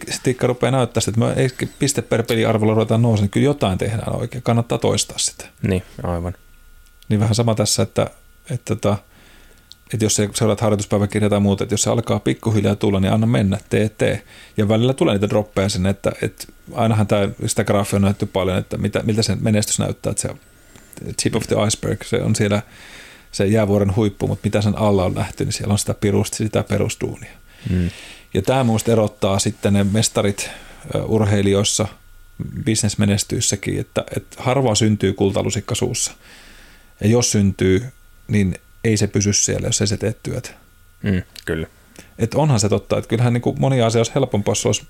statiikka 0.08 0.46
rupeaa 0.46 0.70
näyttää 0.70 1.02
että 1.08 1.20
me 1.20 1.32
ei 1.36 1.48
piste 1.78 2.02
per 2.02 2.22
peliarvolla 2.22 2.74
ruvetaan 2.74 3.02
nousemaan, 3.02 3.24
niin 3.24 3.30
kyllä 3.30 3.44
jotain 3.44 3.78
tehdään 3.78 4.16
oikein, 4.16 4.42
kannattaa 4.42 4.78
toistaa 4.78 5.18
sitä. 5.18 5.44
Niin, 5.62 5.82
aivan. 6.02 6.34
Niin 7.08 7.20
vähän 7.20 7.34
sama 7.34 7.54
tässä, 7.54 7.82
että, 7.82 8.02
että, 8.02 8.54
että, 8.54 8.72
että, 8.72 8.96
että 9.94 10.04
jos 10.04 10.20
seuraat 10.34 10.60
harjoituspäiväkirja 10.60 11.30
tai 11.30 11.40
muuta, 11.40 11.64
että 11.64 11.72
jos 11.72 11.82
se 11.82 11.90
alkaa 11.90 12.20
pikkuhiljaa 12.20 12.76
tulla, 12.76 13.00
niin 13.00 13.12
anna 13.12 13.26
mennä, 13.26 13.58
tee, 13.70 13.88
tee. 13.88 14.22
Ja 14.56 14.68
välillä 14.68 14.94
tulee 14.94 15.14
niitä 15.14 15.28
droppeja 15.28 15.68
sinne, 15.68 15.90
että, 15.90 16.12
että 16.22 16.46
ainahan 16.72 17.06
tämä, 17.06 17.28
sitä 17.46 17.64
graafia 17.64 17.96
on 17.96 18.02
näytetty 18.02 18.26
paljon, 18.26 18.58
että 18.58 18.78
mitä, 18.78 19.02
miltä 19.02 19.22
se 19.22 19.36
menestys 19.40 19.78
näyttää, 19.78 20.10
että 20.10 20.22
se 20.22 20.34
tip 21.22 21.36
of 21.36 21.42
the 21.48 21.56
iceberg, 21.66 22.02
se 22.02 22.22
on 22.22 22.36
siellä 22.36 22.62
se 23.32 23.46
jäävuoren 23.46 23.96
huippu, 23.96 24.28
mutta 24.28 24.46
mitä 24.46 24.62
sen 24.62 24.78
alla 24.78 25.04
on 25.04 25.14
nähty, 25.14 25.44
niin 25.44 25.52
siellä 25.52 25.72
on 25.72 25.78
sitä 25.78 25.94
pirusti, 25.94 26.36
sitä 26.36 26.62
perustuunia. 26.62 27.32
Mm. 27.70 27.90
Ja 28.34 28.42
tämä 28.42 28.64
minusta 28.64 28.92
erottaa 28.92 29.38
sitten 29.38 29.72
ne 29.72 29.84
mestarit 29.84 30.50
urheilijoissa, 31.06 31.88
bisnesmenestyyssäkin, 32.64 33.80
että, 33.80 34.04
että 34.16 34.42
harvoin 34.42 34.76
syntyy 34.76 35.12
kultalusikka 35.12 35.74
suussa. 35.74 36.12
Ja 37.00 37.08
jos 37.08 37.30
syntyy, 37.30 37.86
niin 38.28 38.54
ei 38.84 38.96
se 38.96 39.06
pysy 39.06 39.32
siellä, 39.32 39.68
jos 39.68 39.80
ei 39.80 39.86
se 39.86 39.96
tee 39.96 40.14
työtä. 40.22 40.50
Mm, 41.02 41.22
kyllä. 41.44 41.66
Et 42.18 42.34
onhan 42.34 42.60
se 42.60 42.68
totta, 42.68 42.98
että 42.98 43.08
kyllähän 43.08 43.32
niin 43.32 43.42
kuin 43.42 43.60
moni 43.60 43.82
asia 43.82 43.98
olisi 43.98 44.14
helpompaa, 44.14 44.52
jos 44.52 44.66
olisi, 44.66 44.86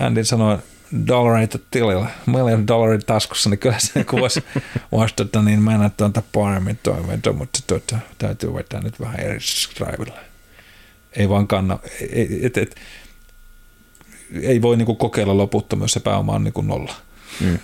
Andy 0.00 0.24
sanoi, 0.24 0.58
dollareita 1.06 1.58
tilillä, 1.70 2.10
million 2.26 2.66
dollarit 2.66 3.06
taskussa, 3.06 3.50
niin 3.50 3.58
kyllä 3.58 3.78
se 3.78 4.06
voisi 4.12 4.44
vastata, 4.92 5.42
niin 5.42 5.62
mä 5.62 5.74
en 5.74 5.90
tuota 5.96 6.22
paremmin 6.32 6.78
toiveita, 6.82 7.32
mutta 7.32 7.58
tuota, 7.66 7.98
täytyy 8.18 8.54
vetää 8.54 8.80
nyt 8.80 9.00
vähän 9.00 9.20
eri 9.20 9.40
scribella. 9.40 10.18
Ei 11.12 11.28
vaan 11.28 11.46
kanna, 11.48 11.78
ei, 12.00 12.40
et, 12.42 12.56
et, 12.56 12.76
ei 14.42 14.62
voi 14.62 14.76
niinku 14.76 14.94
kokeilla 14.94 15.36
loputtomasti, 15.36 15.84
jos 15.84 15.92
se 15.92 16.00
pääoma 16.00 16.32
on 16.32 16.44
niinku 16.44 16.62
nolla. 16.62 16.94
Mm, 17.40 17.58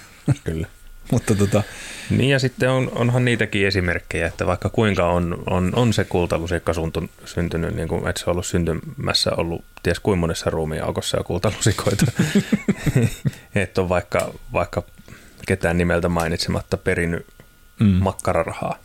kyllä. 0.44 0.66
Mutta 1.12 1.34
tota... 1.34 1.62
Niin 2.10 2.30
ja 2.30 2.38
sitten 2.38 2.70
on, 2.70 2.92
onhan 2.94 3.24
niitäkin 3.24 3.66
esimerkkejä, 3.66 4.26
että 4.26 4.46
vaikka 4.46 4.68
kuinka 4.68 5.06
on, 5.06 5.42
on, 5.50 5.72
on 5.76 5.92
se 5.92 6.04
kultalusikka 6.04 6.72
syntynyt, 7.24 7.74
niin 7.74 7.88
kuin, 7.88 8.08
että 8.08 8.20
se 8.20 8.30
on 8.30 8.32
ollut 8.32 8.46
syntymässä 8.46 9.30
ollut 9.36 9.64
ties 9.82 10.00
kuinka 10.00 10.20
monessa 10.20 10.50
ruumiaukossa 10.50 11.16
ja 11.16 11.24
kultalusikoita, 11.24 12.06
että 13.54 13.80
on 13.80 13.88
vaikka, 13.88 14.34
vaikka 14.52 14.82
ketään 15.46 15.78
nimeltä 15.78 16.08
mainitsematta 16.08 16.76
perinyt 16.76 17.26
mm. 17.80 17.86
makkararahaa, 17.86 18.78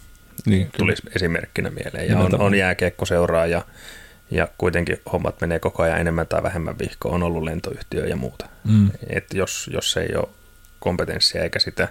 niin, 0.46 0.70
tulisi 0.78 1.02
kyllä. 1.02 1.14
esimerkkinä 1.16 1.70
mieleen. 1.70 2.08
Ja 2.08 2.20
on, 2.20 2.42
on 2.42 2.56
jääkiekkoseuraa 2.56 3.46
ja 3.46 3.62
ja 4.32 4.48
kuitenkin 4.58 4.98
hommat 5.12 5.42
menee 5.42 5.60
koko 5.60 5.84
ajan 5.84 6.00
enemmän 6.00 6.28
tai 6.28 6.44
vähemmän 6.44 6.80
vihkoon, 6.80 7.16
on 7.16 7.24
ollut 7.24 7.44
lentoyhtiö 7.44 8.08
ja 8.08 8.16
muuta. 8.16 8.50
Mm. 8.64 8.92
Et 9.10 9.34
jos, 9.34 9.70
jos 9.74 9.98
ei 9.98 10.16
ole 10.16 10.28
kompetenssia 10.80 11.44
eikä 11.44 11.60
sitä 11.60 11.88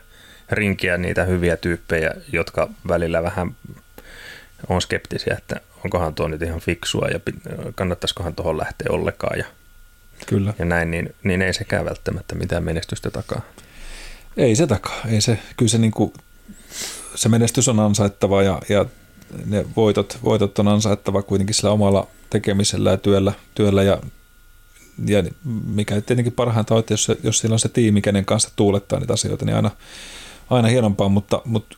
rinkiä 0.50 0.98
niitä 0.98 1.24
hyviä 1.24 1.56
tyyppejä, 1.56 2.10
jotka 2.32 2.68
välillä 2.88 3.22
vähän 3.22 3.56
on 4.68 4.82
skeptisiä, 4.82 5.34
että 5.38 5.60
onkohan 5.84 6.14
tuo 6.14 6.28
nyt 6.28 6.42
ihan 6.42 6.60
fiksua 6.60 7.08
ja 7.08 7.20
kannattaisikohan 7.74 8.34
tuohon 8.34 8.58
lähteä 8.58 8.86
ollenkaan 8.90 9.38
ja, 9.38 9.44
Kyllä. 10.26 10.54
ja 10.58 10.64
näin, 10.64 10.90
niin, 10.90 11.14
niin 11.22 11.42
ei 11.42 11.54
sekään 11.54 11.84
välttämättä 11.84 12.34
mitään 12.34 12.64
menestystä 12.64 13.10
takaa. 13.10 13.40
Ei 14.36 14.56
se 14.56 14.66
takaa. 14.66 15.00
Ei 15.08 15.20
se, 15.20 15.38
kyllä 15.56 15.70
se, 15.70 15.78
niin 15.78 15.92
kuin, 15.92 16.12
se 17.14 17.28
menestys 17.28 17.68
on 17.68 17.80
ansaittava 17.80 18.42
ja, 18.42 18.62
ja 18.68 18.84
ne 19.46 19.64
voitot, 19.76 20.18
voitot 20.24 20.58
on 20.58 20.68
ansaittava 20.68 21.22
kuitenkin 21.22 21.54
sillä 21.54 21.70
omalla 21.70 22.06
tekemisellä 22.30 22.90
ja 22.90 22.96
työllä, 22.96 23.32
työllä 23.54 23.82
ja, 23.82 23.98
ja 25.06 25.24
mikä 25.66 26.00
tietenkin 26.00 26.32
parhainta 26.32 26.74
on, 26.74 26.80
että 26.80 26.92
jos, 26.92 27.12
jos 27.22 27.38
sillä 27.38 27.52
on 27.52 27.58
se 27.58 27.68
tiimi, 27.68 28.02
kenen 28.02 28.24
kanssa 28.24 28.50
tuulettaa 28.56 29.00
niitä 29.00 29.12
asioita, 29.12 29.44
niin 29.44 29.56
aina, 29.56 29.70
aina 30.50 30.68
hienompaa, 30.68 31.08
mutta, 31.08 31.42
mutta 31.44 31.76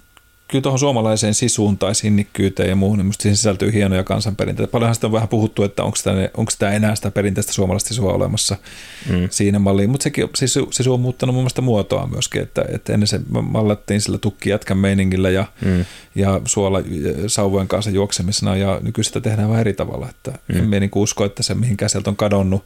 kyllä 0.48 0.62
tuohon 0.62 0.78
suomalaiseen 0.78 1.34
sisuun 1.34 1.78
tai 1.78 1.94
sinnikkyyteen 1.94 2.68
ja 2.68 2.76
muuhun, 2.76 2.98
niin 2.98 3.06
minusta 3.06 3.22
siihen 3.22 3.36
sisältyy 3.36 3.72
hienoja 3.72 4.04
kansanperinteitä. 4.04 4.70
Paljonhan 4.70 4.94
sitä 4.94 5.06
on 5.06 5.12
vähän 5.12 5.28
puhuttu, 5.28 5.62
että 5.62 5.84
onko 5.84 6.52
tämä, 6.58 6.72
enää 6.72 6.94
sitä 6.94 7.10
perinteistä 7.10 7.52
suomalaista 7.52 7.88
sisua 7.88 8.12
olemassa 8.12 8.56
mm. 9.10 9.28
siinä 9.30 9.58
malliin, 9.58 9.90
mutta 9.90 10.04
sekin 10.04 10.28
sisu, 10.34 10.68
sisu 10.72 10.94
on 10.94 11.00
muuttanut 11.00 11.34
mun 11.34 11.42
mielestä 11.42 11.60
muotoa 11.60 12.06
myöskin, 12.06 12.42
että, 12.42 12.64
että 12.68 12.92
ennen 12.92 13.06
se 13.06 13.20
mallattiin 13.42 14.00
sillä 14.00 14.18
tukki 14.18 14.50
jätkän 14.50 14.78
meiningillä 14.78 15.30
ja, 15.30 15.46
mm. 15.64 15.84
ja 16.14 16.40
suola 16.44 16.82
sauvojen 17.26 17.68
kanssa 17.68 17.90
juoksemisena 17.90 18.56
ja 18.56 18.80
nykyisin 18.82 19.10
sitä 19.10 19.20
tehdään 19.20 19.48
vähän 19.48 19.60
eri 19.60 19.72
tavalla, 19.72 20.08
että 20.10 20.32
mm. 20.48 20.72
en 20.72 20.80
niin 20.80 20.90
usko, 20.94 21.24
että 21.24 21.42
se 21.42 21.54
mihin 21.54 21.76
sieltä 21.86 22.10
on 22.10 22.16
kadonnut 22.16 22.64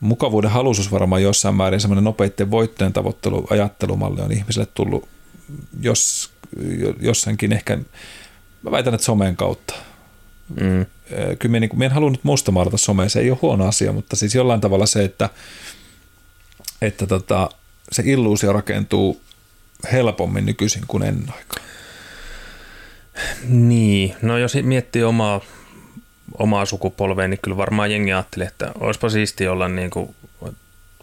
mukavuuden 0.00 0.50
halusus 0.50 0.92
varmaan 0.92 1.22
jossain 1.22 1.54
määrin 1.54 1.80
semmoinen 1.80 2.04
nopeiden 2.04 2.50
voittojen 2.50 2.92
tavoittelu, 2.92 3.46
ajattelumalli 3.50 4.20
on 4.20 4.32
ihmisille 4.32 4.66
tullut 4.74 5.08
jos 5.80 6.30
jossainkin 7.00 7.52
ehkä, 7.52 7.78
mä 8.62 8.70
väitän, 8.70 8.94
että 8.94 9.04
somen 9.04 9.36
kautta. 9.36 9.74
Mm. 10.60 10.86
Kyllä 11.38 11.52
me, 11.52 11.60
niin 11.60 11.82
en 11.82 11.92
halunnut 11.92 12.24
mustamaalata 12.24 12.76
somea, 12.76 13.08
se 13.08 13.20
ei 13.20 13.30
ole 13.30 13.38
huono 13.42 13.68
asia, 13.68 13.92
mutta 13.92 14.16
siis 14.16 14.34
jollain 14.34 14.60
tavalla 14.60 14.86
se, 14.86 15.04
että, 15.04 15.30
että 16.82 17.06
tota, 17.06 17.50
se 17.92 18.02
illuusio 18.06 18.52
rakentuu 18.52 19.20
helpommin 19.92 20.46
nykyisin 20.46 20.82
kuin 20.88 21.02
ennen 21.02 21.34
aikaa. 21.36 21.64
Niin, 23.48 24.14
no 24.22 24.38
jos 24.38 24.54
miettii 24.62 25.02
omaa, 25.02 25.40
omaa 26.38 26.64
sukupolvea, 26.64 27.28
niin 27.28 27.40
kyllä 27.42 27.56
varmaan 27.56 27.90
jengi 27.90 28.12
ajatteli, 28.12 28.44
että 28.44 28.72
olisipa 28.80 29.08
siisti 29.08 29.48
olla 29.48 29.68
niin 29.68 29.90
kuin, 29.90 30.14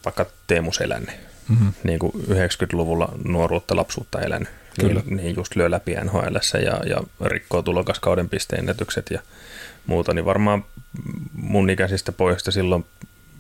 vaikka 0.05 0.26
Teemu 0.47 0.71
Selänne, 0.71 1.19
mm-hmm. 1.49 1.73
niin 1.84 1.99
kuin 1.99 2.11
90-luvulla 2.13 3.09
nuoruutta, 3.23 3.76
lapsuutta 3.76 4.21
elänyt 4.21 4.49
Kyllä. 4.80 5.01
Niin, 5.05 5.17
niin 5.17 5.36
just 5.36 5.55
lyö 5.55 5.71
läpi 5.71 5.95
NHL 6.03 6.36
ja, 6.65 6.80
ja 6.86 6.97
rikkoo 7.26 7.61
tulokaskauden 7.61 8.30
pisteennätykset 8.30 9.11
ja 9.11 9.19
muuta, 9.86 10.13
niin 10.13 10.26
varmaan 10.26 10.65
mun 11.34 11.69
ikäisistä 11.69 12.11
pojista 12.11 12.51
silloin 12.51 12.86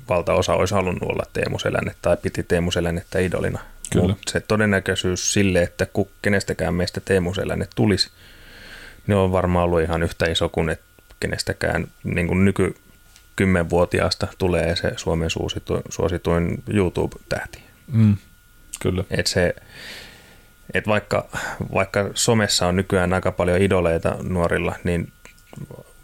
valtaosa 0.09 0.53
olisi 0.53 0.73
halunnut 0.73 1.09
olla 1.09 1.23
Teemu 1.33 1.59
Selänne 1.59 1.95
tai 2.01 2.17
piti 2.17 2.43
Teemu 2.43 2.71
Selännettä 2.71 3.19
idolina. 3.19 3.59
Mutta 3.95 4.31
se 4.31 4.39
todennäköisyys 4.39 5.33
sille, 5.33 5.63
että 5.63 5.87
kenestäkään 6.21 6.73
meistä 6.73 7.01
Teemu 7.05 7.33
Selänne 7.33 7.67
tulisi, 7.75 8.09
niin 9.07 9.15
on 9.15 9.31
varmaan 9.31 9.65
ollut 9.65 9.81
ihan 9.81 10.03
yhtä 10.03 10.25
iso 10.25 10.49
kuin 10.49 10.69
että 10.69 10.84
kenestäkään 11.19 11.87
niin 12.03 12.27
kuin 12.27 12.45
nyky 12.45 12.75
kymmenvuotiaasta 13.35 14.27
tulee 14.37 14.75
se 14.75 14.91
Suomen 14.97 15.29
suosituin, 15.29 15.81
suosituin 15.89 16.63
YouTube-tähti. 16.73 17.59
Mm, 17.87 18.17
kyllä. 18.81 19.03
Et 19.09 19.27
se, 19.27 19.55
et 20.73 20.87
vaikka, 20.87 21.29
vaikka 21.73 22.09
somessa 22.13 22.67
on 22.67 22.75
nykyään 22.75 23.13
aika 23.13 23.31
paljon 23.31 23.61
idoleita 23.61 24.15
nuorilla, 24.23 24.75
niin 24.83 25.11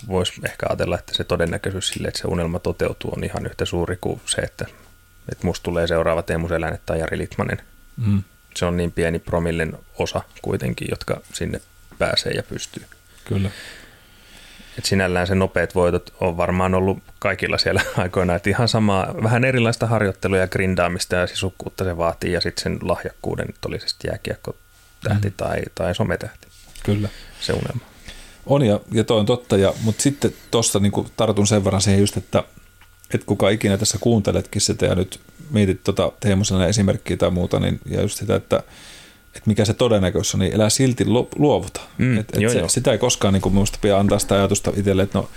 voisi 0.08 0.42
ehkä 0.46 0.66
ajatella, 0.70 1.00
että 1.00 1.14
se 1.14 1.24
todennäköisyys 1.24 1.88
sille, 1.88 2.08
että 2.08 2.20
se 2.20 2.28
unelma 2.28 2.60
toteutuu, 2.60 3.14
on 3.18 3.24
ihan 3.24 3.46
yhtä 3.46 3.66
suuri 3.66 3.98
kuin 4.02 4.22
se, 4.26 4.42
että, 4.42 4.66
että 5.32 5.48
musta 5.48 5.64
tulee 5.64 5.88
seuraava 5.88 6.24
Teemu 6.24 6.48
Selänne 6.48 6.80
tai 6.86 7.00
Jari 7.00 7.18
Litmanen. 7.18 7.62
Mm. 8.06 8.24
Se 8.56 8.66
on 8.66 8.78
niin 8.78 8.92
pieni 8.92 9.20
promillen 9.20 9.78
osa 9.98 10.22
kuitenkin, 10.42 10.88
jotka 10.92 11.22
sinne 11.34 11.62
pääsee 11.98 12.32
ja 12.32 12.44
pystyy. 12.44 12.84
Kyllä. 13.26 13.50
Et 14.78 14.86
sinällään 14.86 15.28
se 15.28 15.36
nopeat 15.36 15.76
voitot 15.76 16.14
on 16.20 16.38
varmaan 16.38 16.76
ollut 16.76 16.98
kaikilla 17.20 17.58
siellä 17.58 17.82
aikoina, 17.98 18.36
että 18.36 18.50
ihan 18.50 18.68
samaa, 18.68 19.16
vähän 19.24 19.44
erilaista 19.44 19.88
harjoittelua 19.88 20.38
ja 20.38 20.48
grindaamista 20.48 21.16
ja 21.16 21.28
sisukkuutta 21.28 21.84
se 21.84 21.98
vaatii 21.98 22.32
ja 22.32 22.42
sitten 22.42 22.64
sen 22.64 22.80
lahjakkuuden, 22.82 23.46
että 23.50 23.68
oli 23.68 23.80
se 23.80 23.88
jääkiekko 24.08 24.56
tähti 25.04 25.28
mm. 25.28 25.34
tai, 25.38 25.62
tai 25.76 25.96
sometähti. 25.96 26.48
Kyllä. 26.84 27.10
Se 27.42 27.54
unelma. 27.54 27.86
On 28.46 28.66
ja, 28.66 28.80
ja 28.92 29.04
toi 29.04 29.20
on 29.20 29.26
totta, 29.26 29.58
ja, 29.58 29.74
mutta 29.82 30.02
sitten 30.02 30.34
tuossa 30.52 30.80
niin 30.80 30.92
tartun 31.18 31.48
sen 31.48 31.66
verran 31.66 31.82
siihen 31.82 32.00
just, 32.00 32.18
että, 32.18 32.44
että 33.14 33.28
kuka 33.28 33.50
ikinä 33.50 33.78
tässä 33.78 33.98
kuunteletkin 34.02 34.62
sitä 34.62 34.86
ja 34.86 34.96
nyt 34.96 35.20
mietit 35.50 35.84
tota 35.84 36.12
Teemosena 36.20 36.68
esimerkkiä 36.68 37.18
tai 37.18 37.30
muuta, 37.30 37.60
niin 37.60 37.80
ja 37.86 38.02
just 38.02 38.18
sitä, 38.18 38.36
että 38.36 38.64
että 39.36 39.50
mikä 39.50 39.66
se 39.66 39.74
todennäköisyys 39.74 40.36
on, 40.36 40.40
niin 40.40 40.54
elää 40.54 40.70
silti 40.70 41.06
luovuta. 41.36 41.82
Mm, 41.98 42.18
et, 42.18 42.30
et 42.34 42.42
joo, 42.42 42.54
se, 42.54 42.60
joo. 42.60 42.70
Sitä 42.70 42.92
ei 42.92 42.98
koskaan 42.98 43.34
niin 43.34 43.54
minusta 43.54 43.78
pidä 43.82 43.98
antaa 43.98 44.20
sitä 44.20 44.36
ajatusta 44.36 44.72
itselle, 44.76 45.04
että 45.04 45.18
no, 45.18 45.30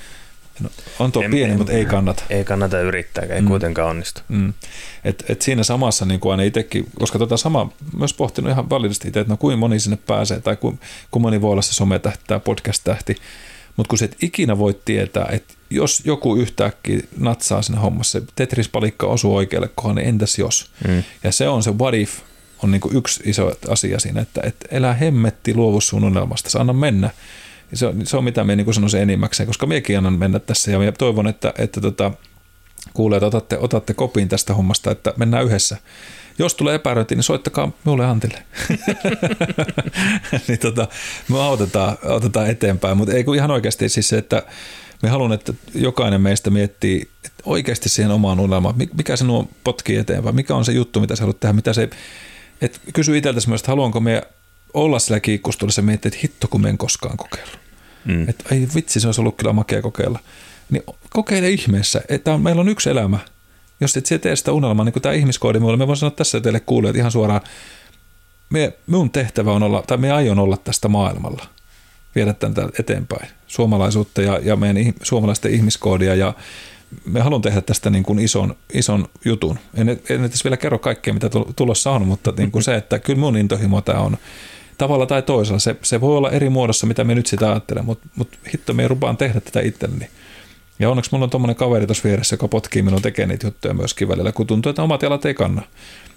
no 0.61 0.71
on 0.99 1.13
tuo 1.13 1.23
en, 1.23 1.31
pieni, 1.31 1.53
en, 1.53 1.59
mutta 1.59 1.73
ei 1.73 1.85
kannata. 1.85 2.25
Ei 2.31 2.45
kannata 2.45 2.81
yrittää, 2.81 3.25
ei 3.25 3.41
mm. 3.41 3.49
kuitenkaan 3.49 3.91
onnistu. 3.91 4.21
Mm. 4.29 4.53
Et, 5.05 5.25
et 5.29 5.43
siinä 5.43 5.63
samassa 5.63 6.05
niin 6.05 6.21
kuin 6.21 6.31
aina 6.31 6.43
itsekin, 6.43 6.87
koska 6.99 7.19
tota 7.19 7.37
sama 7.37 7.73
myös 7.99 8.15
pohtinut 8.15 8.51
ihan 8.51 8.71
valitettavasti 8.71 9.09
itse, 9.09 9.21
että 9.21 9.33
no 9.33 9.37
kuinka 9.37 9.57
moni 9.57 9.81
sinne 9.81 9.99
pääsee 10.07 10.41
tai 10.41 10.57
kuinka 10.57 10.85
moni 11.19 11.41
voi 11.41 11.53
olla 11.53 11.63
se 11.63 11.75
sometähti 11.75 12.25
tai 12.27 12.41
podcast-tähti, 12.41 13.17
mutta 13.77 13.89
kun 13.89 13.99
se 13.99 14.05
et 14.05 14.17
ikinä 14.23 14.59
voi 14.59 14.81
tietää, 14.85 15.29
että 15.33 15.55
jos 15.71 16.03
joku 16.05 16.37
yhtäkkiä 16.37 17.01
natsaa 17.19 17.63
sinne 17.63 17.81
hommassa, 17.81 18.21
se 18.21 18.27
Tetris-palikka 18.37 19.07
osuu 19.07 19.37
oikealle 19.37 19.71
kohdalle, 19.75 20.01
niin 20.01 20.09
entäs 20.09 20.39
jos? 20.39 20.71
Mm. 20.89 21.03
Ja 21.25 21.33
se 21.33 21.49
on 21.49 21.63
se 21.63 21.71
what 21.71 21.95
if 21.95 22.21
on 22.65 22.71
niin 22.71 22.81
kuin 22.81 22.97
yksi 22.97 23.23
iso 23.25 23.53
asia 23.69 24.01
siinä, 24.01 24.21
että, 24.21 24.41
että 24.45 24.67
elää 24.71 24.95
hemmetti 24.95 25.55
luovu 25.55 25.81
sun 25.81 26.05
unelmasta, 26.05 26.61
anna 26.61 26.73
mennä. 26.73 27.11
Ja 27.71 27.77
se, 27.77 27.87
on, 27.87 28.07
se 28.07 28.17
on 28.17 28.25
mitä 28.25 28.45
me 28.45 28.57
niin 28.57 28.75
sanoisin 28.75 29.01
enimmäkseen, 29.01 29.47
koska 29.47 29.67
minäkin 29.67 29.99
annan 29.99 30.19
mennä 30.19 30.39
tässä 30.39 30.71
ja 30.71 30.93
toivon, 30.93 31.27
että, 31.27 31.53
että 31.59 31.81
tota, 31.81 32.13
kuulee, 32.95 33.17
että 33.17 33.27
otatte, 33.27 33.59
otatte 33.59 33.95
kopin 33.95 34.29
tästä 34.29 34.55
hommasta, 34.55 34.91
että 34.91 35.13
mennään 35.17 35.45
yhdessä. 35.45 35.77
Jos 36.39 36.55
tulee 36.55 36.75
epäröinti, 36.75 37.15
niin 37.15 37.23
soittakaa 37.23 37.73
minulle 37.85 38.07
Antille. 38.07 38.43
niin 40.49 40.59
tota, 40.59 40.89
me 41.29 41.43
autetaan, 41.43 41.99
autetaan 42.09 42.51
eteenpäin, 42.51 42.97
mutta 42.97 43.15
ei 43.15 43.25
kun 43.25 43.37
ihan 43.37 43.51
oikeasti 43.51 43.89
siis 43.89 44.09
se, 44.09 44.19
että 44.19 44.43
me 45.03 45.09
haluan, 45.09 45.33
että 45.33 45.55
jokainen 45.75 46.21
meistä 46.21 46.51
miettii 46.51 47.09
että 47.25 47.43
oikeasti 47.45 47.89
siihen 47.89 48.11
omaan 48.11 48.41
unelmaan, 48.41 48.75
mikä 48.97 49.17
se 49.17 49.25
nuo 49.25 49.49
potkii 49.65 49.97
eteenpäin, 49.97 50.35
mikä 50.35 50.55
on 50.55 50.65
se 50.65 50.73
juttu, 50.73 51.01
mitä 51.01 51.17
sä 51.17 51.23
haluat 51.23 51.41
tehdä, 51.41 51.53
mitä 51.53 51.73
se 51.73 51.89
et 52.61 52.81
kysy 52.93 53.19
itseltäsi 53.19 53.49
myös, 53.49 53.61
että 53.61 53.73
haluanko 53.73 54.01
me 54.01 54.23
olla 54.75 54.99
sillä 54.99 55.21
kiikkustuolissa 55.21 55.79
ja 55.79 55.85
miettiä, 55.87 56.09
että 56.09 56.21
hitto 56.23 56.49
kun 56.49 56.61
me 56.63 56.69
en 56.69 56.79
koskaan 56.79 57.17
kokeillut. 57.17 57.59
Mm. 58.05 58.29
Että 58.29 58.55
ei 58.55 58.69
vitsi, 58.75 59.01
se 59.01 59.09
olisi 59.09 59.21
ollut 59.21 59.37
kyllä 59.37 59.53
makea 59.53 59.83
kokeilla. 59.83 60.19
Niin 60.71 60.83
kokeile 61.11 61.51
ihmeessä, 61.51 62.03
että 62.09 62.35
on, 62.35 62.43
meillä 62.43 62.61
on 62.61 62.69
yksi 62.69 62.91
elämä. 62.91 63.19
Jos 63.81 63.97
et 63.97 64.21
tee 64.21 64.37
sitä 64.37 64.53
unelmaa, 64.53 64.85
niin 64.85 64.93
kuin 64.93 65.03
tämä 65.03 65.15
ihmiskoodi 65.15 65.59
mulle, 65.59 65.77
me 65.77 65.87
voin 65.87 65.97
sanoa 65.97 66.11
tässä 66.11 66.41
teille 66.41 66.61
kuulijat 66.61 66.97
ihan 66.97 67.13
suoraan, 67.13 67.41
me, 68.51 68.73
mun 68.87 69.11
tehtävä 69.11 69.53
on 69.53 69.63
olla, 69.63 69.83
tai 69.87 69.97
me 69.97 70.13
aion 70.13 70.39
olla 70.39 70.57
tästä 70.57 70.89
maailmalla. 70.89 71.47
Viedä 72.15 72.33
tämän 72.33 72.71
eteenpäin. 72.81 73.29
Suomalaisuutta 73.47 74.23
ja, 74.23 74.41
ja 74.43 74.57
meidän 74.57 74.95
suomalaisten 75.03 75.55
ihmiskoodia 75.55 76.15
ja 76.15 76.35
me 77.05 77.21
haluan 77.21 77.43
tehdä 77.43 77.61
tästä 77.61 77.91
niin 77.91 78.05
kuin 78.05 78.19
ison, 78.19 78.57
ison 78.73 79.09
jutun. 79.25 79.59
En, 79.75 79.89
en 79.89 80.25
edes 80.25 80.45
vielä 80.45 80.57
kerro 80.57 80.79
kaikkea, 80.79 81.15
mitä 81.15 81.31
tulossa 81.57 81.91
on, 81.91 82.07
mutta 82.07 82.33
niin 82.37 82.51
kuin 82.51 82.63
se, 82.63 82.75
että 82.75 82.99
kyllä 82.99 83.21
mun 83.21 83.37
intohimo 83.37 83.81
tämä 83.81 83.99
on 84.01 84.17
tavalla 84.79 85.07
tai 85.07 85.23
toisella. 85.23 85.59
Se, 85.59 85.77
se 85.83 86.01
voi 86.01 86.17
olla 86.17 86.31
eri 86.31 86.51
muodossa, 86.51 86.87
mitä 86.87 87.05
me 87.05 87.15
nyt 87.15 87.27
sitä 87.27 87.51
ajattelemme, 87.51 87.87
mutta, 87.87 88.09
mutta 88.17 88.39
hitto, 88.53 88.73
me 88.75 88.89
rupaan 88.89 89.17
tehdä 89.17 89.41
tätä 89.41 89.61
itselleni. 89.61 90.09
Ja 90.79 90.91
onneksi 90.91 91.13
mulla 91.13 91.25
on 91.25 91.31
tuommoinen 91.31 91.57
kaveri 91.57 91.87
tuossa 91.87 92.05
vieressä, 92.05 92.35
joka 92.35 92.49
potkii 92.49 92.83
minun 92.83 93.03
tekemään 93.03 93.29
niitä 93.29 93.47
juttuja 93.47 93.75
myöskin 93.75 94.09
välillä, 94.09 94.33
kun 94.33 94.47
tuntuu, 94.47 94.71
että 94.71 94.83
omat 94.83 95.03
jalat 95.03 95.25
ei 95.25 95.35
kanna. 95.35 95.63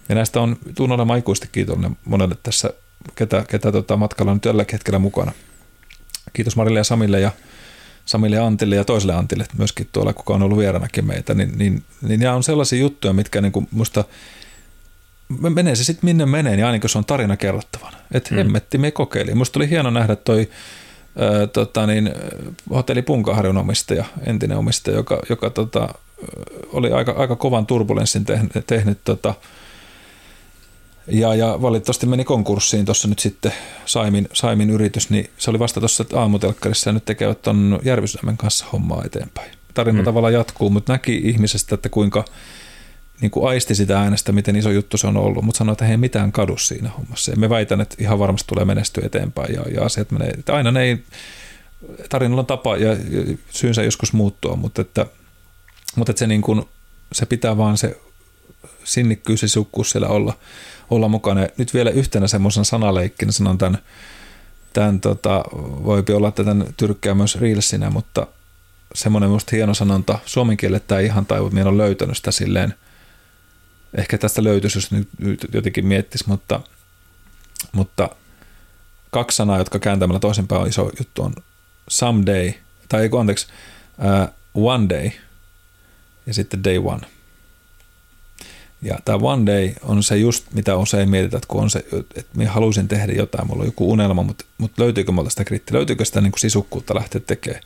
Ja 0.09 0.15
näistä 0.15 0.41
on, 0.41 0.57
tuun 0.75 0.91
olemaan 0.91 1.23
kiitollinen 1.51 1.97
monelle 2.05 2.35
tässä, 2.43 2.73
ketä, 3.15 3.45
ketä 3.49 3.71
tota 3.71 3.97
matkalla 3.97 4.31
on 4.31 4.41
tällä 4.41 4.65
hetkellä 4.71 4.99
mukana. 4.99 5.31
Kiitos 6.33 6.55
Marille 6.55 6.79
ja 6.79 6.83
Samille 6.83 7.19
ja 7.19 7.31
Samille 8.07 8.39
Antille 8.39 8.75
ja 8.75 8.83
toiselle 8.83 9.13
Antille 9.13 9.45
myöskin 9.57 9.89
tuolla, 9.91 10.13
kuka 10.13 10.33
on 10.33 10.43
ollut 10.43 10.57
vieraanakin 10.57 11.05
meitä, 11.05 11.33
niin, 11.33 11.57
niin, 11.57 11.83
niin 12.01 12.19
nämä 12.19 12.35
on 12.35 12.43
sellaisia 12.43 12.79
juttuja, 12.79 13.13
mitkä 13.13 13.41
niin 13.41 13.51
kuin 13.51 13.67
musta 13.71 14.03
menee 15.29 15.75
se 15.75 15.83
sitten 15.83 16.07
minne 16.07 16.25
menee, 16.25 16.55
niin 16.55 16.65
ainakin 16.65 16.89
se 16.89 16.97
on 16.97 17.05
tarina 17.05 17.37
kerrottavana. 17.37 17.97
Että 18.11 18.31
mm. 18.31 18.37
hemmetti, 18.37 18.77
me 18.77 18.91
kokeili. 18.91 19.35
Musta 19.35 19.59
oli 19.59 19.69
hieno 19.69 19.89
nähdä 19.89 20.15
toi 20.15 20.49
ö, 21.21 21.47
tota 21.47 21.87
niin, 21.87 22.11
hotelli 22.69 23.01
Punkaharjun 23.01 23.57
omistaja, 23.57 24.05
entinen 24.25 24.57
omistaja, 24.57 24.97
joka, 24.97 25.21
joka 25.29 25.49
tota, 25.49 25.89
oli 26.73 26.91
aika, 26.91 27.11
aika 27.11 27.35
kovan 27.35 27.65
turbulenssin 27.65 28.25
tehnyt, 28.25 28.51
tehnyt 28.67 28.99
tota, 29.03 29.33
ja, 31.07 31.35
ja 31.35 31.61
valitettavasti 31.61 32.05
meni 32.05 32.23
konkurssiin 32.23 32.85
tuossa 32.85 33.07
nyt 33.07 33.19
sitten 33.19 33.53
Saimin, 33.85 34.29
Saimin 34.33 34.69
yritys, 34.69 35.09
niin 35.09 35.29
se 35.37 35.49
oli 35.49 35.59
vasta 35.59 35.79
tuossa 35.79 36.05
aamutelkkarissa 36.15 36.89
ja 36.89 36.93
nyt 36.93 37.05
tekevät 37.05 37.41
tuon 37.41 37.79
Järvislämmen 37.83 38.37
kanssa 38.37 38.65
hommaa 38.73 39.03
eteenpäin. 39.05 39.51
Tarina 39.73 39.99
mm. 39.99 40.05
tavallaan 40.05 40.33
jatkuu, 40.33 40.69
mutta 40.69 40.93
näki 40.93 41.21
ihmisestä, 41.23 41.75
että 41.75 41.89
kuinka 41.89 42.25
niin 43.21 43.31
kuin 43.31 43.49
aisti 43.49 43.75
sitä 43.75 43.99
äänestä, 43.99 44.31
miten 44.31 44.55
iso 44.55 44.71
juttu 44.71 44.97
se 44.97 45.07
on 45.07 45.17
ollut, 45.17 45.45
mutta 45.45 45.57
sanoi, 45.57 45.73
että 45.73 45.85
he 45.85 45.91
ei 45.91 45.97
mitään 45.97 46.31
kadu 46.31 46.57
siinä 46.57 46.89
hommassa. 46.89 47.31
Ja 47.31 47.37
me 47.37 47.49
väitän, 47.49 47.81
että 47.81 47.95
ihan 47.99 48.19
varmasti 48.19 48.47
tulee 48.47 48.65
menestyä 48.65 49.05
eteenpäin 49.05 49.53
ja, 49.53 49.61
ja 49.73 49.85
asiat 49.85 50.11
menee. 50.11 50.29
Että 50.29 50.55
aina 50.55 50.71
ne 50.71 50.83
ei, 50.83 51.03
tarinalla 52.09 52.39
on 52.39 52.45
tapa 52.45 52.77
ja, 52.77 52.91
ja 52.91 53.37
syynsä 53.49 53.83
joskus 53.83 54.13
muuttua, 54.13 54.55
mutta 54.55 54.81
että, 54.81 55.05
mutta 55.95 56.11
että 56.11 56.19
se, 56.19 56.27
niin 56.27 56.41
kuin, 56.41 56.65
se 57.11 57.25
pitää 57.25 57.57
vaan 57.57 57.77
se 57.77 57.97
sinnikkyys 58.83 59.41
ja 59.41 59.47
sukkuus 59.47 59.91
siellä 59.91 60.07
olla, 60.07 60.33
olla 60.89 61.07
mukana. 61.07 61.47
Nyt 61.57 61.73
vielä 61.73 61.89
yhtenä 61.89 62.27
semmoisen 62.27 62.65
sanaleikkinä 62.65 63.31
sanon 63.31 63.57
tämän, 63.57 63.77
tämän 64.73 65.01
tota, 65.01 65.43
voipi 65.83 66.13
olla, 66.13 66.27
että 66.27 66.43
tyrkkää 66.77 67.15
myös 67.15 67.39
Reelsinä, 67.39 67.89
mutta 67.89 68.27
semmoinen 68.95 69.29
musta 69.29 69.55
hieno 69.55 69.73
sanonta, 69.73 70.19
suomen 70.25 70.57
kielellä 70.57 70.79
tämä 70.87 71.01
ihan 71.01 71.25
taivu, 71.25 71.49
minä 71.49 71.65
olen 71.65 71.77
löytänyt 71.77 72.17
sitä 72.17 72.31
silleen, 72.31 72.73
ehkä 73.97 74.17
tästä 74.17 74.43
löytyisi, 74.43 74.77
jos 74.77 74.91
nyt 74.91 75.09
jotenkin 75.53 75.85
miettisi, 75.85 76.23
mutta, 76.27 76.61
mutta 77.71 78.09
kaksi 79.11 79.35
sanaa, 79.35 79.57
jotka 79.57 79.79
kääntämällä 79.79 80.19
toisinpäin 80.19 80.61
on 80.61 80.67
iso 80.67 80.91
juttu, 80.99 81.23
on 81.23 81.33
someday, 81.89 82.51
tai 82.89 83.01
ei 83.01 83.09
anteeksi, 83.19 83.47
uh, 84.53 84.67
one 84.71 84.89
day 84.89 85.09
ja 86.25 86.33
sitten 86.33 86.63
day 86.63 86.77
one. 86.77 87.16
Ja 88.81 88.99
tämä 89.05 89.17
one 89.21 89.45
day 89.45 89.73
on 89.83 90.03
se 90.03 90.17
just, 90.17 90.45
mitä 90.53 90.77
usein 90.77 91.09
mietitään, 91.09 91.37
että 91.37 91.47
kun 91.47 91.61
on 91.61 91.69
se, 91.69 91.85
että 92.15 92.37
minä 92.37 92.51
haluaisin 92.51 92.87
tehdä 92.87 93.13
jotain, 93.13 93.47
mulla 93.47 93.61
on 93.61 93.67
joku 93.67 93.91
unelma, 93.91 94.23
mutta, 94.23 94.45
mutta 94.57 94.83
löytyykö 94.83 95.11
mulla 95.11 95.29
sitä 95.29 95.43
krittiä, 95.43 95.77
löytyykö 95.77 96.05
sitä 96.05 96.21
niin 96.21 96.31
kuin 96.31 96.39
sisukkuutta 96.39 96.95
lähteä 96.95 97.21
tekemään. 97.27 97.63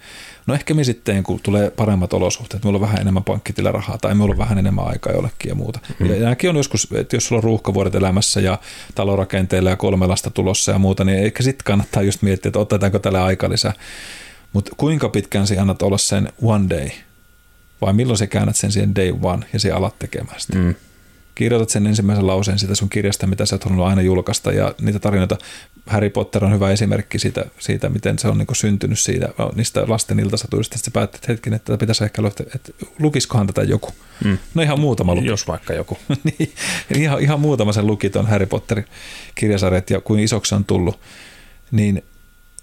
No 0.48 0.54
ehkä 0.54 0.74
me 0.74 0.84
sitten, 0.84 1.24
kun 1.24 1.40
tulee 1.44 1.70
paremmat 1.70 2.14
olosuhteet, 2.14 2.64
mulla 2.64 2.78
on 2.78 2.82
vähän 2.82 3.02
enemmän 3.02 3.24
pankkitillä 3.24 3.74
tai 4.02 4.16
mulla 4.16 4.32
on 4.32 4.38
vähän 4.38 4.58
enemmän 4.58 4.88
aikaa 4.88 5.14
jollekin 5.14 5.50
ja 5.50 5.56
muuta. 5.56 5.80
Mm. 6.00 6.06
Ja 6.06 6.20
nämäkin 6.20 6.50
on 6.50 6.56
joskus, 6.56 6.88
että 6.96 7.16
jos 7.16 7.28
sulla 7.28 7.40
on 7.40 7.44
ruuhkavuodet 7.44 7.96
elämässä 7.96 8.42
ja 8.42 8.58
talorakenteilla 8.96 9.70
ja 9.70 9.76
kolme 9.76 10.08
lasta 10.08 10.30
tulossa 10.30 10.72
ja 10.72 10.80
muuta, 10.80 11.04
niin 11.04 11.24
ehkä 11.24 11.44
sitten 11.44 11.64
kannattaa 11.66 12.04
just 12.04 12.22
miettiä, 12.22 12.50
että 12.50 12.60
otetaanko 12.60 13.00
tälle 13.00 13.20
aika 13.20 13.50
lisää. 13.50 13.74
Mutta 14.54 14.72
kuinka 14.78 15.10
pitkään 15.10 15.48
sinä 15.48 15.62
annat 15.62 15.82
olla 15.82 15.98
sen 15.98 16.34
one 16.42 16.70
day, 16.70 16.90
vai 17.82 17.94
milloin 17.94 18.18
sä 18.18 18.28
käännät 18.28 18.56
sen 18.56 18.72
siihen 18.72 18.96
day 18.96 19.14
one 19.22 19.46
ja 19.54 19.60
se 19.60 19.72
alat 19.72 20.00
tekemään 20.00 20.40
sitä. 20.40 20.58
Mm 20.58 20.76
kirjoitat 21.36 21.70
sen 21.70 21.88
ensimmäisen 21.88 22.28
lauseen 22.28 22.60
siitä 22.60 22.76
sun 22.76 22.90
kirjasta, 22.90 23.28
mitä 23.28 23.46
sä 23.46 23.56
oot 23.56 23.64
halunnut 23.64 23.86
aina 23.86 24.02
julkaista 24.02 24.52
ja 24.52 24.76
niitä 24.82 25.00
tarinoita. 25.00 25.38
Harry 25.86 26.10
Potter 26.10 26.46
on 26.46 26.54
hyvä 26.54 26.72
esimerkki 26.72 27.20
siitä, 27.20 27.46
siitä 27.60 27.90
miten 27.90 28.20
se 28.20 28.28
on 28.28 28.38
niin 28.38 28.48
syntynyt 28.54 29.00
siitä, 29.00 29.30
niistä 29.56 29.84
lasten 29.88 30.20
iltasatuista. 30.20 30.78
Sitten 30.78 30.92
sä 30.92 30.94
päätit, 30.94 31.16
että 31.16 31.32
hetken, 31.32 31.54
että 31.54 31.78
pitäisi 31.78 32.04
ehkä 32.04 32.22
löytää, 32.22 32.46
että 32.56 32.72
lukiskohan 33.00 33.48
tätä 33.48 33.64
joku. 33.64 33.90
Mm. 34.24 34.38
No 34.54 34.62
ihan 34.62 34.80
muutama 34.80 35.16
luki. 35.16 35.28
Jos 35.28 35.48
vaikka 35.48 35.74
joku. 35.74 35.98
niin, 36.24 36.52
ihan, 36.96 37.22
ihan 37.22 37.40
muutama 37.40 37.74
sen 37.74 37.88
luki 37.88 38.10
tuon 38.10 38.28
Harry 38.28 38.46
Potter 38.46 38.84
kirjasarjat 39.36 39.90
ja 39.90 40.02
kuin 40.02 40.20
isoksi 40.20 40.56
on 40.56 40.66
tullut. 40.66 41.00
Niin, 41.72 42.04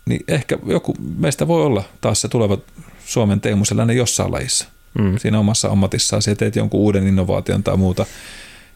niin 0.06 0.24
ehkä 0.28 0.58
joku 0.66 0.94
meistä 1.16 1.48
voi 1.48 1.64
olla 1.64 1.84
taas 2.00 2.20
se 2.20 2.28
tuleva 2.28 2.58
Suomen 3.06 3.40
Teemu 3.40 3.64
sellainen 3.64 3.96
jossain 3.96 4.32
lajissa. 4.32 4.68
Mm. 4.98 5.18
Siinä 5.18 5.38
omassa 5.38 5.68
ammatissaan, 5.68 6.22
sä 6.22 6.34
teet 6.34 6.56
jonkun 6.56 6.80
uuden 6.80 7.06
innovaation 7.06 7.62
tai 7.62 7.76
muuta 7.76 8.06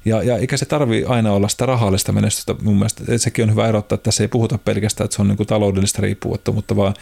ja, 0.04 0.22
ja 0.22 0.38
eikä 0.38 0.56
se 0.56 0.64
tarvi 0.64 1.04
aina 1.04 1.32
olla 1.32 1.48
sitä 1.48 1.66
rahallista 1.66 2.12
menestystä 2.12 2.54
mun 2.62 2.74
mielestä. 2.74 3.18
Sekin 3.18 3.42
on 3.42 3.50
hyvä 3.50 3.68
erottaa, 3.68 3.94
että 3.94 4.04
tässä 4.04 4.24
ei 4.24 4.28
puhuta 4.28 4.58
pelkästään, 4.58 5.04
että 5.04 5.16
se 5.16 5.22
on 5.22 5.28
niin 5.28 5.36
kuin 5.36 5.46
taloudellista 5.46 6.02
riippuvuutta, 6.02 6.76
vaan 6.76 6.94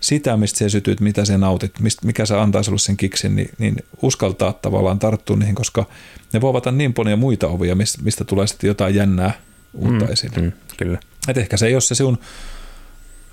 sitä, 0.00 0.36
mistä 0.36 0.58
se 0.58 0.68
sytyt, 0.68 1.00
mitä 1.00 1.24
sä 1.24 1.38
nautit, 1.38 1.80
mistä, 1.80 2.06
mikä 2.06 2.26
se 2.26 2.36
antaa 2.36 2.62
sulle 2.62 2.78
sen 2.78 2.96
kiksin, 2.96 3.36
niin, 3.36 3.50
niin 3.58 3.76
uskaltaa 4.02 4.52
tavallaan 4.52 4.98
tarttua 4.98 5.36
niihin, 5.36 5.54
koska 5.54 5.86
ne 6.32 6.40
voivat 6.40 6.66
olla 6.66 6.76
niin 6.76 6.94
paljon 6.94 7.18
muita 7.18 7.48
ovia, 7.48 7.74
mistä, 7.74 8.02
mistä 8.02 8.24
tulee 8.24 8.46
sitten 8.46 8.68
jotain 8.68 8.94
jännää 8.94 9.32
uutta 9.74 10.04
mm, 10.04 10.12
esille. 10.12 10.40
Mm, 10.40 10.52
kyllä. 10.76 10.98
Et 11.28 11.36
ehkä 11.36 11.56
se 11.56 11.66
ei 11.66 11.74
ole 11.74 11.80
se 11.80 11.94
sun 11.94 12.18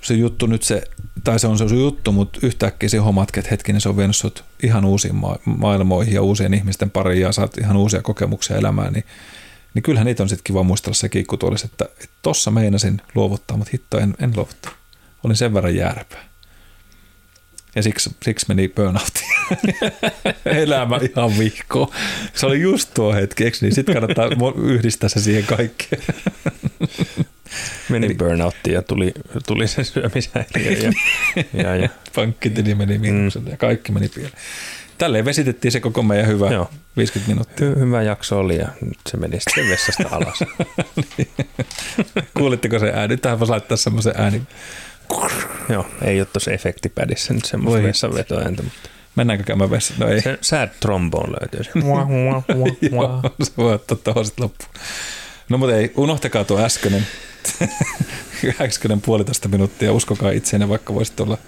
se 0.00 0.14
juttu 0.14 0.46
nyt 0.46 0.62
se, 0.62 0.82
tai 1.24 1.40
se 1.40 1.46
on 1.46 1.58
se 1.58 1.68
sun 1.68 1.80
juttu, 1.80 2.12
mutta 2.12 2.38
yhtäkkiä 2.42 2.88
se 2.88 2.98
hommat, 2.98 3.36
että 3.36 3.50
hetkinen 3.50 3.80
se 3.80 3.88
on 3.88 3.96
vienyt 3.96 4.16
sut 4.16 4.44
ihan 4.62 4.84
uusiin 4.84 5.14
ma- 5.14 5.38
maailmoihin 5.44 6.14
ja 6.14 6.22
uusien 6.22 6.54
ihmisten 6.54 6.90
pariin 6.90 7.22
ja 7.22 7.32
saat 7.32 7.58
ihan 7.58 7.76
uusia 7.76 8.02
kokemuksia 8.02 8.56
elämään, 8.56 8.92
niin, 8.92 9.04
niin 9.74 9.82
kyllähän 9.82 10.06
niitä 10.06 10.22
on 10.22 10.28
sitten 10.28 10.44
kiva 10.44 10.62
muistella 10.62 10.94
se 10.94 11.08
kiikkutuolissa, 11.08 11.68
että, 11.72 11.84
että 11.84 12.16
tossa 12.22 12.50
meinasin 12.50 13.02
luovuttaa, 13.14 13.56
mutta 13.56 13.70
hitto 13.72 13.98
en, 13.98 14.14
en 14.20 14.32
luovuttaa. 14.36 14.72
Olin 15.24 15.36
sen 15.36 15.54
verran 15.54 15.76
järpää. 15.76 16.24
Ja 17.76 17.82
siksi, 17.82 18.16
siksi 18.22 18.46
meni 18.48 18.68
burnoutiin. 18.68 19.30
Elämä 20.62 21.00
ihan 21.10 21.38
vihko. 21.38 21.92
Se 22.34 22.46
oli 22.46 22.60
just 22.60 22.94
tuo 22.94 23.14
hetki, 23.14 23.44
eikö 23.44 23.58
niin? 23.60 23.74
Sitten 23.74 23.94
kannattaa 23.94 24.28
yhdistää 24.56 25.08
se 25.08 25.20
siihen 25.20 25.44
kaikkeen. 25.44 26.02
Meni 27.88 28.14
burnouttiin 28.14 28.74
ja 28.74 28.82
tuli, 28.82 29.12
tuli 29.46 29.68
se 29.68 29.84
syömishäiriö. 29.84 30.70
Ja, 30.72 30.92
ja, 31.62 31.76
ja. 31.76 31.88
Pankkitili 32.14 32.74
meni 32.74 32.98
miinukselle 32.98 33.46
mm. 33.46 33.50
ja 33.50 33.56
kaikki 33.56 33.92
meni 33.92 34.08
pieleen. 34.08 34.36
Tälleen 34.98 35.24
vesitettiin 35.24 35.72
se 35.72 35.80
koko 35.80 36.02
meidän 36.02 36.26
hyvä 36.26 36.50
Joo. 36.50 36.70
50 36.96 37.32
minuuttia. 37.32 37.70
Hy- 37.70 37.78
hyvä 37.78 38.02
jakso 38.02 38.38
oli 38.38 38.58
ja 38.58 38.68
nyt 38.80 38.98
se 39.10 39.16
meni 39.16 39.40
sitten 39.40 39.68
vessasta 39.72 40.04
alas. 40.10 40.38
niin. 41.18 41.28
Kuulitteko 42.38 42.78
se 42.78 42.92
ääni? 42.94 43.16
Tähän 43.16 43.38
voisi 43.38 43.50
laittaa 43.50 43.76
semmoisen 43.76 44.14
ääni. 44.16 44.42
Joo, 45.68 45.86
ei 46.02 46.20
ole 46.20 46.28
tuossa 46.32 46.50
efektipädissä 46.50 47.34
nyt 47.34 47.44
semmoista 47.44 47.82
vessanvetoääntä. 47.82 48.62
Mutta... 48.62 48.88
Mennäänkö 49.16 49.44
käymään 49.44 49.70
vessaan? 49.70 50.00
No 50.00 50.08
ei. 50.08 50.20
Se 50.20 50.38
sad 50.40 50.68
trombone 50.80 51.32
löytyy. 51.40 51.82
Joo, 52.92 53.22
se 53.42 53.52
voi 53.56 53.74
ottaa 53.74 53.96
tuohon 54.04 54.24
sitten 54.24 54.42
loppuun. 54.42 54.70
No 55.48 55.58
mutta 55.58 55.76
ei, 55.76 55.92
unohtakaa 55.96 56.44
tuo 56.44 56.60
äskeinen, 56.60 57.06
äskeinen 58.60 59.00
puolitoista 59.06 59.48
minuuttia, 59.48 59.92
uskokaa 59.92 60.30
itseenne, 60.30 60.68
vaikka 60.68 60.94
voisit 60.94 61.20
olla 61.20 61.38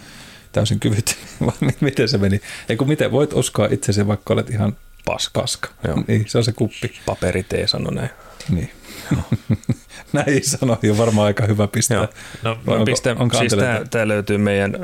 täysin 0.53 0.81
kyvytön. 0.81 1.15
miten 1.81 2.09
se 2.09 2.19
meni? 2.19 2.41
Ei 2.69 2.77
kun 2.77 2.89
miten, 2.89 3.13
voit 3.13 3.33
uskoa 3.33 3.69
itseesi, 3.71 4.07
vaikka 4.07 4.35
olet 4.35 4.51
ihan 4.51 4.77
paska. 5.05 5.41
paska. 5.41 5.69
Joo. 5.85 6.05
Niin, 6.09 6.25
se 6.29 6.39
on 6.39 6.45
se 6.45 6.53
kuppi. 6.53 6.93
Paperitee 7.07 7.67
sano 7.67 7.91
näin. 7.91 8.11
Niin. 8.51 8.71
näin 10.13 10.45
sano, 10.45 10.79
jo 10.83 10.99
varmaan 10.99 11.27
aika 11.27 11.47
hyvä 11.47 11.67
pistää. 11.67 11.97
Joo. 11.97 12.09
No, 12.43 12.59
onko, 12.67 12.85
piste, 12.85 13.17
onko 13.19 13.39
siis 13.39 13.55
tämä 13.91 14.09
löytyy 14.09 14.39
meidän 14.39 14.77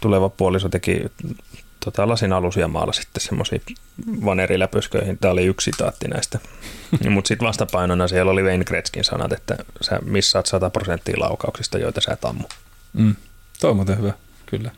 tuleva 0.00 0.28
puoliso 0.28 0.68
teki 0.68 1.02
tota, 1.84 2.08
lasin 2.08 2.32
alusia 2.32 2.68
maalla 2.68 2.92
sitten 2.92 3.20
semmoisia 3.20 3.60
vaneriläpysköihin. 4.24 5.18
Tämä 5.18 5.32
oli 5.32 5.44
yksi 5.46 5.64
sitaatti 5.64 6.08
näistä. 6.08 6.38
Mutta 7.10 7.28
sitten 7.28 7.48
vastapainona 7.48 8.08
siellä 8.08 8.32
oli 8.32 8.42
Wayne 8.42 8.64
Gretzkin 8.64 9.04
sanat, 9.04 9.32
että 9.32 9.56
sä 9.80 9.98
missaat 10.04 10.46
100 10.46 10.70
prosenttia 10.70 11.20
laukauksista, 11.20 11.78
joita 11.78 12.00
sä 12.00 12.12
et 12.12 12.24
ammu. 12.24 12.44
Mm. 12.92 13.14
Toi 13.60 13.70
on 13.70 13.76
muuten 13.76 13.98
hyvä, 13.98 14.12
kyllä. 14.46 14.70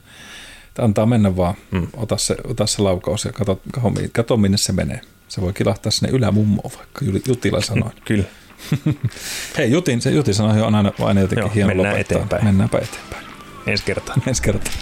Antaa 0.78 1.06
mennä 1.06 1.36
vaan, 1.36 1.54
mm. 1.70 1.86
ota, 1.92 2.16
se, 2.16 2.36
ota 2.44 2.66
se 2.66 2.82
laukaus 2.82 3.24
ja 3.24 3.32
kato, 3.32 3.60
kato, 4.12 4.36
minne 4.36 4.56
se 4.56 4.72
menee. 4.72 5.00
Se 5.28 5.40
voi 5.40 5.52
kilahtaa 5.52 5.92
sinne 5.92 6.12
ylämummoon, 6.12 6.70
vaikka 6.76 7.04
Jutila 7.28 7.60
sanoi. 7.60 7.90
kyllä. 8.04 8.24
Hei, 9.58 9.70
Jutin, 9.70 10.00
se 10.00 10.10
Jutin 10.10 10.34
sanoi 10.34 10.60
on 10.60 10.74
aina, 10.74 10.92
aina 11.00 11.20
jotenkin 11.20 11.42
Joo, 11.42 11.50
hieno 11.54 11.68
mennään 11.68 11.92
lopettaa. 11.94 12.16
eteenpäin. 12.16 12.44
Mennäänpä 12.44 12.78
eteenpäin. 12.78 13.26
Ensi 13.66 13.84
kertaa. 13.84 14.14
Ensi 14.26 14.42
kertaa. 14.42 14.72